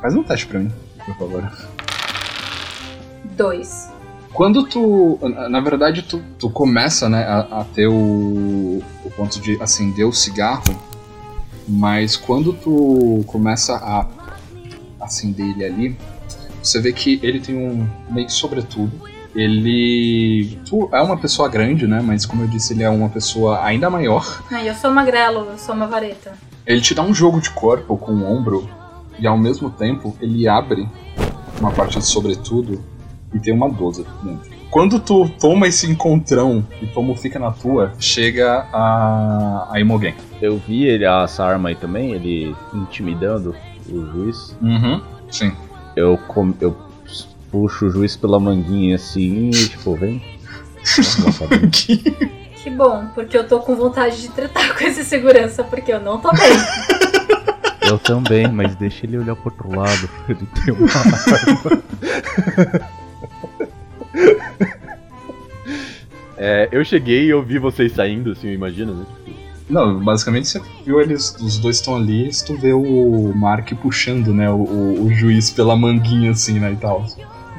[0.00, 0.72] Faz um teste pra mim,
[1.04, 1.52] por favor.
[3.36, 3.88] dois.
[4.32, 5.18] Quando tu.
[5.48, 10.12] na- verdade, tu, tu começa, né, a, a ter o, o ponto de acender o
[10.12, 10.62] cigarro,
[11.66, 14.06] mas quando tu começa a
[15.00, 15.96] acender ele ali,
[16.62, 18.92] você vê que ele tem um meio que sobretudo.
[19.38, 20.58] Ele.
[20.68, 22.00] Tu é uma pessoa grande, né?
[22.02, 24.42] Mas como eu disse, ele é uma pessoa ainda maior.
[24.50, 26.32] Ah, eu sou magrelo, eu sou uma vareta.
[26.66, 28.68] Ele te dá um jogo de corpo com o ombro
[29.18, 30.88] e ao mesmo tempo ele abre
[31.60, 32.82] uma parte de sobretudo
[33.32, 34.50] e tem uma 12 dentro.
[34.70, 40.14] Quando tu toma esse encontrão e como fica na tua, chega a, a Imogen.
[40.42, 43.54] Eu vi ele, essa arma aí também, ele intimidando
[43.88, 44.54] o juiz.
[44.60, 45.00] Uhum.
[45.30, 45.52] Sim.
[45.96, 46.76] Eu, com- eu
[47.50, 50.22] puxo o juiz pela manguinha assim e tipo, vem.
[52.62, 56.18] Que bom, porque eu tô com vontade de tretar com esse segurança, porque eu não
[56.18, 56.50] tô bem.
[57.88, 60.10] Eu também, mas deixa ele olhar pro outro lado.
[60.28, 61.82] Ele tem uma arma.
[66.36, 69.06] É, eu cheguei e eu vi vocês saindo, assim, imagina, né?
[69.68, 74.32] Não, basicamente você viu eles, os dois estão ali, e tu vê o Mark puxando,
[74.32, 77.06] né, o, o, o juiz pela manguinha assim, né, e tal.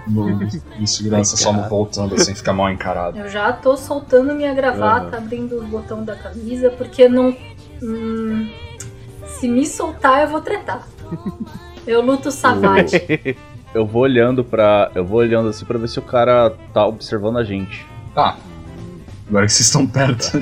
[0.10, 0.50] No,
[0.88, 3.18] segurança só não voltando assim, fica mal encarado.
[3.18, 7.36] Eu já tô soltando minha gravata, abrindo o botão da camisa, porque não.
[7.82, 8.50] hum,
[9.28, 10.88] se me soltar, eu vou tretar.
[11.86, 13.38] Eu luto savate.
[13.74, 14.92] Eu vou olhando pra.
[14.96, 17.86] Eu vou olhando assim pra ver se o cara tá observando a gente.
[18.16, 18.36] Tá.
[19.28, 20.40] Agora que vocês estão perto.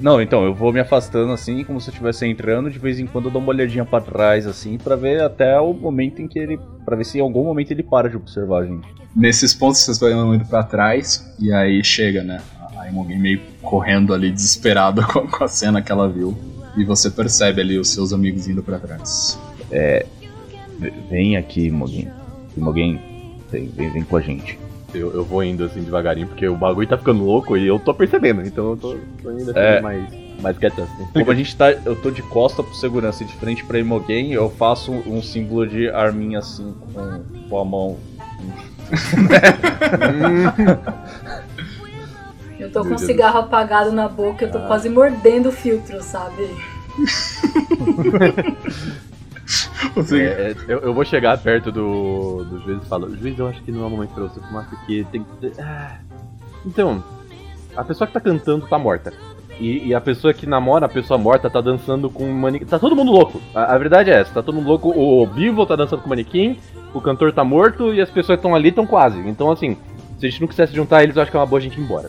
[0.00, 3.06] Não, então, eu vou me afastando assim, como se eu estivesse entrando, de vez em
[3.06, 6.38] quando eu dou uma olhadinha pra trás, assim, pra ver até o momento em que
[6.38, 6.58] ele.
[6.84, 8.88] pra ver se em algum momento ele para de observar a gente.
[9.14, 12.40] Nesses pontos vocês vão indo pra trás e aí chega, né?
[12.78, 16.36] A Imogen meio correndo ali, desesperada com, a cena que ela viu.
[16.76, 19.38] E você percebe ali os seus amigos indo pra trás.
[20.78, 22.08] V- Vem aqui, Moguin.
[22.56, 23.00] Moguin,
[23.50, 24.58] vem, vem, vem com a gente.
[24.94, 27.94] Eu, eu vou indo assim devagarinho, porque o bagulho tá ficando louco e eu tô
[27.94, 29.80] percebendo, então eu tô, tô indo assim, É.
[29.80, 30.04] mais,
[30.40, 31.06] mais quieto assim.
[31.12, 31.70] Como a gente tá.
[31.72, 35.66] Eu tô de costa pro segurança e de frente pra Imogen, eu faço um símbolo
[35.66, 37.96] de arminha assim com, com a mão.
[42.58, 46.48] Eu tô com um cigarro apagado na boca, eu tô quase mordendo o filtro, sabe?
[50.12, 53.62] É, é, eu, eu vou chegar perto do, do juiz e falo, juiz, eu acho
[53.62, 55.60] que não é o momento pra você fumar, porque tem que ter...
[55.60, 55.98] Ah.
[56.64, 57.02] Então,
[57.76, 59.12] a pessoa que tá cantando tá morta.
[59.58, 62.64] E, e a pessoa que namora a pessoa morta tá dançando com um manequim.
[62.64, 63.40] Tá todo mundo louco.
[63.54, 64.88] A, a verdade é essa, tá todo mundo louco.
[64.88, 66.58] O vivo tá dançando com o manequim,
[66.94, 69.18] o cantor tá morto e as pessoas que estão ali estão quase.
[69.20, 69.76] Então, assim,
[70.18, 71.78] se a gente não quisesse juntar eles, eu acho que é uma boa a gente
[71.78, 72.08] ir embora.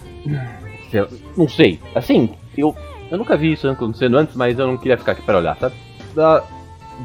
[0.94, 1.80] Eu- não sei.
[1.96, 2.76] Assim, eu,
[3.10, 5.76] eu nunca vi isso acontecendo antes, mas eu não queria ficar aqui pra olhar, sabe?
[6.16, 6.44] Da,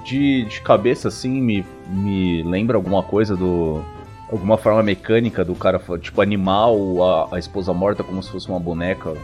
[0.04, 3.80] de, de cabeça assim, me me lembra alguma coisa do.
[4.30, 6.76] Alguma forma mecânica do cara, tipo animal,
[7.30, 9.14] a, a esposa morta como se fosse uma boneca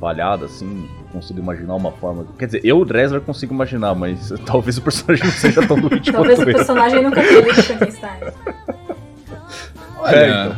[0.00, 0.88] palhada, assim.
[1.12, 2.26] Consigo imaginar uma forma.
[2.38, 6.38] Quer dizer, eu, Dresler, consigo imaginar, mas talvez o personagem não seja tão doente Talvez
[6.38, 6.56] quanto o eu.
[6.56, 8.20] personagem nunca teve Frankenstein.
[9.98, 10.56] Olha, É, então.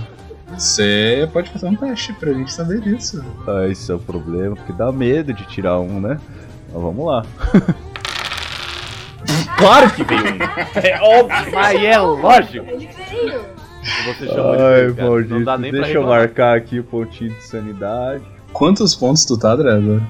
[0.57, 3.23] você pode fazer um teste pra gente saber disso.
[3.47, 6.19] Ah, esse é o problema, porque dá medo de tirar um, né?
[6.73, 7.27] Mas vamos lá.
[9.57, 10.39] claro que veio um!
[10.83, 12.67] É óbvio, mas é lógico!
[12.69, 13.41] Ele veio.
[14.07, 15.03] Você chamou de Ai, feio, cara.
[15.09, 15.45] Não maldito.
[15.45, 16.21] dá nem pra Deixa eu reclamar.
[16.21, 18.23] marcar aqui o pontinho de sanidade.
[18.53, 20.03] Quantos pontos tu tá, ver?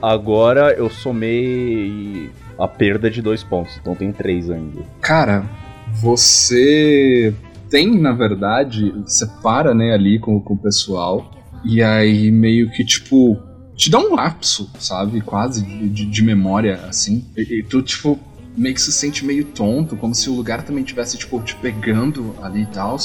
[0.00, 4.80] Agora eu somei a perda de dois pontos, então tem três ainda.
[5.00, 5.44] Cara,
[5.92, 7.34] você
[7.68, 11.30] tem, na verdade, você para, né, ali com, com o pessoal,
[11.64, 13.38] e aí meio que, tipo,
[13.80, 15.22] te dá um lapso, sabe?
[15.22, 17.24] Quase de, de- memória, assim.
[17.34, 18.20] E, e tu, tipo,
[18.54, 22.36] meio que se sente meio tonto, como se o lugar também tivesse, tipo, te pegando
[22.42, 22.98] ali e tal.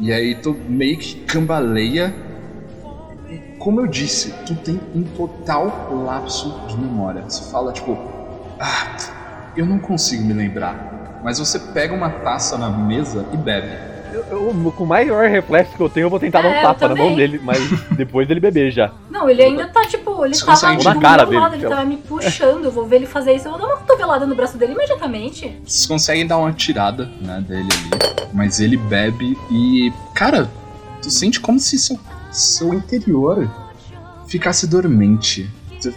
[0.00, 2.14] E aí tu meio que cambaleia.
[3.30, 7.22] E como eu disse, tu tem um total lapso de memória.
[7.28, 7.98] Você fala, tipo,
[8.58, 11.20] ah, eu não consigo me lembrar.
[11.22, 13.85] Mas você pega uma taça na mesa e bebe.
[14.12, 16.56] Eu, eu- com o maior reflexo que eu tenho, eu vou tentar dar É, um
[16.56, 17.58] eu tapa na mão dele, mas
[17.92, 18.92] depois dele beber já.
[19.10, 21.54] Não, ele ainda tá tipo, ele Você tava tipo, na cara do meu dele, lado,
[21.54, 24.26] ele tava me puxando, eu vou ver ele fazer isso, eu vou dar uma cotovelada
[24.26, 25.56] no braço dele imediatamente.
[25.64, 28.26] Vocês conseguem dar uma tirada né, dele ali.
[28.32, 29.92] Mas ele bebe e.
[30.14, 30.50] Cara,
[31.02, 31.98] tu sente como se seu,
[32.30, 33.48] seu interior
[34.28, 35.48] ficasse dormente.
[35.80, 35.94] Tu,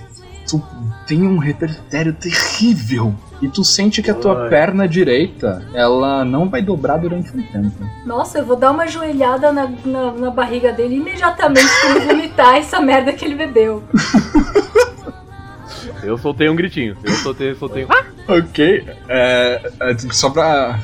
[0.47, 0.63] tu
[1.09, 3.15] tem um repertório terrível.
[3.41, 4.49] E tu sente que a tua Ai.
[4.49, 7.71] perna direita, ela não vai dobrar durante um tempo.
[8.05, 12.55] Nossa, eu vou dar uma joelhada na, na, na barriga dele imediatamente pra ele vomitar
[12.57, 13.83] essa merda que ele bebeu.
[16.01, 16.95] Eu soltei um gritinho.
[17.03, 17.87] Eu soltei, soltei um.
[18.33, 18.87] Ok.
[19.09, 20.79] É, é, só pra.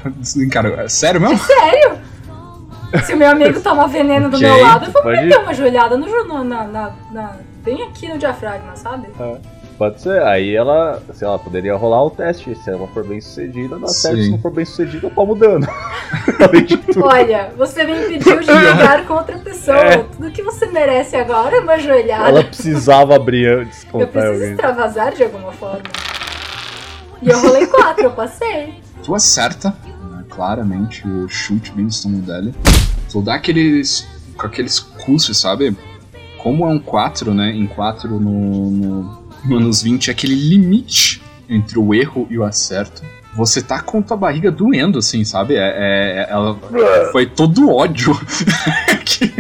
[0.52, 1.38] Cara, é sério mesmo?
[1.38, 1.98] Sério?
[3.06, 5.54] Se o meu amigo toma veneno do Ok, meu lado, eu vou pode- meter uma
[5.54, 9.08] joelhada no, na, na, na- bem aqui no diafragma, sabe?
[9.78, 10.22] Pode ser.
[10.24, 12.56] Aí ela, sei lá, poderia rolar o teste.
[12.56, 14.22] Se ela for bem sucedida, dá certo.
[14.22, 15.68] Se não for bem sucedida, eu tomo dano.
[16.40, 17.04] Além de tudo.
[17.06, 19.78] Olha, você me impediu de brigar com outra pessoa.
[19.78, 19.98] É.
[19.98, 22.30] Tudo que você merece agora é uma joelhada.
[22.30, 24.52] Ela precisava abrir antes de Eu preciso alguém.
[24.52, 25.84] extravasar de alguma forma.
[27.22, 28.76] E eu rolei quatro, eu passei.
[29.04, 29.76] Tu acerta,
[30.12, 32.52] né, claramente, o chute bem no estômago dela.
[33.12, 34.08] Tu dá aqueles.
[34.38, 35.76] com aqueles custos, sabe?
[36.42, 37.50] Como é um 4, né?
[37.52, 38.20] Em 4 no,
[38.70, 43.02] no, no anos 20, é aquele limite entre o erro e o acerto.
[43.36, 45.56] Você tá com tua barriga doendo, assim, sabe?
[45.56, 46.58] É, é- ela
[47.12, 48.14] foi todo ódio
[49.06, 49.34] que,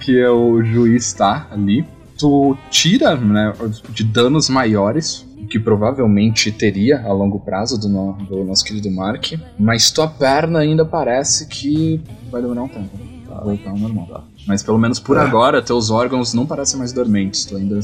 [0.00, 1.84] que o juiz tá ali.
[2.16, 3.52] Tu tira, né,
[3.90, 9.32] de danos maiores, que provavelmente teria a longo prazo do, no- do nosso querido Mark,
[9.58, 12.00] mas tua perna ainda parece que
[12.30, 12.90] vai demorar um tempo
[13.26, 14.24] pra voltar ao normal.
[14.46, 17.78] Mas pelo menos por agora, teus órgãos não parecem mais dormentes, tu ainda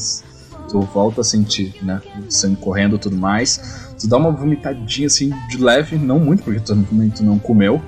[0.75, 3.95] tu volta a sentir, né, o sangue correndo e tudo mais.
[3.97, 7.81] Tu dá uma vomitadinha assim de leve, não muito, porque tu, também tu não comeu,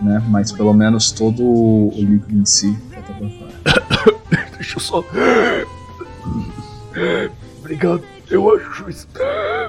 [0.00, 4.48] né, mas pelo menos todo o líquido em si vai tá pra fora.
[4.56, 5.04] Deixa eu só.
[7.60, 8.02] Obrigado.
[8.30, 9.06] Eu acho juiz.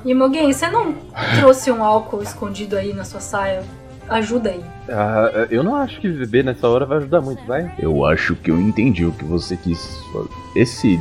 [0.05, 0.95] E Moguinho, você não
[1.37, 3.61] trouxe um álcool escondido aí na sua saia?
[4.07, 4.63] Ajuda aí.
[4.87, 7.73] Ah, eu não acho que beber nessa hora vai ajudar muito, vai?
[7.77, 9.97] Eu acho que eu entendi o que você quis.
[10.13, 10.29] fazer.
[10.55, 10.99] Esse.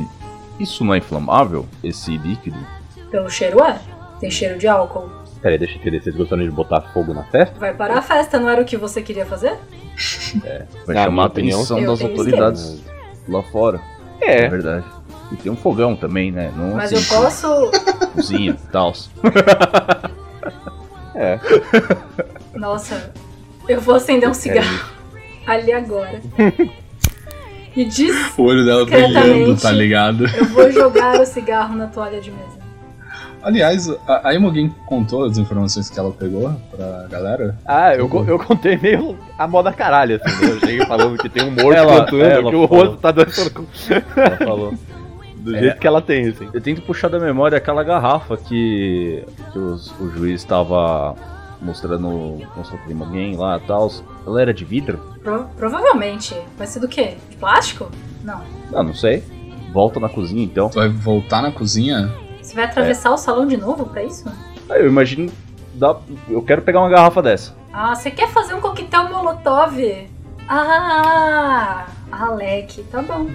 [0.59, 1.65] Isso não é inflamável?
[1.83, 2.57] Esse líquido?
[3.09, 3.79] Pelo cheiro é.
[4.19, 5.09] Tem cheiro de álcool.
[5.41, 6.01] Peraí, deixa eu entender.
[6.01, 7.59] Vocês gostaram de botar fogo na festa?
[7.59, 9.57] Vai parar a festa, não era o que você queria fazer?
[10.85, 12.81] Vai Na chamar a minha opinião, atenção eu das tenho autoridades
[13.27, 13.81] lá fora.
[14.21, 14.47] É É.
[14.49, 14.85] verdade.
[15.31, 16.51] E tem um fogão também, né?
[16.55, 17.71] Não Mas assim, eu posso.
[18.13, 18.93] cozinha e tal.
[21.15, 21.39] É.
[22.55, 23.13] Nossa,
[23.69, 24.89] eu vou acender um cigarro
[25.45, 26.19] ali agora.
[27.75, 30.25] E diz O olho dela brilhando, tá ligado?
[30.27, 32.63] eu vou jogar o cigarro na toalha de mesa.
[33.41, 37.57] Aliás, a, a Imogen contou as informações que ela pegou pra galera?
[37.65, 40.45] Ah, eu, co- eu contei meio a moda caralho, assim.
[40.45, 40.51] né?
[40.53, 43.67] Eu cheguei falando que tem um morto Ela- cantando, ela que o rosto tá dançando
[44.15, 44.73] Ela falou.
[45.35, 45.59] do É.
[45.59, 46.47] jeito que ela tem, assim.
[46.53, 51.13] Eu tento puxar da memória aquela garrafa que, que os- o juiz estava
[51.63, 53.89] mostrando, mostrando pra alguém lá e tal.
[54.27, 54.97] Ela era de vidro?
[55.23, 56.35] Pro- provavelmente.
[56.57, 57.15] Vai ser do quê?
[57.29, 57.89] De plástico?
[58.23, 58.41] Não.
[58.73, 59.23] Ah, não sei.
[59.73, 60.69] Volta na cozinha então.
[60.69, 62.11] Tu vai voltar na cozinha?
[62.41, 64.25] Você vai atravessar o salão de novo pra isso?
[64.69, 65.31] Ah, Eu imagino.
[65.75, 65.95] Dá,
[66.29, 67.55] eu quero pegar uma garrafa dessa.
[67.73, 69.79] Ah, você quer fazer um coquetel molotov?
[70.47, 73.25] Ah, Alec, tá bom.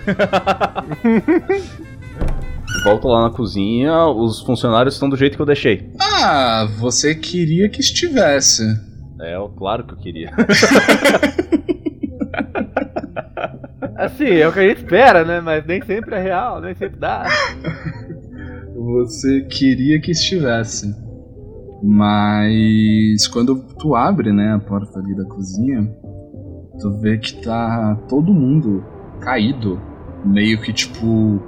[2.84, 5.90] Volto lá na cozinha, os funcionários estão do jeito que eu deixei.
[6.20, 8.64] Ah, você queria que estivesse.
[9.20, 10.30] É, claro que eu queria.
[13.96, 15.40] assim, é o que a gente espera, né?
[15.40, 17.24] Mas nem sempre é real, nem sempre dá.
[18.74, 20.94] Você queria que estivesse.
[21.82, 25.88] Mas quando tu abre, né, a porta ali da cozinha,
[26.80, 28.84] tu vê que tá todo mundo
[29.20, 29.80] caído,
[30.24, 31.40] meio que tipo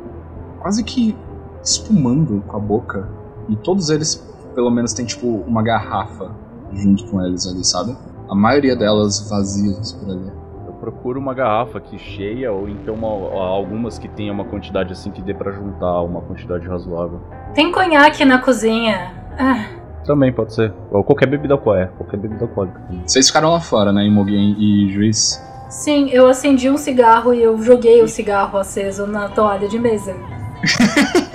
[0.60, 1.16] quase que
[1.62, 3.09] espumando com a boca.
[3.48, 4.14] E todos eles,
[4.60, 6.32] pelo menos, tem tipo uma garrafa
[6.74, 7.96] junto com eles ali, sabe?
[8.28, 10.30] A maioria delas vazias por ali.
[10.66, 15.10] Eu procuro uma garrafa aqui cheia ou então uma- algumas que tenha uma quantidade assim
[15.10, 17.22] que dê pra juntar uma quantidade razoável.
[17.54, 19.14] Tem conhaque na cozinha.
[19.38, 19.64] Ah,
[20.04, 20.74] Também pode ser.
[20.90, 21.92] Ou qualquer bebida alcoólica.
[21.96, 22.78] Qualquer bebida alcoólica.
[23.06, 25.42] Vocês ficaram lá fora, né, Imogen e Juiz?
[25.70, 30.14] sim, eu acendi um cigarro e eu joguei o cigarro aceso na toalha de mesa.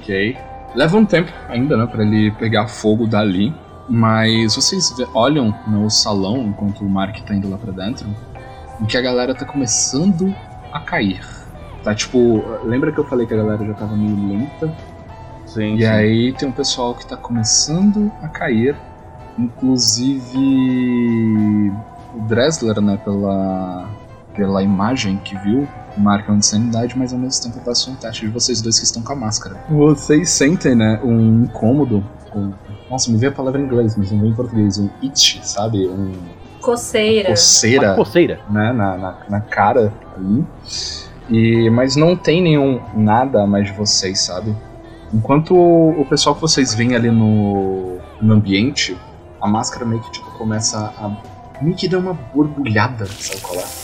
[0.00, 0.36] Ok.
[0.74, 3.54] Leva um tempo ainda, né, pra ele pegar fogo dali.
[3.88, 8.08] Mas vocês olham no salão enquanto o Mark tá indo lá pra dentro,
[8.80, 10.34] em que a galera tá começando
[10.72, 11.20] a cair.
[11.82, 14.74] Tá tipo, lembra que eu falei que a galera já tava meio lenta?
[15.44, 18.74] Sim, E aí tem um pessoal que tá começando a cair.
[19.38, 20.38] Inclusive
[22.14, 23.86] o Dressler, né, pela,
[24.34, 28.32] pela imagem que viu, marca uma insanidade, mas ao mesmo tempo passa um teste de
[28.32, 29.56] vocês dois que estão com a máscara.
[29.68, 32.04] Vocês sentem, né, um incômodo.
[32.34, 32.52] Um,
[32.90, 34.78] nossa, me veio a palavra em inglês, mas não veio em português.
[34.78, 35.86] Um itch, sabe?
[35.86, 36.12] Um
[36.60, 37.28] Coceira.
[37.28, 38.40] coceira Uma coceira.
[38.50, 40.44] né, na, na, na cara ali.
[41.28, 44.54] E, mas não tem nenhum nada a mais de vocês, sabe?
[45.12, 48.96] Enquanto o pessoal que vocês veem ali no, no ambiente,
[49.40, 53.83] a máscara meio que tipo, começa a meio que dar uma borbulhada, sabe qual é?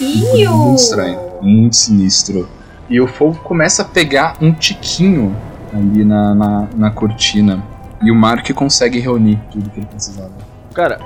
[0.00, 2.48] Muito estranho, muito sinistro.
[2.88, 5.36] E o fogo começa a pegar um tiquinho
[5.72, 7.62] ali na, na, na cortina.
[8.02, 10.32] E o Mark consegue reunir tudo que ele precisava.
[10.74, 11.00] Cara,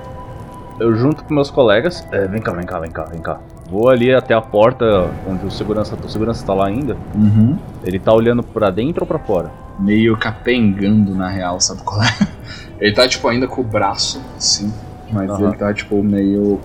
[0.81, 2.07] eu junto com meus colegas.
[2.13, 3.41] É, vem cá, vem cá, vem cá, vem cá.
[3.69, 6.97] Vou ali até a porta onde o segurança, o segurança tá lá ainda.
[7.15, 7.59] Uhum.
[7.83, 9.65] Ele tá olhando pra dentro ou pra fora?
[9.79, 12.09] meio capengando na real, sabe qual é?
[12.81, 14.73] Ele tá tipo ainda com o braço, assim,
[15.11, 15.49] mas Aham.
[15.49, 16.61] ele tá tipo meio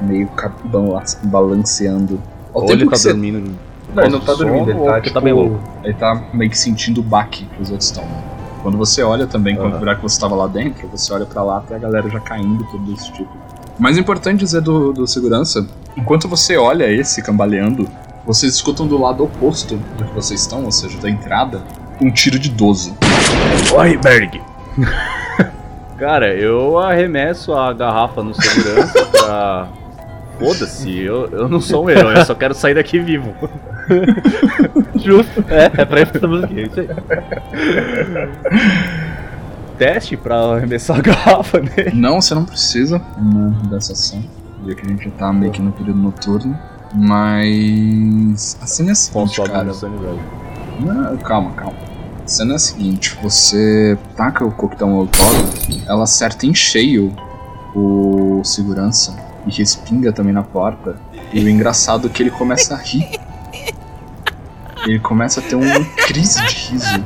[0.00, 2.20] meio ca- bala- balanceando.
[2.54, 3.54] Ao Ou ele tá você- dormindo.
[3.94, 5.58] Não, ele não tá dormindo, ele ou tá tipo, tá bem louco.
[5.82, 8.04] ele tá meio que sentindo o baque que os outros estão.
[8.62, 9.78] Quando você olha também, quando Aham.
[9.78, 12.64] virar que você tava lá dentro, você olha pra lá, tem a galera já caindo,
[12.64, 13.30] tudo desse tipo.
[13.78, 15.66] Mais importante dizer do, do segurança,
[15.96, 17.88] enquanto você olha esse cambaleando,
[18.26, 21.62] vocês escutam do lado oposto do que vocês estão, ou seja, da entrada,
[22.00, 22.92] um tiro de 12.
[23.74, 24.40] Oi, Berg!
[25.96, 29.68] Cara, eu arremesso a garrafa no segurança pra.
[30.38, 33.34] Foda-se, eu, eu não sou um herói, eu só quero sair daqui vivo.
[34.94, 36.88] Justo, é, é pra isso que estamos aqui, é isso aí.
[39.76, 41.92] Teste pra arremessar a garrafa nele.
[41.94, 44.22] Não, você não precisa né, dessa ação.
[44.66, 46.58] Já que a gente já tá meio que no período noturno.
[46.94, 48.56] Mas.
[48.60, 49.70] A cena é a seguinte, cara.
[50.80, 51.76] Não, calma, calma.
[52.24, 55.34] A cena é a seguinte: você taca o coquetel molotov,
[55.86, 57.14] ela acerta em cheio
[57.74, 60.96] o segurança e respinga também na porta.
[61.32, 63.08] E o engraçado é que ele começa a rir.
[64.86, 67.04] Ele começa a ter uma crise de riso.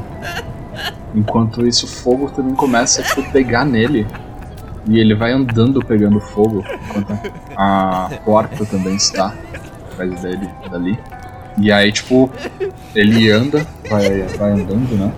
[1.15, 4.07] Enquanto isso, o fogo também começa a tipo, pegar nele.
[4.87, 9.33] E ele vai andando pegando fogo, enquanto a porta também está
[9.93, 10.99] atrás dele, dali.
[11.59, 12.31] E aí, tipo,
[12.95, 15.13] ele anda, vai, vai andando, né?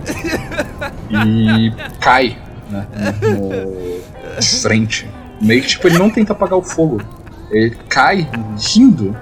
[1.25, 2.37] E cai,
[2.69, 2.85] né?
[3.21, 5.09] No, de frente.
[5.41, 7.01] Meio que, tipo, ele não tenta apagar o fogo.
[7.51, 9.15] Ele cai rindo.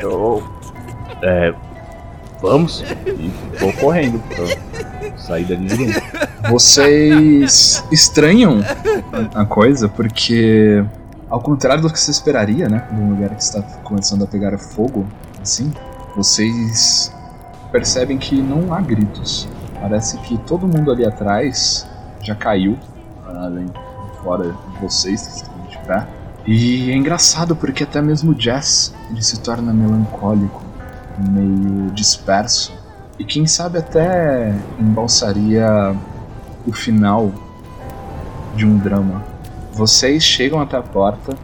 [0.00, 0.42] Eu.
[1.22, 1.54] É.
[2.40, 2.84] Vamos?
[3.06, 6.02] E vou correndo pra sair dali de dentro.
[6.50, 8.60] Vocês estranham
[9.34, 10.84] a coisa porque,
[11.30, 12.86] ao contrário do que você esperaria, né?
[12.92, 15.06] De um lugar que está começando a pegar fogo,
[15.40, 15.72] assim,
[16.14, 17.12] vocês
[17.72, 19.48] percebem que não há gritos.
[19.80, 21.86] Parece que todo mundo ali atrás
[22.26, 22.78] já caiu,
[23.26, 23.66] além
[24.22, 26.06] fora de vocês que estão de pé.
[26.46, 30.62] E é engraçado porque até mesmo o Jazz ele se torna melancólico,
[31.18, 32.72] meio disperso.
[33.18, 35.94] E quem sabe até embalsaria
[36.66, 37.32] o final
[38.54, 39.24] de um drama.
[39.72, 41.36] Vocês chegam até a porta,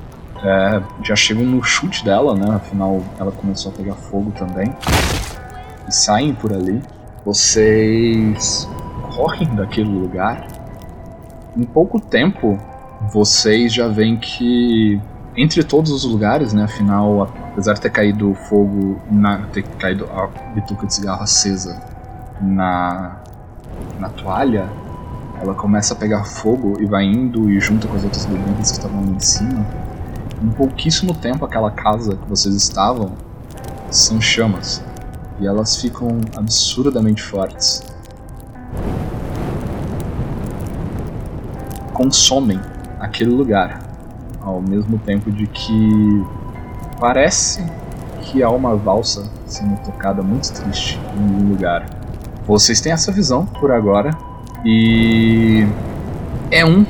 [0.42, 2.56] é, já chegam no chute dela, né?
[2.56, 4.74] Afinal, ela começou a pegar fogo também.
[5.88, 6.82] E saem por ali.
[7.24, 8.68] Vocês
[9.14, 10.46] correm daquele lugar.
[11.56, 12.58] Em pouco tempo,
[13.12, 15.00] vocês já veem que
[15.36, 16.64] entre todos os lugares, né?
[16.64, 21.80] Afinal, apesar de ter caído fogo, na, ter caído a bituca de cigarro acesa
[22.40, 23.16] na,
[23.98, 24.68] na toalha,
[25.40, 28.76] ela começa a pegar fogo e vai indo e junto com as outras bebidas que
[28.78, 29.66] estavam lá em cima.
[30.42, 33.12] Em pouquíssimo tempo, aquela casa que vocês estavam
[33.90, 34.82] são chamas.
[35.40, 37.82] E elas ficam absurdamente fortes.
[41.92, 42.60] Consomem
[42.98, 43.80] aquele lugar.
[44.40, 46.24] Ao mesmo tempo de que
[46.98, 47.64] parece
[48.22, 51.86] que há uma valsa sendo tocada muito triste em um lugar.
[52.46, 54.10] Vocês têm essa visão por agora.
[54.64, 55.66] E
[56.50, 56.86] é um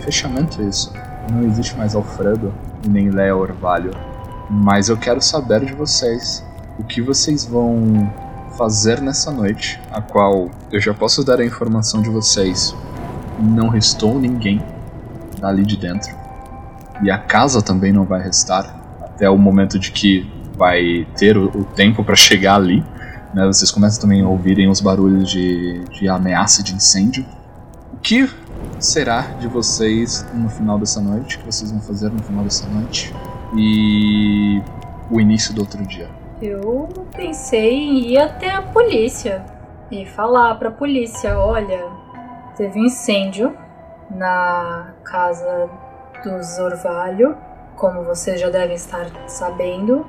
[0.00, 0.92] fechamento isso.
[1.32, 2.52] Não existe mais Alfredo
[2.84, 3.92] e nem Léa Orvalho.
[4.50, 6.44] Mas eu quero saber de vocês
[6.78, 8.12] o que vocês vão
[8.56, 12.74] fazer nessa noite, a qual eu já posso dar a informação de vocês.
[13.38, 14.60] Não restou ninguém
[15.38, 16.14] dali de dentro.
[17.02, 21.46] E a casa também não vai restar até o momento de que vai ter o,
[21.46, 22.84] o tempo para chegar ali.
[23.34, 23.46] Né?
[23.46, 27.24] Vocês começam também a ouvirem os barulhos de, de ameaça de incêndio.
[27.92, 28.28] O que
[28.78, 31.36] será de vocês no final dessa noite?
[31.36, 33.12] O que vocês vão fazer no final dessa noite?
[33.56, 34.62] E
[35.10, 36.08] o início do outro dia.
[36.40, 39.44] Eu pensei em ir até a polícia
[39.90, 41.84] e falar pra polícia: olha,
[42.62, 43.52] teve um incêndio
[44.08, 45.68] na casa
[46.22, 47.36] dos Orvalho,
[47.74, 50.06] como vocês já devem estar sabendo,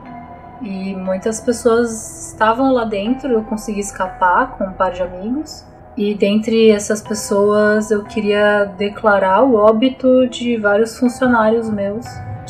[0.62, 3.34] e muitas pessoas estavam lá dentro.
[3.34, 5.66] Eu consegui escapar com um par de amigos.
[5.98, 12.06] E dentre essas pessoas eu queria declarar o óbito de vários funcionários meus,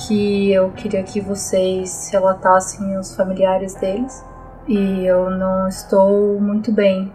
[0.06, 4.24] que eu queria que vocês relatassem os familiares deles.
[4.68, 7.12] E eu não estou muito bem.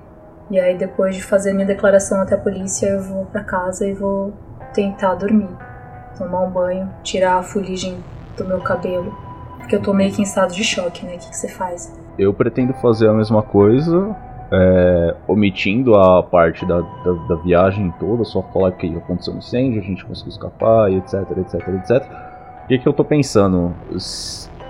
[0.50, 3.92] E aí depois de fazer minha declaração até a polícia, eu vou para casa e
[3.92, 4.32] vou
[4.72, 5.48] tentar dormir,
[6.16, 8.02] tomar um banho, tirar a fuligem
[8.36, 9.14] do meu cabelo,
[9.58, 11.16] porque eu tô meio que em estado de choque, né?
[11.16, 11.94] O que, que você faz?
[12.18, 14.16] Eu pretendo fazer a mesma coisa,
[14.50, 19.80] é, omitindo a parte da, da, da, viagem toda, só falar que aconteceu um incêndio,
[19.80, 22.06] a gente conseguiu escapar, etc, etc, etc.
[22.64, 23.74] O que, que eu tô pensando?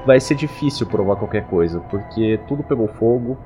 [0.04, 3.36] Vai ser difícil provar qualquer coisa, porque tudo pegou fogo,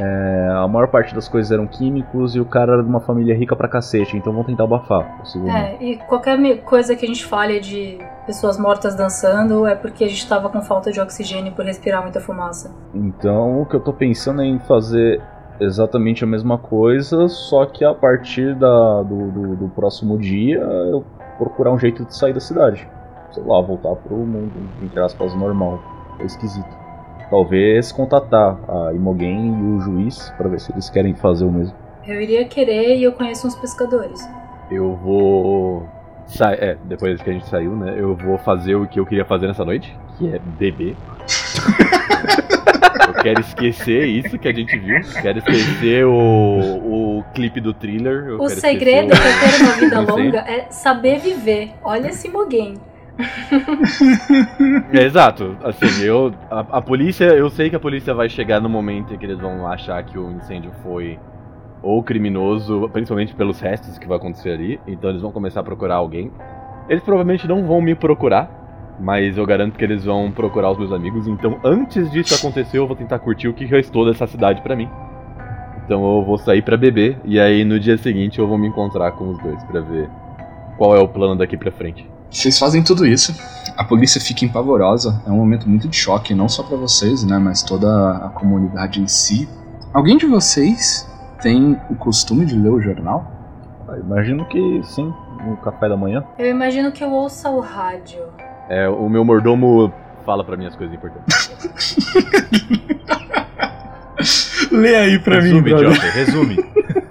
[0.00, 3.34] é, a maior parte das coisas eram químicos e o cara era de uma família
[3.34, 7.58] rica pra cacete, então vão tentar abafar, É, e qualquer coisa que a gente fale
[7.58, 12.00] de pessoas mortas dançando é porque a gente tava com falta de oxigênio por respirar
[12.02, 12.72] muita fumaça.
[12.94, 15.20] Então o que eu tô pensando é em fazer
[15.58, 21.04] exatamente a mesma coisa, só que a partir da, do, do, do próximo dia eu
[21.36, 22.88] procurar um jeito de sair da cidade.
[23.32, 25.80] Sei lá, voltar pro mundo, entre aspas, normal.
[26.20, 26.87] É esquisito
[27.30, 31.74] talvez contatar a Imogen e o juiz para ver se eles querem fazer o mesmo.
[32.06, 34.26] Eu iria querer e eu conheço uns pescadores.
[34.70, 35.86] Eu vou.
[36.26, 37.94] Sa é, depois que a gente saiu, né?
[37.96, 40.94] Eu vou fazer o que eu queria fazer nessa noite, que é beber.
[43.08, 45.00] eu quero esquecer isso que a gente viu.
[45.22, 48.40] Quero esquecer o, o clipe do thriller.
[48.40, 51.72] o segredo para ter uma vida longa é saber viver.
[51.82, 52.74] Olha esse Mogen.
[54.92, 55.56] É, exato.
[55.62, 56.32] Assim, eu.
[56.50, 57.24] A, a, polícia.
[57.24, 60.18] Eu sei que a polícia vai chegar no momento em que eles vão achar que
[60.18, 61.18] o incêndio foi
[61.82, 64.80] ou criminoso, principalmente pelos restos que vai acontecer ali.
[64.86, 66.30] Então eles vão começar a procurar alguém.
[66.88, 68.56] Eles provavelmente não vão me procurar.
[69.00, 71.28] Mas eu garanto que eles vão procurar os meus amigos.
[71.28, 74.88] Então, antes disso acontecer, eu vou tentar curtir o que restou dessa cidade para mim.
[75.84, 77.18] Então eu vou sair para beber.
[77.24, 80.08] E aí no dia seguinte eu vou me encontrar com os dois para ver
[80.76, 82.17] qual é o plano daqui pra frente.
[82.30, 83.34] Vocês fazem tudo isso,
[83.76, 87.38] a polícia fica empavorosa, é um momento muito de choque, não só para vocês, né,
[87.38, 89.48] mas toda a comunidade em si.
[89.92, 91.08] Alguém de vocês
[91.40, 93.32] tem o costume de ler o jornal?
[93.86, 95.12] Eu ah, imagino que sim,
[95.44, 96.22] no café da manhã.
[96.38, 98.20] Eu imagino que eu ouça o rádio.
[98.68, 99.92] É, o meu mordomo
[100.26, 101.50] fala para mim as coisas importantes.
[104.70, 106.56] Lê aí pra resume, mim, Resume, resume.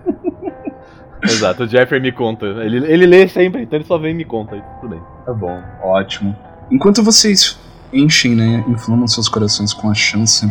[1.31, 2.45] Exato, o Jeffrey me conta.
[2.45, 4.55] Ele, ele lê sempre, então ele só vem e me conta.
[4.81, 5.01] Tudo bem.
[5.25, 6.35] Tá bom, ótimo.
[6.71, 7.57] Enquanto vocês
[7.93, 10.45] enchem, né, inflamam seus corações com a chance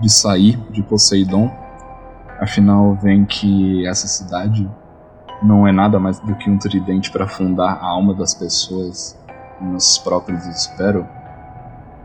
[0.00, 1.50] de sair de Poseidon,
[2.40, 4.68] afinal vem que essa cidade
[5.42, 9.18] não é nada mais do que um tridente para afundar a alma das pessoas
[9.60, 11.06] nos próprios desespero.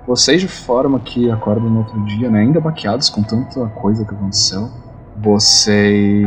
[0.05, 4.13] Vocês de forma que acordam no outro dia, né, ainda baqueados com tanta coisa que
[4.13, 4.69] aconteceu,
[5.17, 6.19] vocês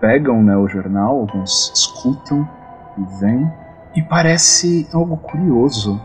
[0.00, 2.48] pegam né, o jornal, alguns escutam
[2.96, 3.50] e vêm,
[3.94, 6.00] e parece algo curioso.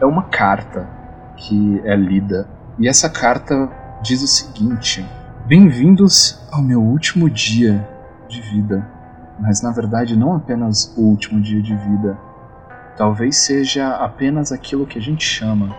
[0.00, 0.88] É uma carta
[1.36, 2.48] que é lida,
[2.78, 3.68] e essa carta
[4.02, 5.04] diz o seguinte:
[5.46, 7.86] Bem-vindos ao meu último dia
[8.28, 8.86] de vida.
[9.38, 12.18] Mas na verdade, não apenas o último dia de vida.
[12.96, 15.74] Talvez seja apenas aquilo que a gente chama.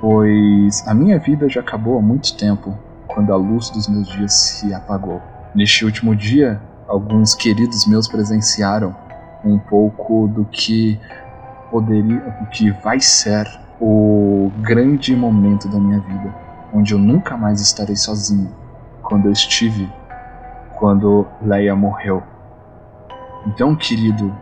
[0.00, 2.76] Pois a minha vida já acabou há muito tempo
[3.06, 5.20] quando a luz dos meus dias se apagou.
[5.52, 8.94] Neste último dia, alguns queridos meus presenciaram
[9.44, 11.00] um pouco do que
[11.70, 13.46] poderia, o que vai ser
[13.80, 16.32] o grande momento da minha vida,
[16.72, 18.54] onde eu nunca mais estarei sozinho,
[19.02, 19.92] quando eu estive,
[20.78, 22.22] quando Leia morreu.
[23.44, 24.32] Então, querido,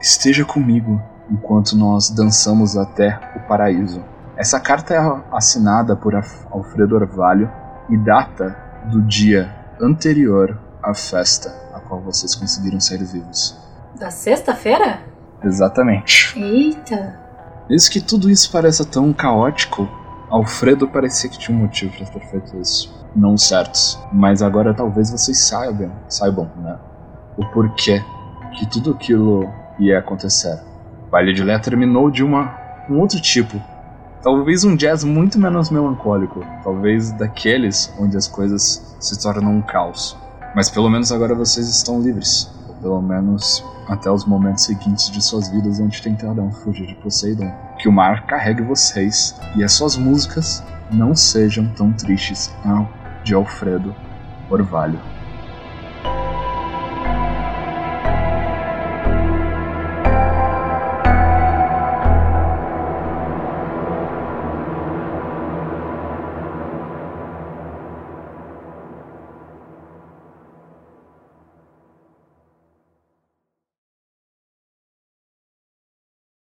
[0.00, 4.00] esteja comigo enquanto nós dançamos até o paraíso.
[4.36, 7.50] Essa carta é assinada por Alfredo Orvalho
[7.90, 13.58] e data do dia anterior à festa a qual vocês conseguiram sair vivos.
[13.98, 15.00] Da sexta-feira?
[15.42, 16.38] Exatamente.
[16.38, 17.20] Eita!
[17.68, 19.88] Desde que tudo isso pareça tão caótico,
[20.30, 22.94] Alfredo parecia que tinha um motivo para ter feito isso.
[23.14, 23.98] Não certos.
[24.12, 26.78] Mas agora talvez vocês saibam, saibam, né?
[27.36, 28.02] O porquê
[28.58, 29.48] que tudo aquilo
[29.78, 30.58] ia acontecer.
[31.06, 32.56] O baile de Lé terminou de uma,
[32.88, 33.60] um outro tipo.
[34.22, 36.46] Talvez um jazz muito menos melancólico.
[36.62, 40.16] Talvez daqueles onde as coisas se tornam um caos.
[40.54, 42.48] Mas pelo menos agora vocês estão livres.
[42.80, 47.52] Pelo menos até os momentos seguintes de suas vidas onde tentarão fugir de Poseidon.
[47.80, 52.54] Que o mar carregue vocês e as suas músicas não sejam tão tristes
[53.24, 53.92] de Alfredo
[54.48, 55.00] Orvalho.